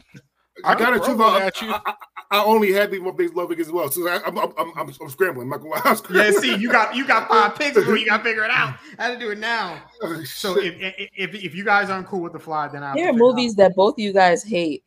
[0.64, 1.16] I got it too.
[1.16, 1.72] throw at you.
[1.72, 1.94] I,
[2.32, 4.72] I, I only had the one big love as well, so I, I'm, I'm, I'm,
[4.76, 5.52] I'm, I'm scrambling.
[5.52, 5.80] I'm not gonna.
[5.84, 8.50] I'm Yeah, see, you got you got five picks, but you got to figure it
[8.50, 8.76] out.
[8.98, 9.82] I had to do it now.
[10.02, 12.94] Oh, So if, if if if you guys aren't cool with the fly, then I
[12.94, 14.82] There are movies that both of you guys hate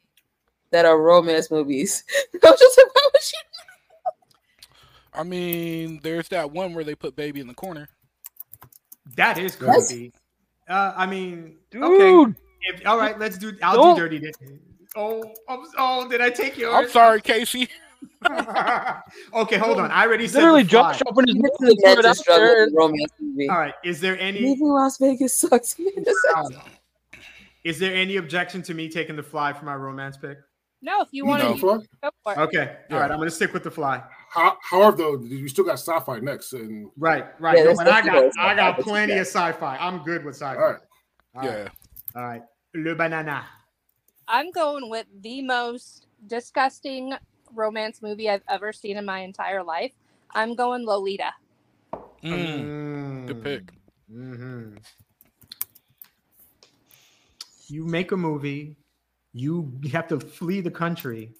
[0.71, 2.03] that are romance movies.
[2.33, 3.39] I'm just like, why would you?
[5.13, 7.87] I mean, there's that one where they put baby in the corner.
[9.15, 9.87] that is Yes.
[9.87, 10.11] creepy.
[10.67, 11.83] Uh, I mean, dude.
[11.83, 12.33] okay.
[12.67, 13.53] If, all right, let's do.
[13.61, 14.31] I'll Don't- do dirty.
[14.95, 15.03] Then.
[15.03, 16.73] Oh, I'm, oh, did I take yours?
[16.73, 17.69] I'm sorry, Casey.
[19.33, 19.91] okay, hold on.
[19.91, 20.91] I already said Literally, the fly.
[20.93, 22.65] Josh opened his mouth Really and threw it out there.
[22.65, 23.49] with romance movie.
[23.49, 23.73] All right.
[23.83, 25.75] Is there any Leaving Las Vegas sucks.
[27.63, 30.37] is there any objection to me taking the fly for my romance pick?
[30.81, 32.37] No, if you You want know, to go for it.
[32.37, 32.59] Okay.
[32.59, 32.99] All Yeah.
[33.01, 33.11] right.
[33.11, 34.03] I'm gonna stick with the fly.
[34.29, 37.57] How, however, though, you still got sci-fi next, and Right, right.
[37.57, 39.77] Yeah, No, but I got I got plenty of sci-fi.
[39.77, 40.55] I'm good with sci-fi.
[40.61, 40.79] all right.
[41.35, 41.49] All right.
[41.49, 41.67] yeah.
[42.15, 42.41] All right.
[42.75, 43.45] Le banana.
[44.27, 47.13] I'm going with the most disgusting
[47.53, 49.93] romance movie I've ever seen in my entire life.
[50.31, 51.31] I'm going Lolita.
[52.23, 53.71] Mm, good pick.
[54.11, 54.75] hmm
[57.67, 58.77] You make a movie,
[59.33, 61.31] you have to flee the country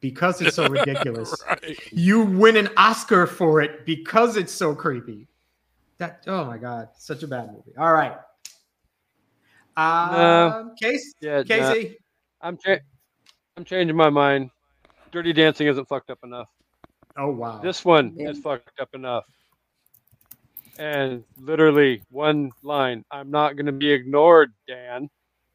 [0.00, 1.40] because it's so ridiculous.
[1.48, 1.78] right.
[1.92, 5.28] You win an Oscar for it because it's so creepy.
[5.98, 7.76] That oh my god, such a bad movie.
[7.78, 8.16] All right.
[9.76, 11.72] Um, Case, Yeah, nah.
[11.72, 11.98] Casey.
[12.44, 12.78] I'm cha-
[13.56, 14.50] I'm changing my mind.
[15.12, 16.48] Dirty Dancing isn't fucked up enough.
[17.16, 17.58] Oh wow.
[17.60, 18.30] This one Yeah.
[18.30, 19.24] is fucked up enough.
[20.78, 25.08] And literally one line: "I'm not going to be ignored, Dan."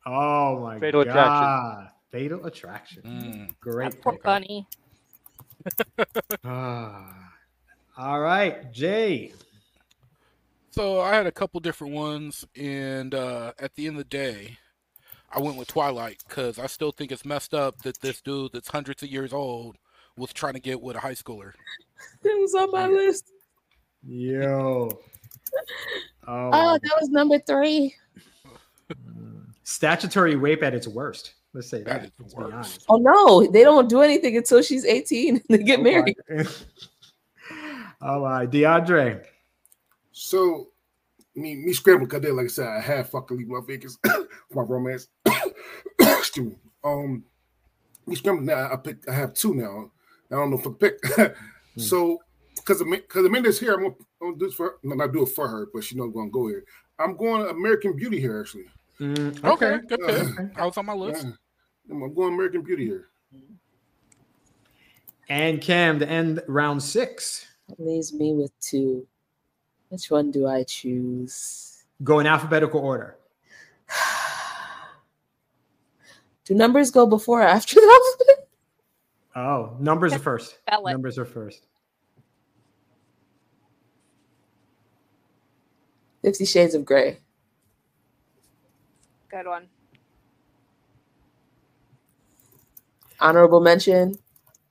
[0.05, 1.11] oh my Fatal god.
[1.11, 1.89] Attraction.
[2.11, 3.03] Fatal Attraction.
[3.03, 3.59] Mm.
[3.59, 4.01] Great.
[4.01, 4.23] Poor pick.
[4.23, 4.67] bunny.
[6.43, 7.31] Ah.
[7.97, 9.33] All right, Jay.
[10.71, 14.57] So I had a couple different ones, and uh, at the end of the day,
[15.31, 18.69] I went with Twilight because I still think it's messed up that this dude that's
[18.69, 19.77] hundreds of years old
[20.17, 21.51] was trying to get with a high schooler.
[22.23, 23.31] It was on my list.
[24.05, 24.89] Yo.
[26.27, 27.95] Oh, Oh, that was number three.
[28.91, 29.45] Mm.
[29.63, 31.33] statutory rape at its worst.
[31.53, 32.05] Let's say That that.
[32.05, 32.53] is Let's be worst.
[32.53, 32.85] honest.
[32.89, 36.15] Oh no, they don't do anything until she's 18 and they get Oh, married.
[36.29, 36.45] my-
[38.01, 39.23] oh my, DeAndre.
[40.11, 40.67] So,
[41.35, 44.61] me, me scrambling because like I said, I had fucking leave Las Vegas for my
[44.61, 45.07] romance.
[45.99, 46.55] Excuse me.
[46.83, 47.23] Um,
[48.05, 48.71] me scrambling now.
[48.71, 49.07] I pick.
[49.07, 49.91] I have two now.
[50.31, 51.35] I don't know if I pick.
[51.77, 52.19] so,
[52.55, 54.75] because because Amanda's here, I'm gonna, I'm gonna do this for her.
[54.83, 56.63] No, not do it for her, but she knows I'm gonna go here.
[56.99, 58.65] I'm going American Beauty here actually.
[58.99, 60.39] Mm, Okay, good pick.
[60.39, 60.49] Okay.
[60.57, 61.25] I was on my list.
[61.25, 61.31] Yeah.
[61.91, 63.07] I'm going American Beauty here.
[65.29, 67.45] And Cam to end round six.
[67.77, 69.07] Leaves me with two.
[69.89, 71.83] Which one do I choose?
[72.03, 73.17] Go in alphabetical order.
[76.45, 78.47] Do numbers go before or after the alphabet?
[79.35, 80.57] Oh, numbers are first.
[80.67, 80.91] Spell it.
[80.91, 81.65] Numbers are first.
[86.23, 87.19] Fifty Shades of Grey.
[89.29, 89.67] Good one.
[93.19, 94.17] Honorable mention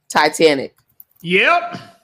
[0.09, 0.77] Titanic.
[1.23, 1.98] Yep.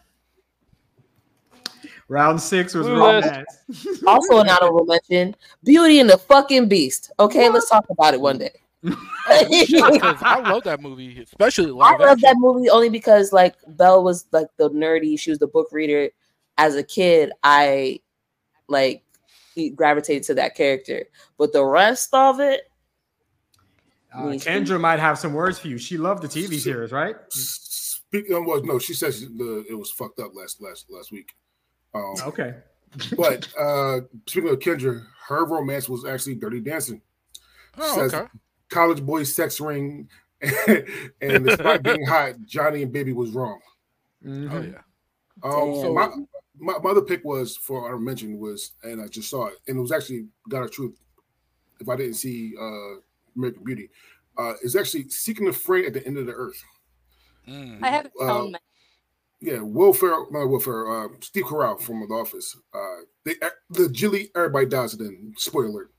[2.08, 3.22] Round six was Clueless.
[3.22, 4.02] romance.
[4.06, 7.10] Also an honorable mention Beauty and the fucking Beast.
[7.18, 8.50] Okay, let's talk about it one day.
[8.86, 12.18] Oh, shit, 'cause I love that movie, especially I love action.
[12.22, 16.10] that movie only because like Belle was like the nerdy, she was the book reader.
[16.58, 18.00] As a kid, I
[18.68, 19.02] like
[19.74, 21.04] gravitated to that character.
[21.38, 22.70] But the rest of it,
[24.14, 25.78] Uh, Kendra might have some words for you.
[25.78, 27.16] She loved the TV series, right?
[27.30, 31.34] Speaking of, well, no, she says the it was fucked up last last last week.
[31.94, 32.54] Um, Okay.
[33.16, 37.00] but uh speaking of Kendra, her romance was actually Dirty Dancing.
[37.78, 38.28] Oh, Says okay.
[38.68, 40.08] college boy sex ring,
[41.20, 43.60] and despite being hot, Johnny and Baby was wrong.
[44.24, 44.52] Mhm.
[44.52, 44.80] Oh yeah.
[45.42, 45.94] Um, Damn.
[45.94, 49.54] my, my my other pick was for I mentioned was, and I just saw it,
[49.66, 50.96] and it was actually got a truth.
[51.80, 53.00] If I didn't see uh
[53.36, 53.90] American Beauty,
[54.38, 56.62] uh, is actually seeking a friend at the end of the earth.
[57.48, 57.82] Mm.
[57.82, 58.56] I have Uh, tone.
[59.44, 62.56] Yeah, Will Ferrell, not Will Ferrell, uh, Steve Carell from The Office.
[62.72, 63.34] Uh, they
[63.72, 64.92] legitly everybody dies.
[64.96, 65.90] Then spoiler alert.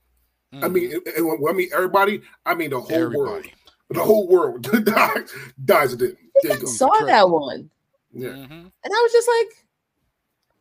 [0.52, 0.72] I Mm.
[0.72, 3.46] mean, and- and when I mean everybody, I mean the whole world.
[3.90, 5.30] The whole world dies.
[5.64, 6.16] Dies at it.
[6.44, 7.70] I think I saw that one.
[8.12, 8.30] Yeah.
[8.30, 8.50] Mhm.
[8.50, 9.66] And I was just like,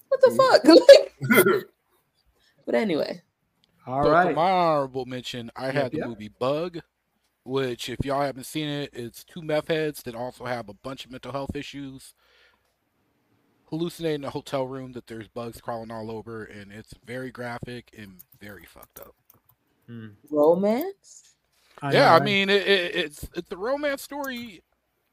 [0.10, 0.38] what the Mm.
[0.38, 0.64] fuck?
[1.48, 1.66] Like,
[2.68, 3.22] but anyway,
[3.88, 4.36] All so for right.
[4.36, 6.07] my honorable mention, I had the yep.
[6.10, 6.80] movie Bug,
[7.44, 11.06] which if y'all haven't seen it, it's two meth heads that also have a bunch
[11.06, 12.14] of mental health issues.
[13.70, 17.94] Hallucinating in a hotel room that there's bugs crawling all over, and it's very graphic
[17.98, 19.16] and very fucked up.
[20.30, 21.36] romance?
[21.82, 24.62] I yeah, know, I mean it, it, it's it's a romance story,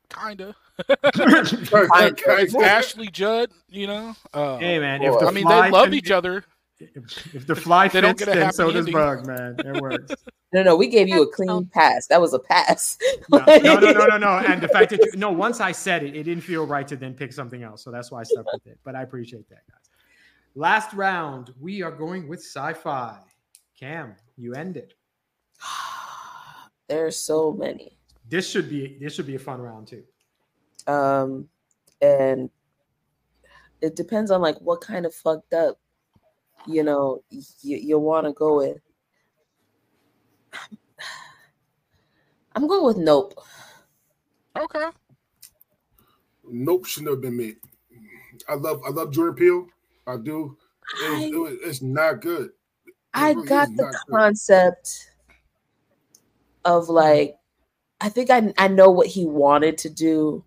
[0.09, 0.55] kinda.
[1.15, 4.16] It's Ashley Judd, you know.
[4.33, 6.45] Uh, hey man, if the I mean they love each other.
[6.94, 8.94] If, if the fly They don't fits, then happy so does ending.
[8.94, 9.56] bug, man.
[9.59, 10.14] It works.
[10.54, 12.09] No, no, we gave you a clean pass.
[12.09, 12.98] That was a pass.
[13.30, 14.28] No, no, no, no, no, no.
[14.46, 16.94] And the fact that you, no, once I said it, it didn't feel right to
[16.94, 17.82] then pick something else.
[17.82, 18.78] So that's why I stuck with it.
[18.84, 19.88] But I appreciate that, guys.
[20.54, 23.18] Last round, we are going with sci-fi.
[23.80, 24.94] Cam, you end ended.
[26.88, 27.96] There's so many.
[28.28, 30.02] This should be this should be a fun round too.
[30.86, 31.48] Um,
[32.02, 32.50] and
[33.80, 35.78] it depends on like what kind of fucked up,
[36.66, 38.78] you know, you, you want to go with.
[42.55, 43.34] I'm going with Nope.
[44.56, 44.90] Okay.
[46.44, 47.56] Nope, should never been made.
[48.48, 49.66] I love I love Jordan Peele.
[50.06, 50.56] I do.
[50.98, 52.51] It's, I- it was- it's not good.
[53.14, 54.20] It I really got the not good.
[54.20, 55.10] concept
[56.64, 57.36] of like,
[58.01, 60.44] I think I I know what he wanted to do,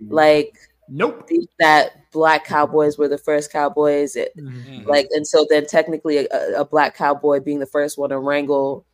[0.00, 0.10] Mhm.
[0.10, 0.58] like
[0.90, 1.28] Nope.
[1.60, 4.86] that black cowboys were the first cowboys, it, Mhm.
[4.86, 6.26] like, and so then technically a,
[6.60, 8.84] a black cowboy being the first one to wrangle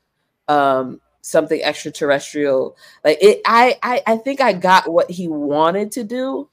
[0.48, 3.40] um something extraterrestrial, like it.
[3.47, 6.48] I I I think I got what he wanted to do,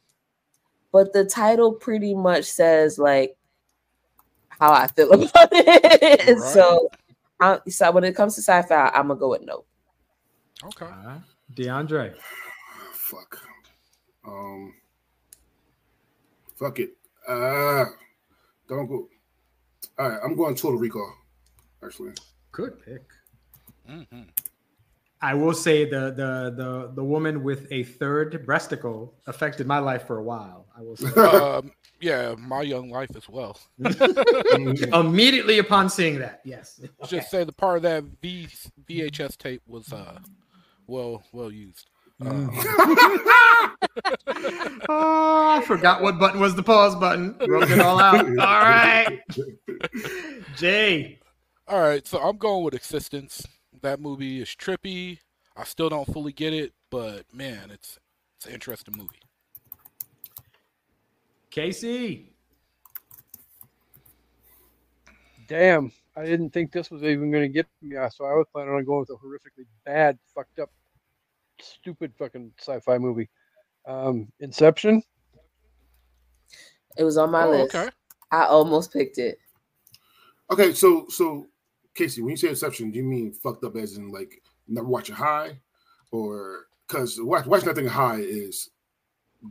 [0.91, 3.35] but the title pretty much says like
[4.49, 6.27] how I feel about it.
[6.27, 6.39] Right.
[6.53, 6.89] So,
[7.39, 9.65] I, so when it comes to sci-fi, I'm gonna go with no.
[10.63, 10.85] Okay.
[10.85, 11.21] All right.
[11.53, 12.15] DeAndre.
[12.93, 13.39] Fuck.
[14.25, 14.73] Um.
[16.63, 16.91] Fuck it.
[17.27, 17.83] Uh,
[18.69, 19.09] don't go.
[19.99, 21.13] All right, I'm going Total Recall.
[21.83, 22.13] Actually,
[22.53, 23.01] Good pick.
[23.89, 24.29] Mhm.
[25.21, 30.07] I will say the the the the woman with a third breasticle affected my life
[30.07, 30.67] for a while.
[30.77, 33.59] I will say um, yeah, my young life as well.
[34.93, 36.39] immediately upon seeing that.
[36.45, 36.79] Yes.
[37.07, 38.47] Just say the part of that v,
[38.89, 40.17] VHS tape was uh
[40.87, 41.89] well well used.
[42.21, 42.47] Uh,
[44.89, 47.33] oh, I forgot what button was the pause button.
[47.45, 48.25] Broke it all out.
[48.27, 49.19] All right.
[50.55, 51.19] Jay.
[51.67, 53.45] All right, so I'm going with eXistenZ.
[53.81, 55.19] That movie is trippy.
[55.55, 57.99] I still don't fully get it, but man, it's
[58.37, 59.19] it's an interesting movie.
[61.49, 62.33] Casey.
[65.47, 67.95] Damn, I didn't think this was even going to get me.
[68.11, 70.71] So I was planning on going with a horrifically bad, fucked up,
[71.61, 73.29] stupid fucking sci-fi movie.
[73.85, 75.03] Um, Inception.
[76.97, 77.75] It was on my Oh, list.
[77.75, 77.89] okay.
[78.31, 79.37] I almost picked it.
[80.51, 81.47] okay, so so
[81.95, 85.15] Casey, when you say Inception, do you mean fucked up as in like never watching
[85.15, 85.59] High,
[86.11, 88.69] or because watch, watching that thing High is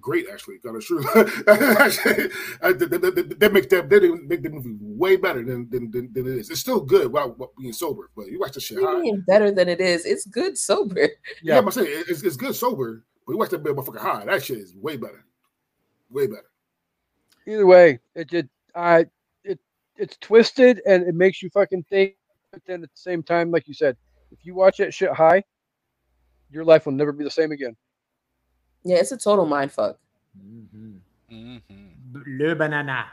[0.00, 0.58] great actually.
[0.58, 1.04] Got to true.
[1.06, 2.28] Actually,
[2.60, 6.50] that, makes that that make the movie way better than than, than, than it is.
[6.50, 9.00] It's still good while, while being sober, but you watch the shit What High.
[9.02, 10.04] mean better than it is?
[10.04, 11.08] It's good sober.
[11.42, 14.24] Yeah, I'm saying it's, it's good sober, but you watch that motherfucker high.
[14.24, 15.24] That shit is way better,
[16.10, 16.50] way better.
[17.46, 18.48] Either way, it did.
[18.74, 19.06] I
[19.44, 19.58] it
[19.96, 22.14] it's twisted and it makes you fucking think.
[22.52, 23.96] But then at the same time, like you said,
[24.30, 25.42] if you watch that shit high,
[26.50, 27.76] your life will never be the same again.
[28.84, 29.98] Yeah, it's a total mind fuck.
[30.38, 31.00] Mhm.
[31.28, 31.56] hmm
[32.26, 33.06] Le banana.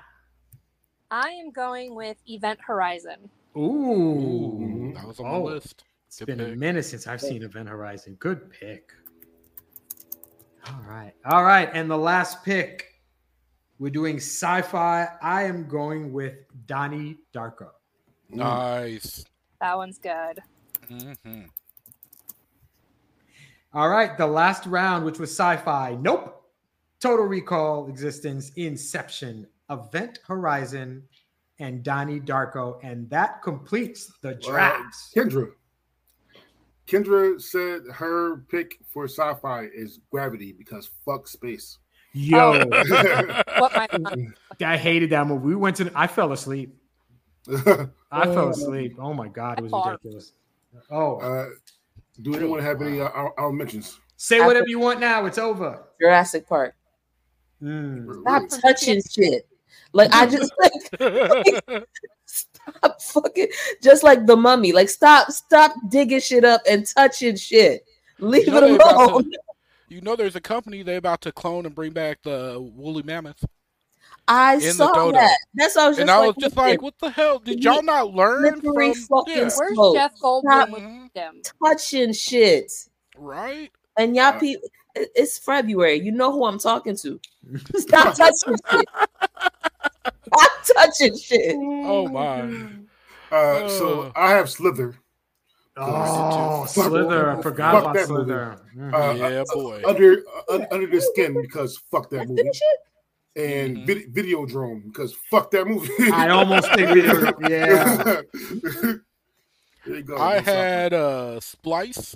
[1.12, 3.30] I am going with Event Horizon.
[3.58, 3.62] Ooh.
[3.62, 5.84] Ooh, that was on my Oh, list.
[6.08, 8.16] It's Good been a minute since I've seen Event Horizon.
[8.20, 8.92] Good pick.
[10.70, 11.14] All right.
[11.26, 11.70] All right.
[11.74, 12.86] And the last pick,
[13.80, 15.08] we're doing sci fi.
[15.22, 16.36] I am going with
[16.68, 17.70] Donnie Darko.
[18.30, 19.26] Nice.
[19.62, 20.40] That one's good.
[20.88, 21.42] hmm
[23.74, 24.18] All right.
[24.18, 25.98] The last round, which was sci fi.
[26.00, 26.36] Nope.
[27.00, 31.04] Total Recall, eXistenZ, Inception, Event Horizon,
[31.60, 32.80] and Donnie Darko.
[32.84, 35.14] And that completes the drafts.
[35.16, 35.52] Kendra.
[36.90, 41.78] Kendra said her pick for sci-fi is Gravity because fuck space.
[42.14, 42.64] Yo,
[44.62, 45.46] I hated that movie.
[45.48, 46.76] We went to, I fell asleep.
[47.50, 48.50] I fell Oh.
[48.50, 48.96] asleep.
[49.00, 49.60] Oh my God.
[49.60, 50.34] It was ridiculous.
[50.90, 51.50] Oh, uh,
[52.22, 54.00] do anyone have any uh, our, our mentions?
[54.18, 55.26] say whatever you want now.
[55.26, 55.84] It's over.
[56.02, 56.76] Jurassic Park.
[57.64, 58.22] Mm.
[58.22, 59.48] Stop touching shit.
[59.94, 61.86] Like I just like
[62.78, 63.48] stop fucking
[63.82, 64.72] just like the mummy.
[64.72, 67.86] Like stop, stop digging shit up and touching shit.
[68.20, 69.32] Leave You know it about to- alone.
[69.88, 73.44] you know, there's a company they about to clone and bring back the woolly mammoth,
[74.28, 75.38] I saw that.
[75.56, 77.40] That's what I was just and I like, was just listen, like, "What the hell?
[77.40, 79.96] Did y'all not learn Slippery from fucking yeah, Where's Smoke.
[79.96, 80.44] Jeff Stop.
[80.46, 81.42] Goldblum with him?
[81.64, 82.72] touching shit.
[83.18, 85.96] right?" And y'all Uh, people, it's February.
[86.00, 87.20] You know who I'm talking to.
[87.78, 88.86] Stop touching shit.
[90.64, 91.56] Stop touching shit.
[91.58, 92.42] Oh my!
[93.32, 94.12] Uh, so Oh.
[94.16, 94.96] I have Slither.
[95.78, 97.32] Oh, Fuck- Slither.
[97.38, 98.06] I forgot that about movie.
[98.26, 98.62] Slither.
[98.76, 98.94] Mhm.
[98.94, 99.82] Uh, Yeah, uh, boy.
[99.86, 102.80] Under uh, under the skin because fuck that movie, good shit.
[103.36, 103.86] and Mhm.
[103.86, 105.92] vid- Videodrome because fuck that movie.
[106.12, 107.34] I almost picked video.
[107.48, 108.22] Yeah.
[109.86, 110.18] there you go.
[110.18, 112.16] I had uh Splice.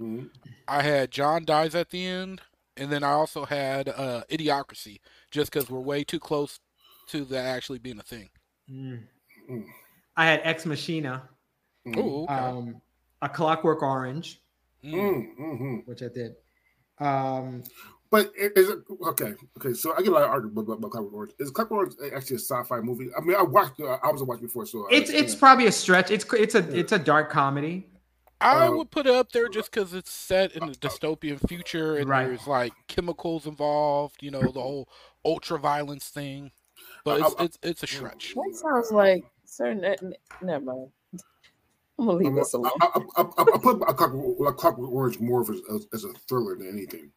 [0.00, 0.30] Mhm.
[0.68, 2.42] I had John dies at the end,
[2.76, 4.98] and then I also had uh Idiocracy,
[5.30, 6.58] just because we're way too close
[7.08, 8.28] to that actually being a thing.
[8.70, 9.02] Mm.
[9.50, 9.64] Mm.
[10.16, 11.28] I had Ex Machina,
[11.86, 11.96] Mhm.
[11.98, 12.34] Oh, okay.
[12.34, 12.80] um,
[13.22, 14.40] A Clockwork Orange,
[14.84, 14.92] Mm.
[14.94, 15.86] Mm, mhm.
[15.86, 16.36] which I did.
[16.98, 17.62] Um,
[18.08, 19.34] But is it okay?
[19.58, 21.32] Okay, so I get a lot of argument about, about Clockwork Orange.
[21.40, 23.10] Is Clockwork Orange actually a sci-fi movie?
[23.16, 23.80] I mean, I watched.
[23.80, 26.10] Uh, I was watching before, so I it's it's probably a stretch.
[26.12, 27.88] It's it's a it's a dark comedy.
[28.40, 31.96] I Uh, would put it up there just because it's set in a dystopian future
[31.96, 32.26] and Right.
[32.26, 34.22] there's like chemicals involved.
[34.22, 34.88] You know, the whole
[35.24, 36.52] ultra violence thing.
[37.06, 38.34] But it's I- it's it's a stretch.
[38.34, 40.12] That sounds like certain.
[40.42, 40.90] Never mind.
[41.98, 42.72] I'm gonna leave I'm- this alone.
[42.82, 46.04] I, I, I, I, I put a Clockwork, like Clockwork Orange more of as, as
[46.04, 47.10] a thriller than anything.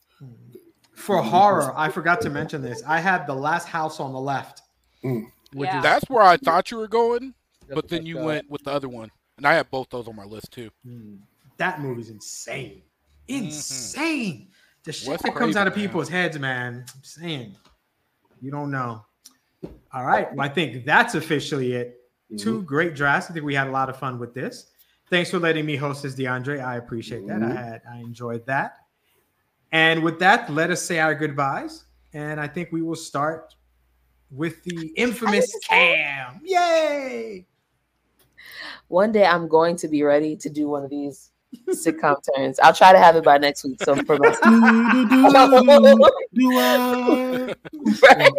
[0.94, 2.84] For horror, I forgot to mention this.
[2.86, 4.62] I had the last house on the left,
[5.04, 5.24] Mm.
[5.54, 5.78] which Yeah.
[5.78, 7.34] is That's where I thought you were going,
[7.74, 10.16] but then you uh, went with the other one, and I have both those on
[10.16, 10.70] my list too.
[10.86, 11.16] Hmm.
[11.58, 12.84] that movie's insane,
[13.28, 14.50] insane.
[14.84, 15.90] The shit Wes that comes out of Craven, man.
[15.90, 16.86] people's heads, man.
[16.96, 17.56] I'm saying,
[18.42, 19.06] you don't know.
[19.92, 21.96] All right, well, I think that's officially it.
[22.38, 23.30] Two great drafts.
[23.30, 24.72] I think we had a lot of fun with this.
[25.10, 26.64] Thanks for letting me host this, DeAndre.
[26.64, 27.42] I appreciate that.
[27.42, 27.56] I Mhm.
[27.56, 28.78] had I enjoyed that.
[29.72, 31.86] And with that, let us say our goodbyes.
[32.14, 33.56] And I think we will start
[34.30, 36.40] with the infamous Cam.
[36.44, 37.48] Yay!
[38.88, 41.29] One day I'm going to be ready to do one of these
[41.70, 42.60] sitcom turns.
[42.60, 43.82] I'll try to have it by next week.
[43.82, 44.34] So for my
[48.04, 48.32] Right?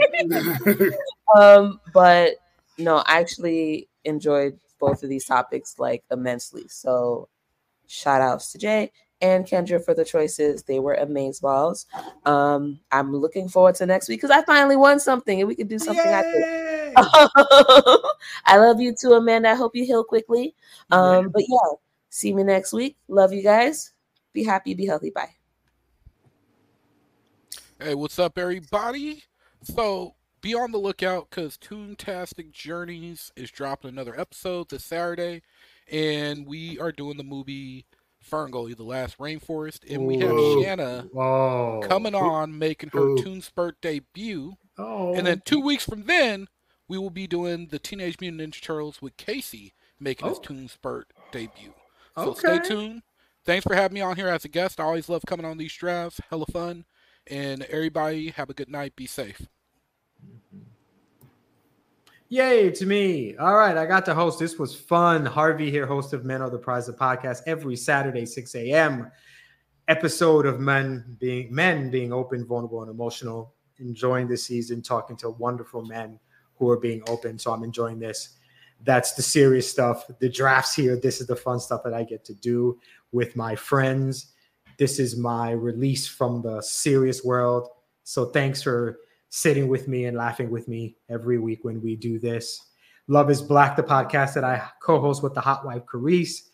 [1.37, 2.35] um, but
[2.78, 6.65] no, I actually enjoyed both of these topics like immensely.
[6.69, 7.28] So
[7.87, 10.62] shout outs to Jay and Kendra for the choices.
[10.62, 11.87] They were amazing balls.
[12.24, 15.69] Um, I'm looking forward to next week because I finally won something and we could
[15.69, 16.95] do something I Yay!
[18.47, 19.51] I love you too, Amanda.
[19.51, 20.55] I hope you heal quickly.
[20.91, 21.77] Um, but yeah,
[22.11, 22.97] see me next week.
[23.09, 23.93] Love you guys.
[24.32, 25.11] Be happy, be healthy.
[25.11, 25.31] Bye.
[27.81, 29.24] Hey, what's up, everybody?
[29.62, 35.43] So be on the lookout because Toontastic Journeys is dropping another episode this Saturday,
[35.91, 37.87] and we are doing the movie
[38.31, 40.62] Ferngully, The Last Rainforest, and we have Ooh.
[40.62, 41.81] Shanna Whoa.
[41.89, 43.16] coming on making her Ooh.
[43.16, 45.15] Toonspurt debut, Oh.
[45.15, 46.49] and then two weeks from then
[46.87, 50.43] we will be doing the Teenage Mutant Ninja Turtles with Casey making his Oh.
[50.43, 51.73] Toonspurt debut.
[52.16, 53.03] So stay tuned.
[53.45, 54.81] Thanks for having me on here as a guest.
[54.81, 56.20] I always love coming on these drafts.
[56.28, 56.85] Hella fun.
[57.27, 58.97] And everybody have a good night.
[58.97, 59.47] Be safe.
[62.28, 63.37] Yay to me.
[63.39, 64.39] All right, I got to host.
[64.39, 65.27] This was fun.
[65.27, 69.11] Harvey here, host of Men Are the Prize of Podcast, every Saturday, 6 a.m.
[69.89, 73.55] Episode of Men being men being open, vulnerable, and emotional.
[73.78, 76.20] Enjoying this season, talking to wonderful men
[76.57, 77.39] who are being open.
[77.39, 78.37] So I'm enjoying this.
[78.82, 80.07] That's the serious stuff.
[80.20, 80.97] The drafts here.
[80.97, 82.78] This is the fun stuff that I get to do
[83.12, 84.32] with my friends.
[84.78, 87.69] This is my release from the serious world.
[88.05, 88.98] So thanks for
[89.28, 92.69] sitting with me and laughing with me every week when we do this.
[93.07, 96.48] Love is Black, the podcast that I co-host with the hot wife Carice.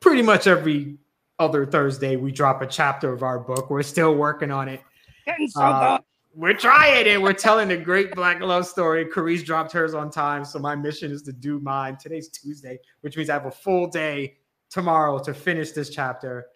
[0.00, 0.96] Pretty much every
[1.38, 3.70] other Thursday, we drop a chapter of our book.
[3.70, 4.82] We're still working on it.
[5.24, 5.98] Getting so Uh.
[6.34, 7.20] We're trying it.
[7.20, 9.04] We're telling a great black love story.
[9.04, 11.96] Carice dropped hers on time, so my mission is to do mine.
[11.96, 14.36] Today's Tuesday, which means I have a full day
[14.68, 16.46] tomorrow to finish this chapter.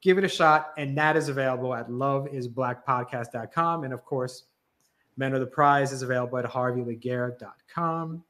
[0.00, 3.84] Give it a shot, and that is available at loveisblackpodcast.com.
[3.84, 4.44] And of course,
[5.18, 8.24] Men of the Prize is available at harveylaguerre.com.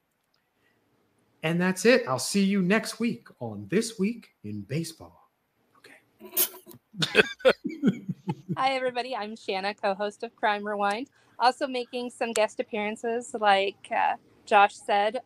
[1.44, 2.04] And that's it.
[2.08, 5.30] I'll see you next week on This Week in Baseball.
[5.78, 7.22] Okay.
[8.56, 9.16] Hi, everybody.
[9.16, 11.08] I'm Shanna, co host of Crime Rewind.
[11.38, 15.20] Also making some guest appearances, like uh, Josh said,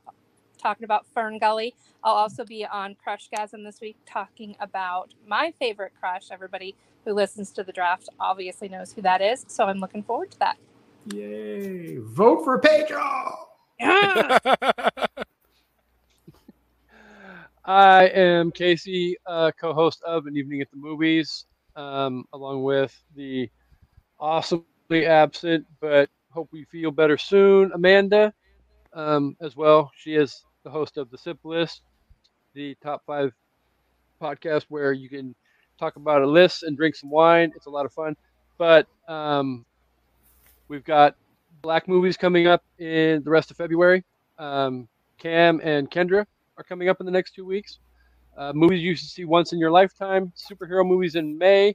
[0.59, 1.75] talking about Fern Gully.
[2.05, 6.31] I'll also be on Crushgasm this week, talking about my favorite crush.
[6.31, 9.45] Everybody who listens to the draft obviously knows who that is.
[9.49, 10.57] So I'm looking forward to that.
[11.13, 11.97] Yay.
[11.99, 13.35] Vote for Pedro.
[17.65, 21.47] I am Casey, uh, co-host of An Evening at the Movies,
[21.77, 23.49] um, along with the
[24.19, 28.33] awesomely absent but hope we feel better soon, Amanda,
[28.93, 29.91] um, as well.
[29.97, 31.83] She is the host of the Sip List,
[32.55, 33.33] the top five
[34.21, 35.35] podcast where you can
[35.79, 37.53] talk about a list and drink some wine.
[37.57, 38.17] It's a lot of fun.
[38.59, 39.65] But um,
[40.69, 41.17] we've got
[41.63, 44.05] black movies coming up in the rest of February.
[44.39, 44.89] Um,
[45.19, 46.27] Cam and Kendra
[46.59, 47.79] are coming up in the next two weeks.
[48.37, 51.75] Uh, movies you should see once in your lifetime, superhero movies in May,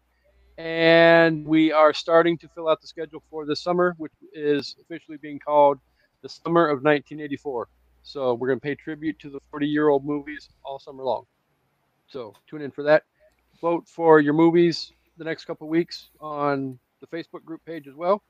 [0.58, 5.18] and we are starting to fill out the schedule for this summer, which is officially
[5.18, 5.80] being called
[6.22, 7.68] the Summer of 1984.
[8.04, 11.26] So we're going to pay tribute to the 40 year old movies all summer long.
[12.08, 13.04] So tune in for that.
[13.60, 18.22] Vote for your movies the next couple weeks on the Facebook group page as well.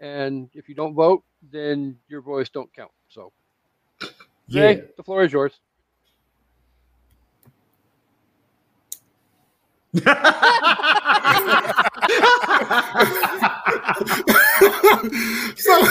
[0.00, 2.90] And if you don't vote, then your voice don't count.
[3.08, 3.32] So,
[4.48, 5.58] Jay, the floor is yours.
[15.56, 15.86] So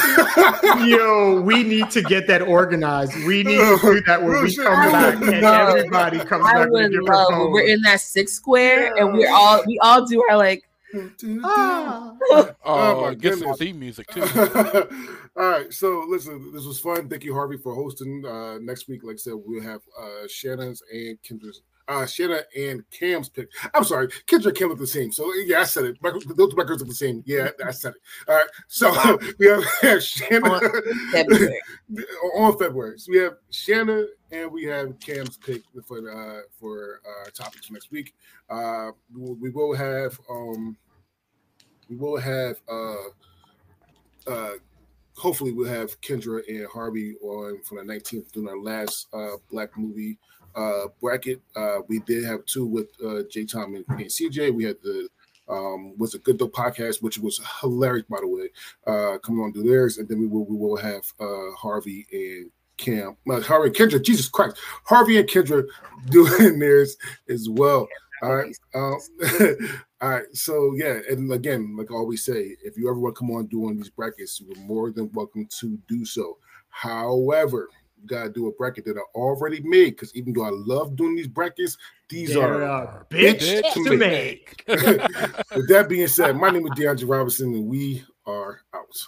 [0.86, 3.14] Yo, we need to get that organized.
[3.26, 6.53] We need to do that when we come I back and love- everybody comes I
[6.53, 7.27] back with would different love.
[7.30, 7.52] phone.
[7.52, 10.64] We're in that six square, and we're all we all do our like.
[11.44, 12.14] Ah.
[12.32, 13.57] Oh, Oh, my get some goodness.
[13.60, 14.22] theme music too.
[15.38, 17.10] All right, so listen, this was fun.
[17.10, 18.23] Thank you, Harvey, for hosting.
[18.26, 22.84] Uh, next week, like I said, we'll have uh, Shannon's and Kendra's, uh, Shanna and
[22.91, 23.48] Cam's pick.
[23.74, 25.12] I'm sorry, Kendra and Cam look the same.
[25.12, 25.98] So yeah, I said it.
[26.02, 27.24] My- Those records are the same.
[27.26, 28.02] Yeah, I said it.
[28.28, 29.64] All right, so we have
[30.03, 30.60] Shanna
[31.12, 31.60] February.
[32.36, 32.98] on February.
[32.99, 37.91] So we have Shanna and we have Cam's pick for uh, for uh, topics next
[37.91, 38.14] week.
[38.49, 40.76] Uh, we will- have um,
[41.90, 42.95] we will have uh,
[44.28, 44.52] uh,
[45.16, 49.78] hopefully we'll have Kendra and Harvey on for the 19th doing our last uh, black
[49.78, 50.18] movie
[50.56, 51.41] uh, bracket.
[51.56, 54.53] Uh, we did have two with uh, J Tom and, and CJ.
[54.53, 55.10] We had the
[55.48, 58.49] um, was a good dope podcast, which was hilarious by the way.
[58.88, 62.52] Uh, coming on do theirs, and then we will we will have uh, Harvey and
[62.77, 64.03] Cam, uh, Harvey and Kendra.
[64.03, 65.64] Jesus Christ, Harvey and Kendra
[66.10, 66.98] doing theirs
[67.30, 67.88] as well.
[68.22, 68.57] All right.
[68.73, 68.98] Um,
[70.02, 70.26] all right.
[70.34, 73.48] So yeah, and again, like I always say, if you ever want to come on
[73.48, 76.38] doing these brackets, you're more than welcome to do so.
[76.69, 77.69] However,
[78.07, 81.27] gotta do a bracket that I already made because even though I love doing these
[81.27, 81.77] brackets,
[82.10, 84.64] these They're are bitch, bitch to to make.
[85.56, 89.07] With that being said, my name is DeAndre Robinson, and we are out.